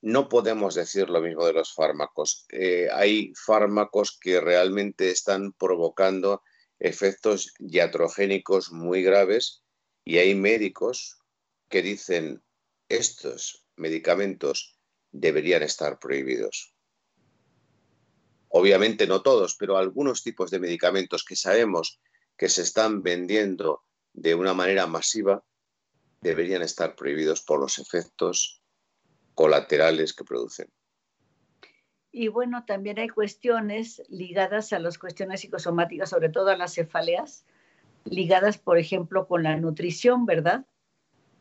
no 0.01 0.27
podemos 0.27 0.73
decir 0.73 1.09
lo 1.09 1.21
mismo 1.21 1.45
de 1.45 1.53
los 1.53 1.73
fármacos. 1.73 2.45
Eh, 2.49 2.87
hay 2.91 3.31
fármacos 3.35 4.17
que 4.19 4.41
realmente 4.41 5.11
están 5.11 5.53
provocando 5.53 6.41
efectos 6.79 7.53
iatrogénicos 7.59 8.71
muy 8.71 9.03
graves 9.03 9.63
y 10.03 10.17
hay 10.17 10.33
médicos 10.33 11.19
que 11.69 11.83
dicen 11.83 12.41
estos 12.89 13.65
medicamentos 13.75 14.79
deberían 15.11 15.61
estar 15.61 15.99
prohibidos. 15.99 16.73
Obviamente 18.53 19.07
no 19.07 19.21
todos, 19.21 19.55
pero 19.57 19.77
algunos 19.77 20.23
tipos 20.23 20.51
de 20.51 20.59
medicamentos 20.59 21.23
que 21.23 21.35
sabemos 21.35 21.99
que 22.37 22.49
se 22.49 22.63
están 22.63 23.01
vendiendo 23.01 23.83
de 24.13 24.35
una 24.35 24.53
manera 24.53 24.87
masiva 24.87 25.43
deberían 26.21 26.61
estar 26.61 26.95
prohibidos 26.95 27.41
por 27.41 27.59
los 27.59 27.79
efectos 27.79 28.61
colaterales 29.33 30.13
que 30.13 30.23
producen. 30.23 30.67
Y 32.11 32.27
bueno, 32.27 32.65
también 32.65 32.99
hay 32.99 33.07
cuestiones 33.07 34.03
ligadas 34.09 34.73
a 34.73 34.79
las 34.79 34.97
cuestiones 34.97 35.41
psicosomáticas, 35.41 36.09
sobre 36.09 36.29
todo 36.29 36.49
a 36.49 36.57
las 36.57 36.73
cefaleas, 36.73 37.45
ligadas, 38.03 38.57
por 38.57 38.77
ejemplo, 38.77 39.27
con 39.27 39.43
la 39.43 39.55
nutrición, 39.55 40.25
¿verdad? 40.25 40.65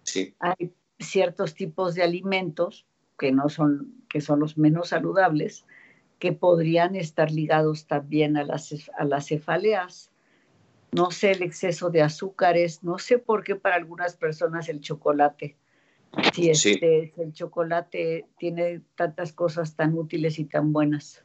Sí. 0.04 0.36
Hay 0.38 0.72
ciertos 1.00 1.54
tipos 1.54 1.94
de 1.96 2.04
alimentos 2.04 2.86
que 3.18 3.32
no 3.32 3.48
son, 3.48 4.04
que 4.08 4.20
son 4.20 4.38
los 4.38 4.56
menos 4.56 4.90
saludables, 4.90 5.64
que 6.20 6.32
podrían 6.32 6.94
estar 6.94 7.32
ligados 7.32 7.86
también 7.86 8.36
a 8.36 8.44
las, 8.44 8.72
a 8.96 9.04
las 9.04 9.26
cefaleas. 9.26 10.12
No 10.92 11.10
sé 11.10 11.32
el 11.32 11.42
exceso 11.42 11.90
de 11.90 12.02
azúcares, 12.02 12.84
no 12.84 12.98
sé 12.98 13.18
por 13.18 13.42
qué 13.42 13.56
para 13.56 13.74
algunas 13.74 14.16
personas 14.16 14.68
el 14.68 14.80
chocolate 14.80 15.56
Sí, 16.34 16.50
este, 16.50 17.12
el 17.16 17.32
chocolate 17.32 18.26
tiene 18.38 18.82
tantas 18.96 19.32
cosas 19.32 19.76
tan 19.76 19.96
útiles 19.96 20.38
y 20.38 20.44
tan 20.44 20.72
buenas. 20.72 21.22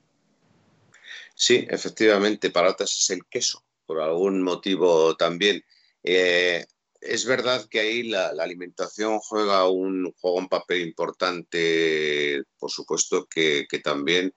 Sí, 1.34 1.66
efectivamente, 1.70 2.52
para 2.52 2.70
otras 2.70 2.92
es 2.92 3.10
el 3.10 3.26
queso, 3.26 3.64
por 3.86 4.00
algún 4.00 4.44
motivo 4.44 5.16
también. 5.16 5.64
Eh, 6.04 6.66
es 7.02 7.26
verdad 7.26 7.66
que 7.70 7.80
ahí 7.80 8.04
la, 8.04 8.28
alimentación 8.28 9.20
juega 9.20 9.68
un, 9.68 10.14
juega 10.20 10.38
un 10.38 10.48
papel 10.48 10.82
importante, 10.82 12.44
por 12.60 12.70
supuesto 12.70 13.28
que, 13.28 13.68
también, 13.84 14.34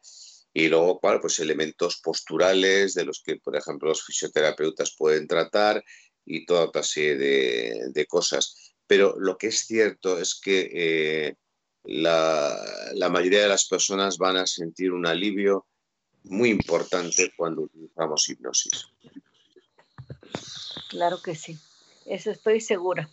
y 0.64 0.68
luego, 0.68 0.98
claro, 1.00 1.20
pues 1.20 1.38
elementos 1.38 2.00
posturales 2.02 2.94
de 2.94 3.04
los 3.04 3.22
que, 3.22 3.36
por 3.36 3.56
ejemplo, 3.56 3.88
los 3.88 4.04
fisioterapeutas 4.04 4.94
pueden 4.96 5.26
tratar 5.26 5.84
y 6.24 6.44
toda 6.46 6.64
otra 6.64 6.82
serie 6.82 7.16
de, 7.16 7.82
de 7.92 8.06
cosas 8.06 8.68
pero 8.88 9.14
lo 9.20 9.36
que 9.36 9.48
es 9.48 9.66
cierto 9.66 10.18
es 10.18 10.40
que 10.40 10.70
eh, 10.72 11.36
la, 11.84 13.09
mayoría 13.11 13.42
de 13.42 13.48
las 13.48 13.68
personas 13.68 14.16
van 14.16 14.38
a 14.38 14.46
sentir 14.46 14.92
un 14.92 15.06
alivio 15.06 15.66
muy 16.24 16.48
importante 16.48 17.32
cuando 17.36 17.62
utilizamos 17.62 18.28
hipnosis. 18.28 18.88
Claro 20.88 21.20
que 21.22 21.34
sí, 21.34 21.59
eso 22.06 22.30
estoy 22.30 22.61
segura. 22.61 23.11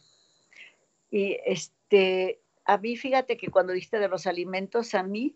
Y 1.11 1.37
este, 1.45 2.41
a 2.63 2.77
mí, 2.77 2.95
fíjate 2.95 3.35
que 3.35 3.51
cuando 3.51 3.73
dijiste 3.73 3.99
de 3.99 4.07
los 4.07 4.27
alimentos, 4.27 4.95
a 4.95 5.03
mí 5.03 5.35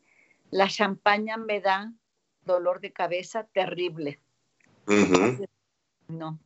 la 0.52 0.70
champaña 0.70 1.36
me 1.36 1.60
da 1.60 1.94
dolor 2.54 2.82
de 2.82 2.92
cabeza 2.92 3.48
terrible. 3.54 4.20
No, 6.08 6.40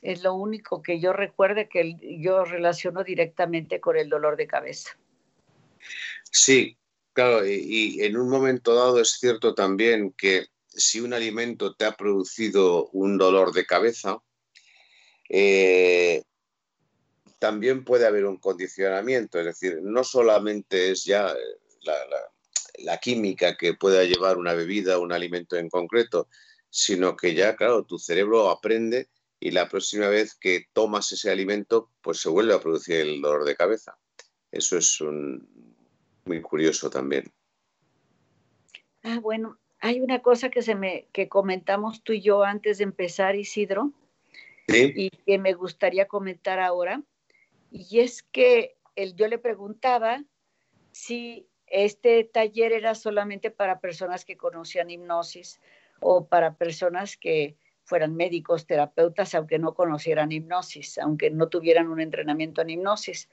es 0.00 0.22
lo 0.22 0.34
único 0.34 0.82
que 0.82 1.00
yo 1.00 1.12
recuerde 1.12 1.68
que 1.68 1.96
yo 2.20 2.44
relaciono 2.44 3.02
directamente 3.02 3.80
con 3.80 3.96
el 3.96 4.08
dolor 4.08 4.36
de 4.36 4.46
cabeza. 4.46 4.96
Sí, 6.30 6.76
claro, 7.12 7.46
y, 7.46 8.00
en 8.02 8.16
un 8.16 8.28
momento 8.28 8.74
dado 8.74 9.00
es 9.00 9.10
cierto 9.18 9.54
también 9.54 10.12
que 10.12 10.46
si 10.68 11.00
un 11.00 11.12
alimento 11.12 11.74
te 11.74 11.84
ha 11.84 11.92
producido 11.92 12.88
un 12.90 13.18
dolor 13.18 13.52
de 13.52 13.66
cabeza, 13.66 14.18
eh, 15.28 16.22
también 17.38 17.84
puede 17.84 18.06
haber 18.06 18.24
un 18.26 18.38
condicionamiento, 18.38 19.40
es 19.40 19.46
decir, 19.46 19.80
no 19.82 20.04
solamente 20.04 20.92
es 20.92 21.04
ya 21.04 21.34
la, 21.82 22.06
la 22.06 22.31
química 23.00 23.56
que 23.56 23.74
pueda 23.74 24.04
llevar 24.04 24.38
una 24.38 24.54
bebida 24.54 24.98
o 24.98 25.02
un 25.02 25.12
alimento 25.12 25.56
en 25.56 25.68
concreto, 25.68 26.28
sino 26.70 27.16
que 27.16 27.34
ya, 27.34 27.56
claro, 27.56 27.84
tu 27.84 27.98
cerebro 27.98 28.48
aprende 28.50 29.08
y 29.38 29.50
la 29.50 29.68
próxima 29.68 30.08
vez 30.08 30.34
que 30.34 30.66
tomas 30.72 31.10
ese 31.12 31.30
alimento, 31.30 31.90
pues 32.00 32.20
se 32.20 32.28
vuelve 32.28 32.54
a 32.54 32.60
producir 32.60 32.96
el 32.96 33.20
dolor 33.20 33.44
de 33.44 33.56
cabeza. 33.56 33.98
Eso 34.50 34.78
es 34.78 34.98
muy 36.24 36.40
curioso 36.40 36.88
también. 36.90 37.32
Ah, 39.02 39.18
bueno, 39.20 39.58
hay 39.80 40.00
una 40.00 40.22
cosa 40.22 40.48
que 40.48 40.62
se 40.62 40.76
me 40.76 41.08
que 41.12 41.28
comentamos 41.28 42.02
tú 42.02 42.12
y 42.12 42.20
yo 42.20 42.44
antes 42.44 42.78
de 42.78 42.84
empezar, 42.84 43.34
Isidro, 43.34 43.92
y 44.68 45.10
que 45.10 45.38
me 45.38 45.54
gustaría 45.54 46.06
comentar 46.06 46.60
ahora, 46.60 47.02
y 47.70 47.98
es 47.98 48.22
que 48.22 48.76
el, 48.94 49.16
yo 49.16 49.26
le 49.26 49.38
preguntaba 49.38 50.22
si 50.92 51.48
este 51.72 52.24
taller 52.24 52.72
era 52.72 52.94
solamente 52.94 53.50
para 53.50 53.80
personas 53.80 54.26
que 54.26 54.36
conocían 54.36 54.90
hipnosis 54.90 55.58
o 56.00 56.26
para 56.26 56.54
personas 56.54 57.16
que 57.16 57.56
fueran 57.84 58.14
médicos, 58.14 58.66
terapeutas, 58.66 59.34
aunque 59.34 59.58
no 59.58 59.74
conocieran 59.74 60.32
hipnosis, 60.32 60.98
aunque 60.98 61.30
no 61.30 61.48
tuvieran 61.48 61.88
un 61.88 62.00
entrenamiento 62.00 62.60
en 62.60 62.70
hipnosis. 62.70 63.30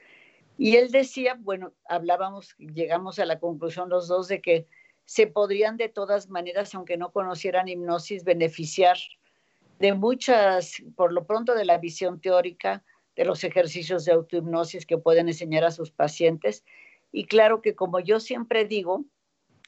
Y 0.58 0.78
él 0.78 0.90
decía, 0.90 1.38
bueno, 1.38 1.74
hablábamos, 1.86 2.56
llegamos 2.58 3.20
a 3.20 3.26
la 3.26 3.40
conclusión 3.40 3.90
los 3.90 4.08
dos 4.08 4.30
de 4.30 4.42
que 4.42 4.68
se 5.04 5.28
podrían 5.28 5.76
de 5.76 5.90
todas 5.90 6.30
maneras, 6.30 6.74
aunque 6.76 6.96
no 6.96 7.12
conocieran 7.12 7.68
hipnosis, 7.68 8.24
beneficiar 8.24 8.98
de 9.80 9.94
muchas, 9.94 10.82
por 10.96 11.12
lo 11.12 11.26
pronto 11.26 11.56
de 11.56 11.66
la 11.66 11.78
visión 11.78 12.22
teórica, 12.22 12.84
de 13.18 13.26
los 13.26 13.44
ejercicios 13.44 14.06
de 14.06 14.14
autohipnosis 14.14 14.86
que 14.86 14.98
pueden 14.98 15.28
enseñar 15.28 15.66
a 15.66 15.72
sus 15.72 15.92
pacientes. 15.92 16.64
Y 17.12 17.26
claro 17.26 17.62
que 17.62 17.76
como 17.76 18.00
yo 18.00 18.20
siempre 18.20 18.66
digo, 18.66 19.06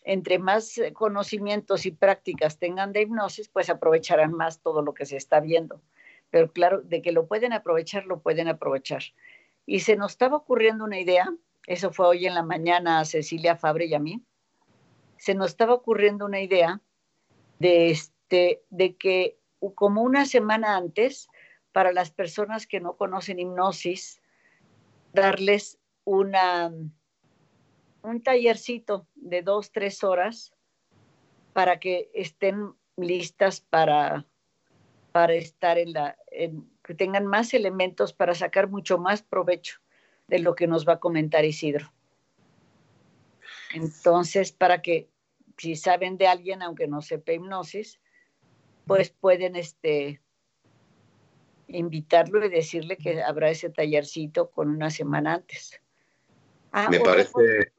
entre 0.04 0.40
más 0.40 0.78
eh, 0.78 0.94
conocimientos 0.94 1.86
y 1.86 1.92
prácticas 1.92 2.58
tengan 2.58 2.92
de 2.92 3.02
hipnosis, 3.02 3.50
pues 3.50 3.70
aprovecharán 3.70 4.34
más 4.34 4.62
todo 4.62 4.82
lo 4.82 4.94
que 4.94 5.06
se 5.06 5.18
está 5.18 5.40
viendo. 5.40 5.82
Pero 6.30 6.52
claro, 6.52 6.82
de 6.82 7.02
que 7.02 7.12
lo 7.12 7.28
pueden 7.28 7.54
aprovechar, 7.54 8.06
lo 8.06 8.22
pueden 8.22 8.48
aprovechar. 8.48 9.04
Y 9.66 9.82
se 9.82 9.96
nos 9.96 10.14
estaba 10.14 10.38
ocurriendo 10.38 10.84
una 10.86 11.00
idea, 11.00 11.32
eso 11.68 11.92
fue 11.92 12.08
hoy 12.08 12.26
en 12.26 12.36
la 12.36 12.44
mañana 12.44 13.00
a 13.00 13.06
Cecilia 13.06 13.56
Fabre 13.56 13.86
y 13.86 13.94
a 13.94 14.00
mí, 14.00 14.24
se 15.18 15.36
nos 15.36 15.52
estaba 15.52 15.74
ocurriendo 15.74 16.26
una 16.26 16.42
idea 16.42 16.82
de, 17.60 17.92
este, 17.92 18.64
de 18.70 18.96
que 18.96 19.38
como 19.76 20.02
una 20.02 20.26
semana 20.26 20.76
antes, 20.76 21.28
para 21.72 21.94
las 21.94 22.12
personas 22.12 22.66
que 22.66 22.80
no 22.80 22.98
conocen 22.98 23.40
hipnosis, 23.40 24.20
darles 25.14 25.78
una, 26.04 26.72
un 28.04 28.22
tallercito 28.22 29.08
de 29.16 29.42
dos, 29.42 29.72
tres 29.72 30.04
horas 30.04 30.54
para 31.54 31.80
que 31.80 32.10
estén 32.14 32.74
listas 32.98 33.62
para, 33.62 34.26
para 35.12 35.34
estar 35.34 35.78
en 35.78 35.94
la, 35.94 36.18
que 36.84 36.96
tengan 36.96 37.26
más 37.26 37.54
elementos 37.54 38.14
para 38.14 38.34
sacar 38.34 38.70
mucho 38.70 38.98
más 38.98 39.22
provecho 39.22 39.80
de 40.28 40.40
lo 40.40 40.56
que 40.56 40.68
nos 40.68 40.88
va 40.88 40.94
a 40.94 41.00
comentar 41.00 41.46
Isidro. 41.46 41.92
Entonces, 43.74 44.52
para 44.52 44.82
que 44.82 45.10
si 45.58 45.76
saben 45.76 46.18
de 46.18 46.28
alguien, 46.28 46.62
aunque 46.62 46.88
no 46.88 47.02
sepa 47.02 47.34
hipnosis, 47.34 48.00
pues 48.86 49.10
pueden 49.12 49.56
este, 49.56 50.22
invitarlo 51.68 52.44
y 52.46 52.50
decirle 52.50 52.98
que 52.98 53.22
habrá 53.22 53.50
ese 53.50 53.70
tallercito 53.70 54.50
con 54.50 54.70
una 54.70 54.90
semana 54.90 55.36
antes. 55.36 55.80
Ah, 56.72 56.90
me, 56.90 57.00
parece, 57.00 57.72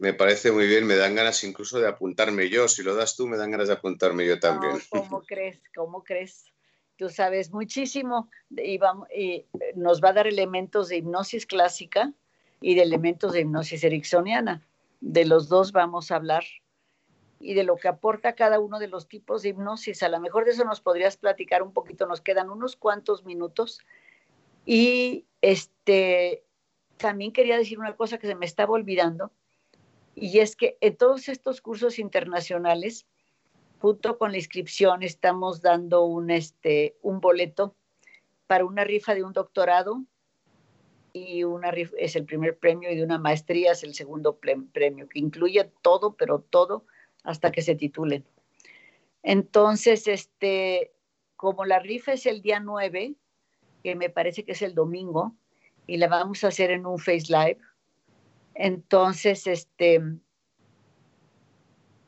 me 0.00 0.14
parece 0.14 0.50
muy 0.50 0.66
bien, 0.66 0.86
me 0.86 0.96
dan 0.96 1.14
ganas 1.14 1.44
incluso 1.44 1.78
de 1.78 1.86
apuntarme 1.86 2.48
yo. 2.48 2.68
Si 2.68 2.82
lo 2.82 2.94
das 2.94 3.16
tú, 3.16 3.26
me 3.26 3.36
dan 3.36 3.50
ganas 3.50 3.68
de 3.68 3.74
apuntarme 3.74 4.26
yo 4.26 4.40
también. 4.40 4.78
¿Cómo 4.88 5.20
crees? 5.26 5.60
¿Cómo 5.74 6.02
crees? 6.02 6.46
Tú 6.96 7.10
sabes 7.10 7.50
muchísimo 7.52 8.30
y, 8.48 8.78
vamos, 8.78 9.08
y 9.14 9.44
nos 9.74 10.02
va 10.02 10.08
a 10.08 10.12
dar 10.14 10.26
elementos 10.26 10.88
de 10.88 10.96
hipnosis 10.96 11.44
clásica 11.44 12.14
y 12.62 12.76
de 12.76 12.82
elementos 12.82 13.34
de 13.34 13.40
hipnosis 13.40 13.84
ericksoniana. 13.84 14.66
De 15.02 15.26
los 15.26 15.50
dos 15.50 15.72
vamos 15.72 16.10
a 16.10 16.16
hablar 16.16 16.44
y 17.38 17.52
de 17.52 17.64
lo 17.64 17.76
que 17.76 17.88
aporta 17.88 18.34
cada 18.34 18.58
uno 18.58 18.78
de 18.78 18.88
los 18.88 19.06
tipos 19.06 19.42
de 19.42 19.50
hipnosis. 19.50 20.02
A 20.02 20.08
lo 20.08 20.18
mejor 20.18 20.46
de 20.46 20.52
eso 20.52 20.64
nos 20.64 20.80
podrías 20.80 21.18
platicar 21.18 21.62
un 21.62 21.74
poquito, 21.74 22.06
nos 22.06 22.22
quedan 22.22 22.48
unos 22.48 22.74
cuantos 22.74 23.26
minutos. 23.26 23.80
Y 24.64 25.26
este, 25.42 26.42
también 26.96 27.34
quería 27.34 27.58
decir 27.58 27.78
una 27.78 27.96
cosa 27.96 28.16
que 28.16 28.26
se 28.26 28.34
me 28.34 28.46
estaba 28.46 28.72
olvidando, 28.72 29.30
y 30.20 30.40
es 30.40 30.54
que 30.54 30.76
en 30.82 30.96
todos 30.96 31.28
estos 31.30 31.62
cursos 31.62 31.98
internacionales, 31.98 33.06
junto 33.80 34.18
con 34.18 34.32
la 34.32 34.36
inscripción, 34.36 35.02
estamos 35.02 35.62
dando 35.62 36.04
un, 36.04 36.30
este, 36.30 36.94
un 37.00 37.20
boleto 37.20 37.74
para 38.46 38.66
una 38.66 38.84
rifa 38.84 39.14
de 39.14 39.24
un 39.24 39.32
doctorado 39.32 40.04
y 41.14 41.44
una 41.44 41.70
rifa 41.70 41.96
es 41.98 42.16
el 42.16 42.26
primer 42.26 42.58
premio 42.58 42.90
y 42.90 42.96
de 42.96 43.02
una 43.02 43.18
maestría 43.18 43.72
es 43.72 43.82
el 43.82 43.94
segundo 43.94 44.36
premio, 44.36 45.08
que 45.08 45.18
incluye 45.18 45.72
todo, 45.80 46.14
pero 46.14 46.40
todo 46.40 46.84
hasta 47.24 47.50
que 47.50 47.62
se 47.62 47.74
titulen. 47.74 48.22
Entonces, 49.22 50.06
este, 50.06 50.92
como 51.36 51.64
la 51.64 51.78
rifa 51.78 52.12
es 52.12 52.26
el 52.26 52.42
día 52.42 52.60
9, 52.60 53.14
que 53.82 53.94
me 53.94 54.10
parece 54.10 54.44
que 54.44 54.52
es 54.52 54.60
el 54.60 54.74
domingo, 54.74 55.34
y 55.86 55.96
la 55.96 56.08
vamos 56.08 56.44
a 56.44 56.48
hacer 56.48 56.70
en 56.70 56.84
un 56.84 56.98
Face 56.98 57.26
Live, 57.28 57.58
entonces, 58.62 59.46
este, 59.46 60.02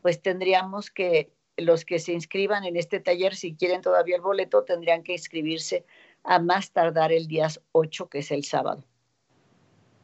pues 0.02 0.20
tendríamos 0.20 0.90
que, 0.90 1.32
los 1.56 1.86
que 1.86 1.98
se 1.98 2.12
inscriban 2.12 2.64
en 2.64 2.76
este 2.76 3.00
taller, 3.00 3.34
si 3.34 3.54
quieren 3.54 3.80
todavía 3.80 4.16
el 4.16 4.20
boleto, 4.20 4.62
tendrían 4.62 5.02
que 5.02 5.12
inscribirse 5.12 5.86
a 6.24 6.38
más 6.40 6.72
tardar 6.72 7.10
el 7.10 7.26
día 7.26 7.48
8, 7.72 8.10
que 8.10 8.18
es 8.18 8.30
el 8.30 8.44
sábado. 8.44 8.84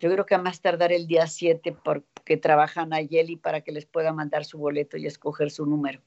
Yo 0.01 0.11
creo 0.11 0.25
que 0.25 0.37
a 0.37 0.39
más 0.39 0.63
tardar 0.63 0.91
el 0.91 1.07
día 1.07 1.27
7 1.27 1.77
porque 1.85 2.39
trabajan 2.39 2.95
a 2.95 3.03
Yeli 3.03 3.37
para 3.37 3.61
que 3.61 3.73
les 3.73 3.85
pueda 3.85 4.15
mandar 4.15 4.47
su 4.47 4.57
boleto 4.57 4.97
y 4.97 5.05
escoger 5.05 5.51
su 5.51 5.67
número. 5.67 6.01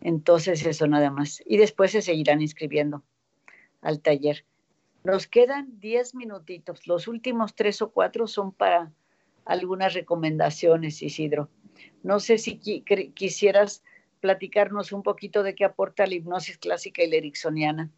Entonces 0.00 0.64
eso 0.64 0.86
nada 0.86 1.10
más. 1.10 1.42
Y 1.46 1.56
después 1.56 1.90
se 1.90 2.02
seguirán 2.02 2.42
inscribiendo 2.42 3.02
al 3.80 4.00
taller. 4.02 4.44
Nos 5.02 5.26
quedan 5.26 5.80
10 5.80 6.14
minutitos. 6.14 6.86
Los 6.86 7.08
últimos 7.08 7.56
tres 7.56 7.82
o 7.82 7.90
cuatro 7.90 8.28
son 8.28 8.52
para 8.52 8.92
algunas 9.44 9.94
recomendaciones, 9.94 11.02
Isidro. 11.02 11.48
No 12.02 12.20
sé 12.20 12.38
si 12.38 12.58
quisieras 12.58 13.82
platicarnos 14.20 14.92
un 14.92 15.02
poquito 15.02 15.42
de 15.42 15.54
qué 15.54 15.64
aporta 15.64 16.06
la 16.06 16.14
hipnosis 16.14 16.58
clásica 16.58 17.02
y 17.02 17.10
la 17.10 17.16
ericksoniana. 17.16 17.90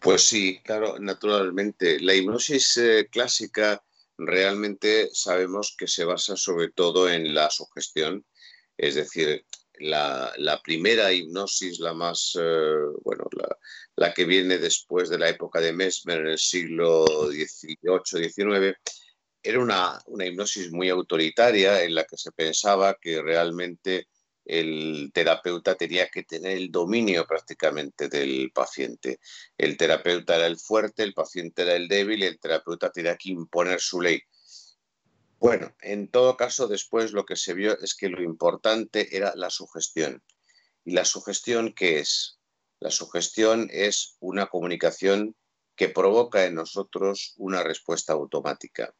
Pues 0.00 0.22
sí, 0.22 0.60
claro, 0.62 0.98
naturalmente. 0.98 1.98
La 2.00 2.14
hipnosis 2.14 2.76
eh, 2.76 3.08
clásica 3.10 3.82
realmente 4.18 5.08
sabemos 5.12 5.74
que 5.76 5.88
se 5.88 6.04
basa 6.04 6.36
sobre 6.36 6.70
todo 6.70 7.08
en 7.08 7.34
la 7.34 7.50
sugestión, 7.50 8.24
es 8.76 8.94
decir, 8.94 9.44
la, 9.78 10.60
primera 10.62 11.12
hipnosis, 11.12 11.80
la 11.80 11.92
más, 11.92 12.36
eh, 12.40 12.76
bueno, 13.02 13.24
la, 13.96 14.14
que 14.14 14.24
viene 14.24 14.58
después 14.58 15.08
de 15.08 15.18
la 15.18 15.28
época 15.28 15.60
de 15.60 15.72
Mesmer 15.72 16.20
en 16.20 16.26
el 16.28 16.38
siglo 16.38 17.04
XVIII-XIX, 17.06 18.76
era 19.46 19.60
una, 19.60 20.02
una 20.06 20.26
hipnosis 20.26 20.72
muy 20.72 20.88
autoritaria 20.88 21.82
en 21.84 21.94
la 21.94 22.04
que 22.04 22.16
se 22.16 22.32
pensaba 22.32 22.98
que 23.00 23.22
realmente 23.22 24.08
el 24.44 25.10
terapeuta 25.12 25.74
tenía 25.76 26.08
que 26.08 26.24
tener 26.24 26.56
el 26.56 26.70
dominio 26.70 27.26
prácticamente 27.26 28.08
del 28.08 28.50
paciente. 28.52 29.20
El 29.56 29.76
terapeuta 29.76 30.36
era 30.36 30.46
el 30.46 30.58
fuerte, 30.58 31.02
el 31.02 31.14
paciente 31.14 31.62
era 31.62 31.74
el 31.74 31.88
débil 31.88 32.22
y 32.22 32.26
el 32.26 32.38
terapeuta 32.38 32.90
tenía 32.90 33.16
que 33.16 33.30
imponer 33.30 33.80
su 33.80 34.00
ley. 34.00 34.20
Bueno, 35.38 35.74
en 35.80 36.08
todo 36.10 36.36
caso, 36.36 36.66
después 36.66 37.12
lo 37.12 37.24
que 37.24 37.36
se 37.36 37.54
vio 37.54 37.78
es 37.80 37.94
que 37.94 38.08
lo 38.08 38.22
importante 38.22 39.16
era 39.16 39.32
la 39.36 39.50
sugestión. 39.50 40.22
¿Y 40.84 40.92
la 40.92 41.04
sugestión 41.04 41.72
qué 41.72 41.98
es? 41.98 42.40
La 42.80 42.90
sugestión 42.90 43.68
es 43.70 44.16
una 44.20 44.46
comunicación 44.46 45.36
que 45.74 45.88
provoca 45.88 46.46
en 46.46 46.54
nosotros 46.54 47.34
una 47.36 47.62
respuesta 47.62 48.14
automática. 48.14 48.94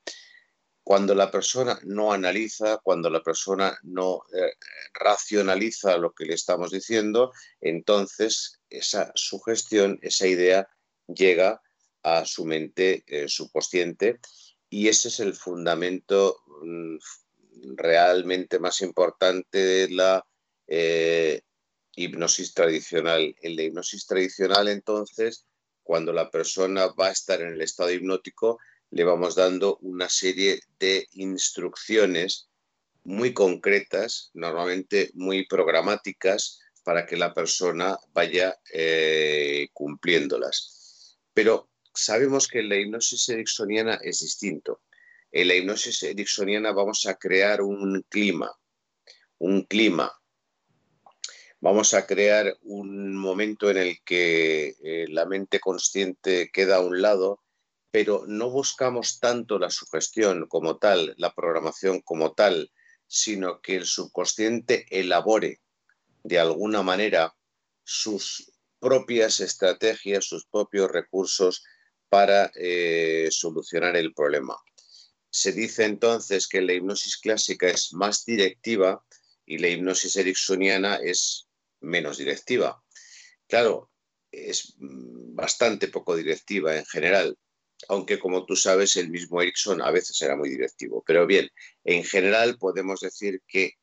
Cuando 0.87 1.17
la 1.17 1.33
persona 1.33 1.81
no 1.83 2.13
analiza, 2.13 2.79
cuando 2.79 3.11
la 3.11 3.21
persona 3.21 3.77
no 3.83 4.23
eh, 4.33 4.53
racionaliza 4.95 5.97
lo 5.97 6.13
que 6.13 6.27
le 6.27 6.35
estamos 6.35 6.71
diciendo, 6.71 7.33
entonces 7.61 8.61
esa 8.71 9.11
sugestión, 9.17 9.99
esa 10.01 10.29
idea 10.29 10.69
llega 11.09 11.61
a 12.05 12.25
su 12.25 12.45
mente 12.45 13.03
eh, 13.09 13.27
subconsciente 13.27 14.21
y 14.71 14.87
ese 14.87 15.09
es 15.09 15.19
el 15.19 15.35
fundamento 15.35 16.37
mm, 16.63 16.99
realmente 17.75 18.61
más 18.61 18.81
importante 18.81 19.59
de 19.59 19.89
la 19.89 20.25
eh, 20.69 21.41
hipnosis 21.97 22.55
tradicional. 22.55 23.35
En 23.43 23.57
la 23.57 23.63
hipnosis 23.63 24.07
tradicional, 24.07 24.69
entonces, 24.69 25.47
cuando 25.83 26.13
la 26.13 26.31
persona 26.31 26.87
va 26.87 27.09
a 27.09 27.11
estar 27.19 27.41
en 27.41 27.55
el 27.55 27.63
estado 27.63 27.91
hipnótico, 27.91 28.61
le 28.91 29.05
vamos 29.05 29.35
dando 29.35 29.79
una 29.83 30.09
serie 30.09 30.61
de 30.79 31.09
instrucciones 31.13 32.49
muy 33.05 33.33
concretas, 33.33 34.31
normalmente 34.35 35.11
muy 35.15 35.47
programáticas, 35.47 36.61
para 36.83 37.05
que 37.07 37.17
la 37.17 37.35
persona 37.35 37.99
vaya 38.13 38.57
eh, 38.73 39.69
cumpliéndolas. 39.73 41.19
Pero 41.35 41.69
sabemos 41.93 42.47
que 42.47 42.61
en 42.61 42.69
la 42.69 42.77
hipnosis 42.77 43.29
ericksoniana 43.29 43.99
es 44.03 44.21
distinto. 44.21 44.83
En 45.33 45.49
la 45.49 45.55
hipnosis 45.55 46.03
ericksoniana 46.05 46.73
vamos 46.73 47.07
a 47.07 47.17
crear 47.17 47.61
un 47.61 48.05
clima, 48.09 48.53
un 49.39 49.63
clima. 49.63 50.13
Vamos 51.61 51.95
a 51.95 52.07
crear 52.07 52.57
un 52.63 53.17
momento 53.17 53.71
en 53.71 53.79
el 53.79 53.99
que 54.05 54.77
eh, 54.83 55.07
la 55.09 55.27
mente 55.27 55.59
consciente 55.59 56.51
queda 56.53 56.77
a 56.77 56.81
un 56.81 57.03
lado 57.03 57.41
pero 57.97 58.27
no 58.27 58.51
buscamos 58.51 59.21
tanto 59.21 59.59
la 59.59 59.71
sugestión 59.71 60.49
como 60.49 60.77
tal, 60.77 61.15
la 61.17 61.33
programación 61.33 62.03
como 62.03 62.35
tal, 62.35 62.71
sino 63.07 63.63
que 63.63 63.77
el 63.77 63.87
subconsciente 63.87 64.85
elabore 64.91 65.63
de 66.23 66.39
alguna 66.39 66.83
manera 66.83 67.35
sus 67.85 68.53
propias 68.79 69.41
estrategias, 69.41 70.27
sus 70.27 70.45
propios 70.45 70.91
recursos 70.91 71.65
para 72.11 72.53
eh, 72.57 73.29
solucionar 73.31 73.97
el 73.97 74.13
problema. 74.13 74.59
Se 75.31 75.53
dice 75.53 75.87
entonces 75.87 76.49
que 76.49 76.61
la 76.61 76.75
hipnosis 76.75 77.17
clásica 77.17 77.67
es 77.67 77.95
más 77.95 78.27
directiva 78.27 79.03
y 79.47 79.57
la 79.57 79.69
hipnosis 79.69 80.17
ericksoniana 80.17 80.97
es 80.97 81.49
menos 81.81 82.19
directiva. 82.19 82.85
Claro, 83.49 83.91
es 84.31 84.75
bastante 84.79 85.89
poco 85.89 86.15
directiva 86.15 86.77
en 86.77 86.85
general 86.85 87.39
aunque 87.89 88.19
como 88.19 88.45
tú 88.45 88.57
sabes, 88.57 88.97
el 88.97 89.11
mismo 89.11 89.41
Erickson 89.41 89.83
a 89.83 89.91
veces 89.91 90.21
era 90.23 90.37
muy 90.37 90.49
directivo. 90.49 91.03
Pero 91.07 91.27
bien, 91.27 91.51
en 91.85 92.05
general 92.05 92.59
podemos 92.59 93.01
decir 93.01 93.43
que 93.47 93.75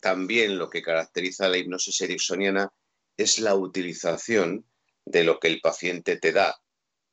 también 0.00 0.58
lo 0.58 0.70
que 0.70 0.82
caracteriza 0.82 1.46
a 1.46 1.48
la 1.48 1.58
hipnosis 1.58 2.00
ericksoniana 2.00 2.72
es 3.16 3.38
la 3.38 3.54
utilización 3.54 4.64
de 5.04 5.24
lo 5.24 5.40
que 5.40 5.48
el 5.48 5.60
paciente 5.60 6.16
te 6.16 6.32
da, 6.32 6.60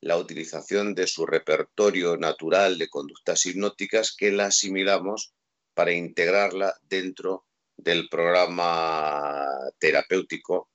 la 0.00 0.18
utilización 0.18 0.94
de 0.94 1.06
su 1.06 1.26
repertorio 1.26 2.16
natural 2.16 2.78
de 2.78 2.88
conductas 2.88 3.44
hipnóticas 3.46 4.14
que 4.16 4.30
la 4.30 4.46
asimilamos 4.46 5.34
para 5.74 5.92
integrarla 5.92 6.74
dentro 6.82 7.46
del 7.76 8.08
programa 8.08 9.46
terapéutico 9.78 10.70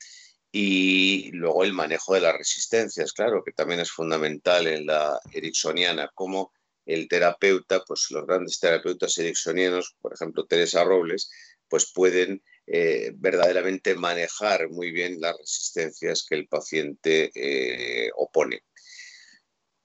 y 0.51 1.31
luego 1.31 1.63
el 1.63 1.73
manejo 1.73 2.13
de 2.13 2.21
las 2.21 2.37
resistencias, 2.37 3.13
claro, 3.13 3.43
que 3.43 3.53
también 3.53 3.79
es 3.79 3.91
fundamental 3.91 4.67
en 4.67 4.85
la 4.85 5.19
ericksoniana, 5.31 6.11
como 6.13 6.51
el 6.85 7.07
terapeuta, 7.07 7.83
pues 7.85 8.07
los 8.09 8.25
grandes 8.25 8.59
terapeutas 8.59 9.17
ericksonianos, 9.17 9.95
por 10.01 10.13
ejemplo 10.13 10.45
Teresa 10.45 10.83
Robles, 10.83 11.29
pues 11.69 11.91
pueden 11.93 12.43
eh, 12.67 13.11
verdaderamente 13.15 13.95
manejar 13.95 14.69
muy 14.69 14.91
bien 14.91 15.21
las 15.21 15.37
resistencias 15.37 16.25
que 16.27 16.35
el 16.35 16.47
paciente 16.47 17.31
eh, 17.33 18.11
opone. 18.15 18.63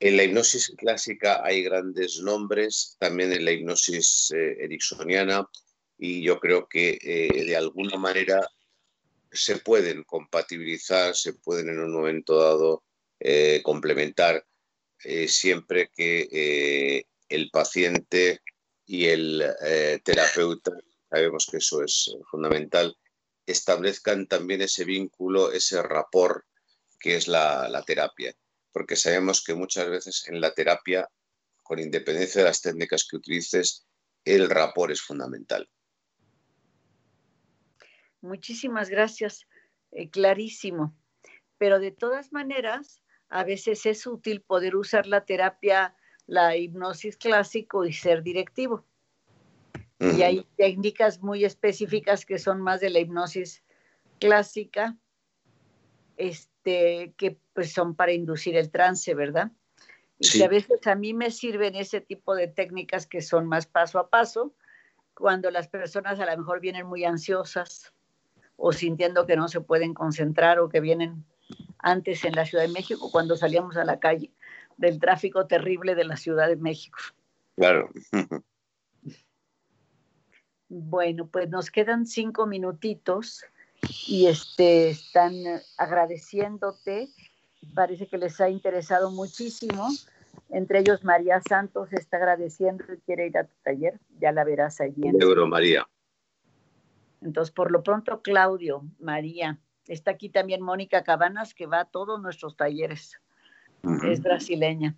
En 0.00 0.16
la 0.16 0.24
hipnosis 0.24 0.72
clásica 0.76 1.42
hay 1.44 1.62
grandes 1.62 2.18
nombres, 2.20 2.96
también 2.98 3.32
en 3.32 3.44
la 3.44 3.52
hipnosis 3.52 4.32
eh, 4.34 4.56
ericksoniana, 4.64 5.48
y 5.96 6.22
yo 6.22 6.38
creo 6.38 6.68
que 6.68 6.98
de 7.00 7.56
alguna 7.56 7.96
manera 7.96 8.46
se 9.36 9.58
pueden 9.58 10.04
compatibilizar, 10.04 11.14
se 11.14 11.34
pueden 11.34 11.68
en 11.68 11.80
un 11.80 11.92
momento 11.92 12.38
dado 12.38 12.84
eh, 13.20 13.60
complementar 13.62 14.46
eh, 15.04 15.28
siempre 15.28 15.90
que 15.94 17.04
el 17.28 17.50
paciente 17.50 18.40
y 18.84 19.06
el 19.06 19.44
terapeuta, 20.04 20.72
sabemos 21.10 21.48
que 21.50 21.58
eso 21.58 21.82
es 21.82 22.16
fundamental, 22.30 22.96
establezcan 23.46 24.26
también 24.26 24.62
ese 24.62 24.84
vínculo, 24.84 25.52
ese 25.52 25.82
rapport 25.82 26.44
que 26.98 27.16
es 27.16 27.28
la, 27.28 27.68
la 27.68 27.82
terapia. 27.82 28.34
Porque 28.72 28.96
sabemos 28.96 29.42
que 29.42 29.54
muchas 29.54 29.88
veces 29.88 30.28
en 30.28 30.40
la 30.40 30.52
terapia, 30.52 31.08
con 31.62 31.78
independencia 31.78 32.42
de 32.42 32.48
las 32.48 32.60
técnicas 32.60 33.06
que 33.08 33.16
utilices, 33.16 33.86
el 34.24 34.50
rapport 34.50 34.92
es 34.92 35.00
fundamental. 35.00 35.68
Muchísimas 38.20 38.88
gracias, 38.88 39.46
eh, 39.92 40.10
clarísimo. 40.10 40.94
Pero 41.58 41.78
de 41.78 41.90
todas 41.90 42.32
maneras, 42.32 43.02
a 43.28 43.44
veces 43.44 43.86
es 43.86 44.06
útil 44.06 44.42
poder 44.42 44.76
usar 44.76 45.06
la 45.06 45.24
terapia, 45.24 45.96
la 46.26 46.56
hipnosis 46.56 47.16
clásico 47.16 47.84
y 47.84 47.92
ser 47.92 48.22
directivo. 48.22 48.84
Y 49.98 50.22
hay 50.22 50.46
técnicas 50.56 51.22
muy 51.22 51.44
específicas 51.44 52.26
que 52.26 52.38
son 52.38 52.60
más 52.60 52.80
de 52.80 52.90
la 52.90 52.98
hipnosis 52.98 53.62
clásica, 54.20 54.96
este, 56.18 57.14
que 57.16 57.38
pues 57.54 57.72
son 57.72 57.94
para 57.94 58.12
inducir 58.12 58.56
el 58.56 58.70
trance, 58.70 59.14
¿verdad? 59.14 59.50
Y 60.18 60.42
a 60.42 60.48
veces 60.48 60.86
a 60.86 60.94
mí 60.94 61.14
me 61.14 61.30
sirven 61.30 61.74
ese 61.74 62.00
tipo 62.00 62.34
de 62.34 62.48
técnicas 62.48 63.06
que 63.06 63.22
son 63.22 63.46
más 63.46 63.66
paso 63.66 63.98
a 63.98 64.10
paso, 64.10 64.54
cuando 65.14 65.50
las 65.50 65.68
personas 65.68 66.20
a 66.20 66.26
lo 66.26 66.36
mejor 66.36 66.60
vienen 66.60 66.86
muy 66.86 67.04
ansiosas 67.04 67.92
o 68.56 68.72
sintiendo 68.72 69.26
que 69.26 69.36
no 69.36 69.48
se 69.48 69.60
pueden 69.60 69.94
concentrar 69.94 70.58
o 70.58 70.68
que 70.68 70.80
vienen 70.80 71.24
antes 71.78 72.24
en 72.24 72.34
la 72.34 72.46
Ciudad 72.46 72.64
de 72.64 72.72
México 72.72 73.10
cuando 73.10 73.36
salíamos 73.36 73.76
a 73.76 73.84
la 73.84 74.00
calle 74.00 74.32
del 74.76 74.98
tráfico 74.98 75.46
terrible 75.46 75.94
de 75.94 76.04
la 76.04 76.16
Ciudad 76.16 76.48
de 76.48 76.56
México. 76.56 76.98
Claro. 77.56 77.90
Bueno, 80.68 81.28
pues 81.28 81.48
nos 81.48 81.70
quedan 81.70 82.06
cinco 82.06 82.46
minutitos 82.46 83.44
y 84.06 84.26
este, 84.26 84.90
están 84.90 85.32
agradeciéndote. 85.78 87.08
Parece 87.74 88.06
que 88.06 88.18
les 88.18 88.40
ha 88.40 88.48
interesado 88.50 89.10
muchísimo. 89.10 89.88
Entre 90.50 90.80
ellos, 90.80 91.04
María 91.04 91.40
Santos 91.48 91.92
está 91.92 92.18
agradeciendo 92.18 92.84
y 92.92 92.98
quiere 92.98 93.26
ir 93.26 93.38
a 93.38 93.44
tu 93.44 93.54
taller. 93.62 93.98
Ya 94.20 94.32
la 94.32 94.44
verás 94.44 94.80
allí. 94.80 95.06
En 95.06 95.20
Euro, 95.20 95.46
María. 95.46 95.86
Entonces, 97.26 97.52
por 97.52 97.72
lo 97.72 97.82
pronto, 97.82 98.22
Claudio, 98.22 98.84
María. 99.00 99.58
Está 99.88 100.12
aquí 100.12 100.28
también 100.28 100.62
Mónica 100.62 101.02
Cabanas, 101.02 101.54
que 101.54 101.66
va 101.66 101.80
a 101.80 101.84
todos 101.84 102.22
nuestros 102.22 102.56
talleres. 102.56 103.20
Es 104.04 104.22
brasileña. 104.22 104.96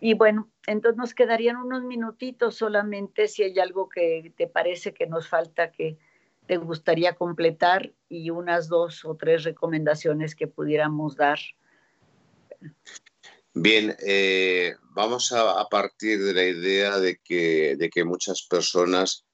Y 0.00 0.14
bueno, 0.14 0.48
entonces 0.66 0.96
nos 0.96 1.14
quedarían 1.14 1.56
unos 1.56 1.82
minutitos 1.82 2.54
solamente 2.54 3.26
si 3.26 3.42
hay 3.42 3.58
algo 3.58 3.88
que 3.88 4.32
te 4.36 4.46
parece 4.46 4.94
que 4.94 5.06
nos 5.06 5.28
falta 5.28 5.72
que 5.72 5.98
te 6.46 6.58
gustaría 6.58 7.14
completar 7.14 7.92
y 8.08 8.30
unas 8.30 8.68
dos 8.68 9.04
o 9.04 9.16
tres 9.16 9.42
recomendaciones 9.42 10.36
que 10.36 10.46
pudiéramos 10.46 11.16
dar. 11.16 11.40
Bien, 13.52 13.96
eh, 14.06 14.74
vamos 14.90 15.32
a, 15.32 15.68
partir 15.68 16.22
de 16.22 16.34
la 16.34 16.44
idea 16.44 16.98
de 16.98 17.18
que, 17.18 17.74
de 17.76 17.88
que 17.90 18.04
muchas 18.04 18.42
personas 18.42 19.25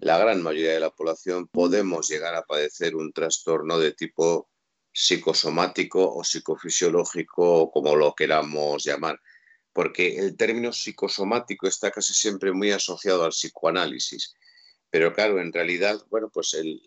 la 0.00 0.18
gran 0.18 0.42
mayoría 0.42 0.72
de 0.72 0.80
la 0.80 0.90
población 0.90 1.48
podemos 1.48 2.08
llegar 2.08 2.34
a 2.34 2.42
padecer 2.42 2.94
un 2.94 3.12
trastorno 3.12 3.78
de 3.78 3.92
tipo 3.92 4.48
psicosomático 4.92 6.14
o 6.14 6.24
psicofisiológico, 6.24 7.70
como 7.70 7.96
lo 7.96 8.14
queramos 8.14 8.84
llamar, 8.84 9.20
porque 9.72 10.18
el 10.18 10.36
término 10.36 10.72
psicosomático 10.72 11.66
está 11.66 11.90
casi 11.90 12.14
siempre 12.14 12.52
muy 12.52 12.70
asociado 12.72 13.24
al 13.24 13.30
psicoanálisis. 13.30 14.34
Pero 14.90 15.12
claro, 15.12 15.40
en 15.40 15.52
realidad, 15.52 16.00
bueno, 16.10 16.30
pues 16.32 16.54
el, 16.54 16.80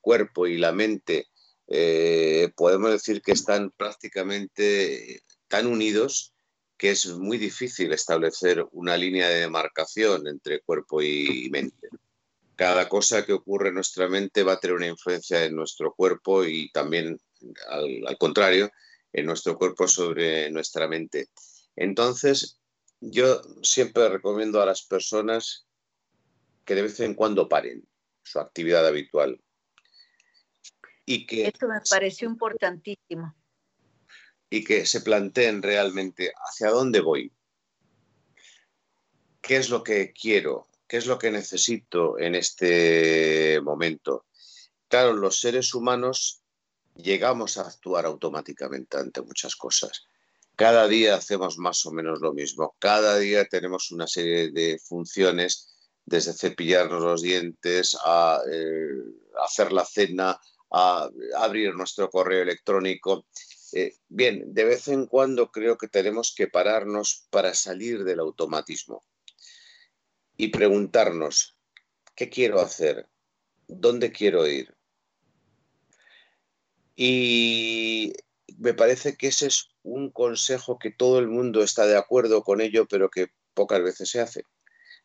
cuerpo 0.00 0.46
y 0.48 0.58
la 0.58 0.72
mente 0.72 1.28
eh, 1.68 2.50
podemos 2.56 2.90
decir 2.90 3.22
que 3.22 3.32
están 3.32 3.70
prácticamente 3.70 5.22
tan 5.48 5.66
unidos 5.66 6.34
que 6.76 6.90
es 6.90 7.06
muy 7.06 7.38
difícil 7.38 7.92
establecer 7.92 8.66
una 8.72 8.96
línea 8.96 9.28
de 9.28 9.40
demarcación 9.40 10.26
entre 10.26 10.60
cuerpo 10.60 11.02
y 11.02 11.48
mente 11.50 11.88
cada 12.62 12.88
cosa 12.88 13.26
que 13.26 13.32
ocurre 13.32 13.70
en 13.70 13.74
nuestra 13.74 14.08
mente 14.08 14.44
va 14.44 14.52
a 14.52 14.60
tener 14.60 14.76
una 14.76 14.86
influencia 14.86 15.44
en 15.44 15.56
nuestro 15.56 15.92
cuerpo 15.92 16.44
y 16.44 16.70
también, 16.70 17.18
al, 17.68 18.16
contrario, 18.18 18.70
en 19.12 19.26
nuestro 19.26 19.58
cuerpo 19.58 19.88
sobre 19.88 20.48
nuestra 20.48 20.86
mente. 20.86 21.26
Entonces, 21.74 22.60
yo 23.00 23.42
siempre 23.62 24.08
recomiendo 24.08 24.62
a 24.62 24.66
las 24.66 24.86
personas 24.86 25.66
que 26.64 26.76
de 26.76 26.82
vez 26.82 27.00
en 27.00 27.14
cuando 27.14 27.48
paren 27.48 27.84
su 28.22 28.38
actividad 28.38 28.86
habitual. 28.86 29.42
Y 31.04 31.26
que, 31.26 31.48
Esto 31.48 31.66
me 31.66 31.80
pareció 31.90 32.28
importantísimo. 32.28 33.34
Y 34.50 34.62
que 34.62 34.86
se 34.86 35.00
planteen 35.00 35.62
realmente 35.62 36.32
hacia 36.36 36.70
dónde 36.70 37.00
voy, 37.00 37.32
qué 39.40 39.56
es 39.56 39.68
lo 39.68 39.82
que 39.82 40.12
quiero, 40.12 40.68
¿Qué 40.92 40.98
es 40.98 41.06
lo 41.06 41.18
que 41.18 41.30
necesito 41.30 42.18
en 42.18 42.34
este 42.34 43.58
momento? 43.62 44.26
Claro, 44.88 45.14
los 45.14 45.40
seres 45.40 45.72
humanos 45.72 46.42
llegamos 46.94 47.56
a 47.56 47.62
actuar 47.62 48.04
automáticamente 48.04 48.98
ante 48.98 49.22
muchas 49.22 49.56
cosas. 49.56 50.04
Cada 50.54 50.86
día 50.88 51.14
hacemos 51.14 51.56
más 51.56 51.86
o 51.86 51.92
menos 51.92 52.20
lo 52.20 52.34
mismo. 52.34 52.76
Cada 52.78 53.16
día 53.16 53.46
tenemos 53.46 53.90
una 53.90 54.06
serie 54.06 54.50
de 54.50 54.78
funciones, 54.86 55.74
desde 56.04 56.34
cepillarnos 56.34 57.02
los 57.02 57.22
dientes, 57.22 57.96
a 58.04 58.42
eh, 58.52 58.86
hacer 59.46 59.72
la 59.72 59.86
cena, 59.86 60.38
a 60.72 61.08
abrir 61.38 61.74
nuestro 61.74 62.10
correo 62.10 62.42
electrónico. 62.42 63.24
Eh, 63.72 63.94
bien, 64.10 64.52
de 64.52 64.64
vez 64.64 64.88
en 64.88 65.06
cuando 65.06 65.50
creo 65.50 65.78
que 65.78 65.88
tenemos 65.88 66.34
que 66.36 66.48
pararnos 66.48 67.28
para 67.30 67.54
salir 67.54 68.04
del 68.04 68.20
automatismo 68.20 69.02
y 70.36 70.48
preguntarnos, 70.48 71.56
¿qué 72.14 72.28
quiero 72.28 72.60
hacer? 72.60 73.08
¿Dónde 73.68 74.12
quiero 74.12 74.46
ir? 74.46 74.74
Y 76.96 78.12
me 78.58 78.74
parece 78.74 79.16
que 79.16 79.28
ese 79.28 79.46
es 79.46 79.68
un 79.82 80.10
consejo 80.10 80.78
que 80.78 80.90
todo 80.90 81.18
el 81.18 81.28
mundo 81.28 81.62
está 81.62 81.86
de 81.86 81.96
acuerdo 81.96 82.42
con 82.42 82.60
ello, 82.60 82.86
pero 82.86 83.10
que 83.10 83.28
pocas 83.54 83.82
veces 83.82 84.10
se 84.10 84.20
hace, 84.20 84.44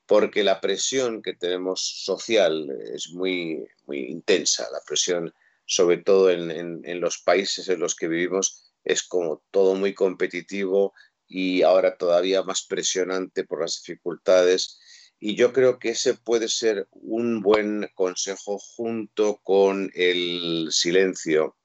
porque 0.05 0.43
la 0.43 0.61
presión 0.61 1.21
que 1.21 1.33
tenemos 1.33 1.81
social 2.03 2.69
es 2.93 3.09
muy, 3.11 3.67
muy 3.85 3.99
intensa, 3.99 4.67
la 4.71 4.81
presión 4.85 5.33
sobre 5.65 5.97
todo 5.97 6.29
en, 6.29 6.49
en 6.85 7.01
los 7.01 7.17
países 7.19 7.67
en 7.67 7.79
los 7.81 7.93
que 7.95 8.07
vivimos 8.07 8.71
es 8.85 9.03
como 9.03 9.43
todo 9.51 9.75
muy 9.75 9.93
competitivo 9.93 10.93
y 11.27 11.61
ahora 11.61 11.97
todavía 11.97 12.41
más 12.43 12.65
presionante 12.65 13.43
por 13.43 13.61
las 13.61 13.83
dificultades 13.83 14.79
y 15.19 15.35
yo 15.35 15.51
creo 15.51 15.79
que 15.79 15.89
ese 15.89 16.13
puede 16.13 16.47
ser 16.47 16.87
un 16.91 17.41
buen 17.41 17.89
consejo 17.95 18.59
junto 18.59 19.37
con 19.37 19.89
el 19.95 20.67
silencio. 20.71 21.55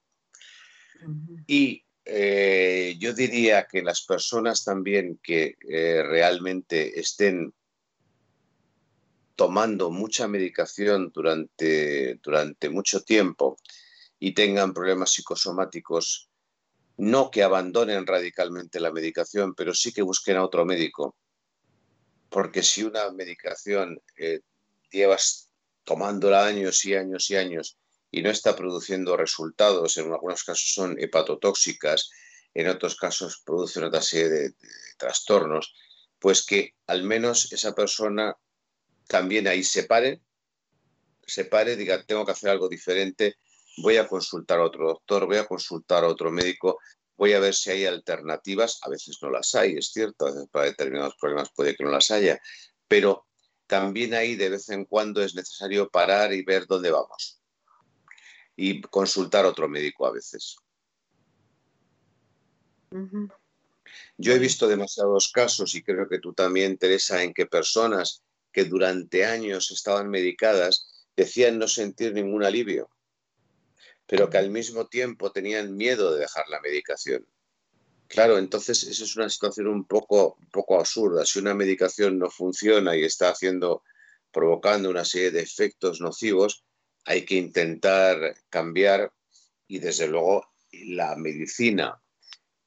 Y 1.45 1.85
eh, 2.05 2.95
yo 2.99 3.13
diría 3.13 3.67
que 3.67 3.83
las 3.83 4.01
personas 4.05 4.63
también 4.63 5.19
que 5.21 5.55
eh, 5.69 6.01
realmente 6.03 6.99
estén 6.99 7.53
tomando 9.35 9.91
mucha 9.91 10.27
medicación 10.27 11.11
durante, 11.13 12.15
durante 12.23 12.69
mucho 12.69 13.03
tiempo 13.03 13.57
y 14.19 14.33
tengan 14.33 14.73
problemas 14.73 15.11
psicosomáticos, 15.11 16.29
no 16.97 17.29
que 17.29 17.43
abandonen 17.43 18.05
radicalmente 18.07 18.79
la 18.79 18.91
medicación, 18.91 19.53
pero 19.53 19.73
sí 19.73 19.91
que 19.91 20.01
busquen 20.01 20.37
a 20.37 20.43
otro 20.43 20.65
médico 20.65 21.15
porque 22.33 22.63
si 22.63 22.83
una 22.83 23.11
medicación 23.11 24.01
eh, 24.17 24.41
llevas 24.89 25.51
tomándola 25.83 26.47
años 26.47 26.83
y 26.83 26.95
años 26.95 27.29
y 27.29 27.35
años 27.35 27.77
y 28.09 28.23
no 28.23 28.31
está 28.31 28.55
produciendo 28.55 29.15
resultados, 29.15 29.97
en 29.97 30.11
algunos 30.11 30.43
casos 30.43 30.73
son 30.73 30.99
hepatotóxicas, 30.99 32.09
en 32.55 32.69
otros 32.69 32.95
casos 32.95 33.43
producen 33.45 33.83
otra 33.83 34.01
serie 34.01 34.29
de, 34.29 34.53
trastornos, 34.97 35.75
pues 36.17 36.43
que 36.43 36.73
al 36.87 37.03
menos 37.03 37.51
esa 37.51 37.75
persona 37.75 38.35
también 39.07 39.47
ahí 39.47 39.63
se 39.63 39.83
pare, 39.83 40.21
se 41.25 41.45
pare, 41.45 41.75
diga, 41.75 42.03
tengo 42.03 42.25
que 42.25 42.31
hacer 42.31 42.49
algo 42.49 42.67
diferente, 42.67 43.35
voy 43.77 43.97
a 43.97 44.07
consultar 44.07 44.59
a 44.59 44.65
otro 44.65 44.87
doctor, 44.87 45.27
voy 45.27 45.37
a 45.37 45.45
consultar 45.45 46.03
a 46.03 46.07
otro 46.07 46.31
médico, 46.31 46.79
voy 47.17 47.33
a 47.33 47.39
ver 47.39 47.53
si 47.53 47.69
hay 47.69 47.85
alternativas, 47.85 48.79
a 48.81 48.89
veces 48.89 49.17
no 49.21 49.29
las 49.29 49.53
hay, 49.55 49.77
es 49.77 49.91
cierto, 49.91 50.25
a 50.25 50.31
veces 50.31 50.49
para 50.51 50.65
determinados 50.65 51.15
problemas 51.19 51.49
puede 51.55 51.75
que 51.75 51.83
no 51.83 51.91
las 51.91 52.11
haya, 52.11 52.39
pero 52.87 53.27
también 53.67 54.13
ahí 54.13 54.35
de 54.35 54.49
vez 54.49 54.69
en 54.69 54.85
cuando 54.85 55.21
es 55.21 55.35
necesario 55.35 55.89
parar 55.89 56.33
y 56.33 56.43
ver 56.43 56.67
dónde 56.67 56.91
vamos 56.91 57.41
y 58.55 58.81
consultar 58.81 59.45
a 59.45 59.49
otro 59.49 59.67
médico 59.67 60.05
a 60.05 60.11
veces. 60.11 60.57
Yo 64.17 64.33
he 64.33 64.39
visto 64.39 64.67
demasiados 64.67 65.31
casos 65.31 65.73
y 65.73 65.83
creo 65.83 66.07
que 66.07 66.19
tú 66.19 66.33
también, 66.33 66.77
Teresa, 66.77 67.23
en 67.23 67.33
que 67.33 67.45
personas 67.47 68.23
que 68.51 68.65
durante 68.65 69.25
años 69.25 69.71
estaban 69.71 70.09
medicadas 70.09 71.07
decían 71.15 71.57
no 71.57 71.67
sentir 71.67 72.13
ningún 72.13 72.43
alivio, 72.43 72.89
pero 74.05 74.29
que 74.29 74.37
al 74.37 74.49
mismo 74.49 74.87
tiempo 74.87 75.31
tenían 75.31 75.75
miedo 75.75 76.13
de 76.13 76.19
dejar 76.19 76.47
la 76.49 76.59
medicación. 76.61 77.25
Claro, 78.07 78.37
entonces 78.37 78.83
esa 78.83 79.03
es 79.05 79.15
una 79.15 79.29
situación 79.29 79.67
un 79.67 79.85
poco, 79.85 80.37
poco 80.51 80.79
absurda. 80.79 81.25
Si 81.25 81.39
una 81.39 81.53
medicación 81.53 82.19
no 82.19 82.29
funciona 82.29 82.95
y 82.95 83.03
está 83.03 83.29
haciendo, 83.29 83.83
provocando 84.31 84.89
una 84.89 85.05
serie 85.05 85.31
de 85.31 85.41
efectos 85.41 85.99
nocivos, 85.99 86.63
hay 87.05 87.25
que 87.25 87.35
intentar 87.35 88.35
cambiar 88.49 89.11
y 89.67 89.79
desde 89.79 90.07
luego 90.07 90.45
la 90.71 91.15
medicina 91.15 92.01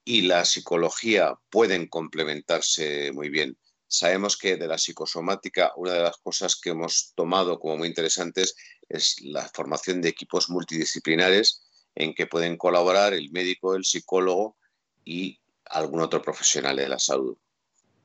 y 0.03 0.21
la 0.21 0.45
psicología 0.45 1.35
pueden 1.49 1.87
complementarse 1.87 3.11
muy 3.11 3.29
bien. 3.29 3.57
Sabemos 3.87 4.37
que 4.37 4.57
de 4.57 4.67
la 4.67 4.77
psicosomática 4.77 5.71
una 5.77 5.93
de 5.93 6.03
las 6.03 6.17
cosas 6.17 6.55
que 6.55 6.71
hemos 6.71 7.13
tomado 7.15 7.59
como 7.59 7.77
muy 7.77 7.87
interesantes 7.87 8.55
es 8.89 9.21
la 9.21 9.43
formación 9.53 10.01
de 10.01 10.09
equipos 10.09 10.49
multidisciplinares 10.49 11.63
en 11.95 12.13
que 12.13 12.27
pueden 12.27 12.57
colaborar 12.57 13.13
el 13.13 13.31
médico, 13.31 13.75
el 13.75 13.83
psicólogo 13.83 14.55
y 15.03 15.39
algún 15.65 16.01
otro 16.01 16.21
profesional 16.21 16.75
de 16.75 16.87
la 16.87 16.99
salud. 16.99 17.37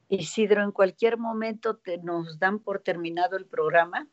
Isidro, 0.09 0.63
en 0.63 0.73
cualquier 0.73 1.19
momento 1.19 1.77
te, 1.77 1.99
nos 1.99 2.39
dan 2.39 2.59
por 2.59 2.81
terminado 2.81 3.37
el 3.37 3.47
programa 3.47 4.09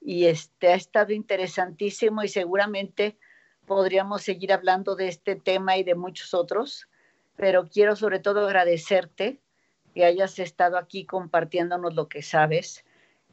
y 0.00 0.26
este 0.26 0.68
ha 0.68 0.74
estado 0.74 1.12
interesantísimo 1.12 2.22
y 2.22 2.28
seguramente 2.28 3.18
podríamos 3.66 4.22
seguir 4.22 4.52
hablando 4.52 4.96
de 4.96 5.08
este 5.08 5.36
tema 5.36 5.76
y 5.76 5.84
de 5.84 5.94
muchos 5.94 6.34
otros, 6.34 6.88
pero 7.36 7.68
quiero 7.68 7.96
sobre 7.96 8.18
todo 8.18 8.46
agradecerte 8.46 9.40
que 9.94 10.04
hayas 10.04 10.38
estado 10.38 10.78
aquí 10.78 11.04
compartiéndonos 11.04 11.94
lo 11.94 12.08
que 12.08 12.22
sabes, 12.22 12.84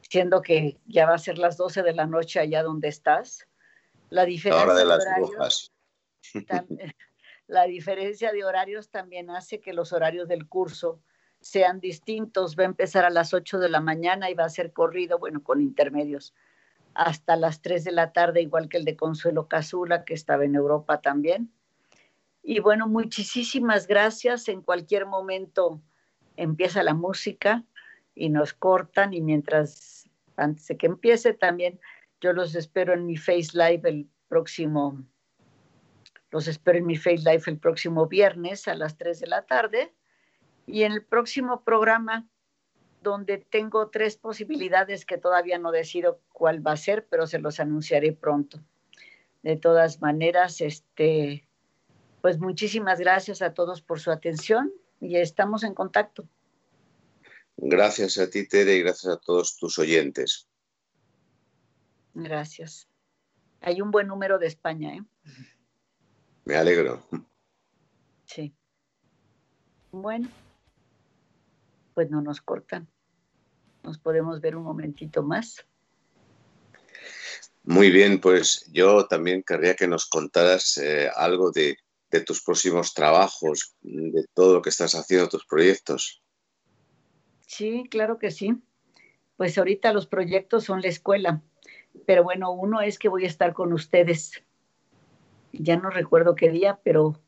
siendo 0.08 0.42
que 0.42 0.78
ya 0.86 1.06
va 1.06 1.14
a 1.14 1.18
ser 1.18 1.38
las 1.38 1.56
12 1.56 1.82
de 1.82 1.92
la 1.92 2.06
noche 2.06 2.40
allá 2.40 2.62
donde 2.62 2.88
estás. 2.88 3.46
La 4.10 4.24
diferencia 4.24 4.74
de, 4.74 4.84
las 4.84 5.04
horarios, 5.04 5.72
la 7.48 7.64
diferencia 7.64 8.32
de 8.32 8.44
horarios 8.44 8.88
también 8.90 9.30
hace 9.30 9.60
que 9.60 9.72
los 9.72 9.92
horarios 9.92 10.28
del 10.28 10.48
curso 10.48 11.00
sean 11.40 11.80
distintos. 11.80 12.56
Va 12.56 12.62
a 12.62 12.66
empezar 12.66 13.04
a 13.04 13.10
las 13.10 13.34
8 13.34 13.58
de 13.58 13.68
la 13.68 13.80
mañana 13.80 14.30
y 14.30 14.34
va 14.34 14.44
a 14.44 14.50
ser 14.50 14.72
corrido, 14.72 15.18
bueno, 15.18 15.42
con 15.42 15.60
intermedios 15.60 16.34
hasta 16.94 17.36
las 17.36 17.60
3 17.60 17.84
de 17.84 17.92
la 17.92 18.12
tarde, 18.12 18.40
igual 18.40 18.68
que 18.68 18.78
el 18.78 18.84
de 18.84 18.96
Consuelo 18.96 19.48
Casula, 19.48 20.04
que 20.04 20.14
estaba 20.14 20.44
en 20.44 20.54
Europa 20.54 21.02
también. 21.02 21.52
Y 22.42 22.60
bueno, 22.60 22.86
muchísimas 22.86 23.86
gracias. 23.86 24.48
En 24.48 24.62
cualquier 24.62 25.04
momento 25.04 25.82
empieza 26.36 26.82
la 26.82 26.94
música 26.94 27.64
y 28.16 28.30
nos 28.30 28.54
cortan 28.54 29.14
y 29.14 29.20
mientras, 29.20 30.10
antes 30.36 30.66
de 30.66 30.76
que 30.76 30.86
empiece 30.86 31.34
también, 31.34 31.78
yo 32.20 32.32
los 32.32 32.56
espero 32.56 32.94
en 32.94 33.06
mi 33.06 33.16
Face 33.16 33.50
Live 33.52 33.82
el 33.84 34.08
próximo, 34.26 35.04
los 36.32 36.48
espero 36.48 36.78
en 36.78 36.86
mi 36.86 36.96
Face 36.96 37.18
Live 37.18 37.42
el 37.46 37.58
próximo 37.58 38.06
viernes 38.06 38.66
a 38.66 38.74
las 38.74 38.96
3 38.96 39.20
de 39.20 39.26
la 39.28 39.42
tarde. 39.42 39.94
Y 40.66 40.82
en 40.82 40.92
el 40.92 41.04
próximo 41.04 41.62
programa 41.62 42.26
donde 43.02 43.38
tengo 43.38 43.88
tres 43.88 44.16
posibilidades 44.16 45.06
que 45.06 45.16
todavía 45.16 45.58
no 45.58 45.70
decido 45.70 46.20
cuál 46.32 46.66
va 46.66 46.72
a 46.72 46.76
ser, 46.76 47.06
pero 47.08 47.28
se 47.28 47.38
los 47.38 47.60
anunciaré 47.60 48.12
pronto. 48.12 48.58
De 49.44 49.56
todas 49.56 50.00
maneras, 50.02 50.60
este, 50.60 51.46
pues 52.20 52.40
muchísimas 52.40 52.98
gracias 52.98 53.42
a 53.42 53.54
todos 53.54 53.80
por 53.80 54.00
su 54.00 54.10
atención 54.10 54.72
y 55.00 55.18
estamos 55.18 55.62
en 55.62 55.74
contacto. 55.74 56.28
Gracias 57.56 58.18
a 58.18 58.28
ti, 58.28 58.46
Tere, 58.46 58.76
y 58.76 58.82
gracias 58.82 59.12
a 59.14 59.18
todos 59.18 59.56
tus 59.56 59.78
oyentes. 59.78 60.48
Gracias. 62.14 62.88
Hay 63.60 63.80
un 63.80 63.90
buen 63.90 64.06
número 64.06 64.38
de 64.38 64.46
España, 64.46 64.94
¿eh? 64.94 65.02
Me 66.44 66.56
alegro. 66.56 67.06
Sí. 68.24 68.54
Bueno, 69.90 70.28
pues 71.94 72.10
no 72.10 72.20
nos 72.20 72.40
cortan 72.40 72.88
nos 73.86 73.98
podemos 73.98 74.40
ver 74.40 74.56
un 74.56 74.64
momentito 74.64 75.22
más. 75.22 75.64
Muy 77.62 77.90
bien, 77.90 78.20
pues 78.20 78.66
yo 78.72 79.06
también 79.06 79.42
querría 79.42 79.74
que 79.74 79.88
nos 79.88 80.06
contaras 80.06 80.76
eh, 80.78 81.08
algo 81.14 81.50
de, 81.52 81.78
tus 82.24 82.42
próximos 82.42 82.94
trabajos, 82.94 83.76
de 83.82 84.24
todo 84.32 84.54
lo 84.54 84.62
que 84.62 84.70
estás 84.70 84.94
haciendo, 84.94 85.28
tus 85.28 85.44
proyectos. 85.44 86.22
Sí, 87.46 87.84
claro 87.90 88.18
que 88.18 88.30
sí. 88.30 88.56
Pues 89.36 89.56
ahorita 89.56 89.92
los 89.92 90.06
proyectos 90.06 90.64
son 90.64 90.82
la 90.82 90.88
escuela, 90.88 91.42
pero 92.06 92.22
bueno, 92.22 92.50
uno 92.52 92.80
es 92.80 92.98
que 92.98 93.08
voy 93.08 93.24
a 93.24 93.28
estar 93.28 93.52
con 93.54 93.72
ustedes. 93.72 94.42
Ya 95.52 95.76
no 95.76 95.90
recuerdo 95.90 96.34
qué 96.34 96.50
día, 96.50 96.78
pero... 96.82 97.20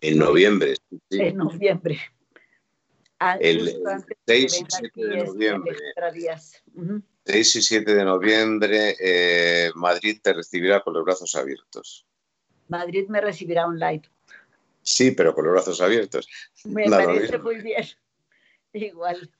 En 0.00 0.18
noviembre. 0.18 0.74
En 1.10 1.36
noviembre 1.36 1.98
el 3.40 3.82
6 4.26 4.60
y 4.60 4.66
7 4.68 5.06
de 5.06 5.24
noviembre. 5.24 5.76
6 7.26 7.56
y 7.56 7.62
7 7.62 7.94
de 7.94 8.04
noviembre, 8.04 8.96
Madrid 9.74 10.18
te 10.22 10.32
recibirá 10.32 10.80
con 10.80 10.94
los 10.94 11.04
brazos 11.04 11.34
abiertos. 11.34 12.06
Madrid 12.68 13.08
me 13.08 13.20
recibirá 13.20 13.66
online. 13.66 14.02
Sí, 14.82 15.10
pero 15.10 15.34
con 15.34 15.44
los 15.44 15.52
brazos 15.52 15.80
abiertos. 15.80 16.28
Me 16.64 16.88
parece 16.88 17.38
muy 17.38 17.60
bien. 17.60 17.84
Igual. 18.72 19.30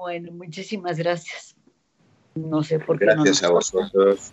Bueno, 0.00 0.32
muchísimas 0.32 0.96
gracias. 0.96 1.54
No 2.34 2.62
sé 2.62 2.78
por 2.78 2.98
qué. 2.98 3.04
Gracias 3.04 3.18
no 3.18 3.24
nos 3.30 3.42
a 3.42 3.50
vosotros. 3.50 4.32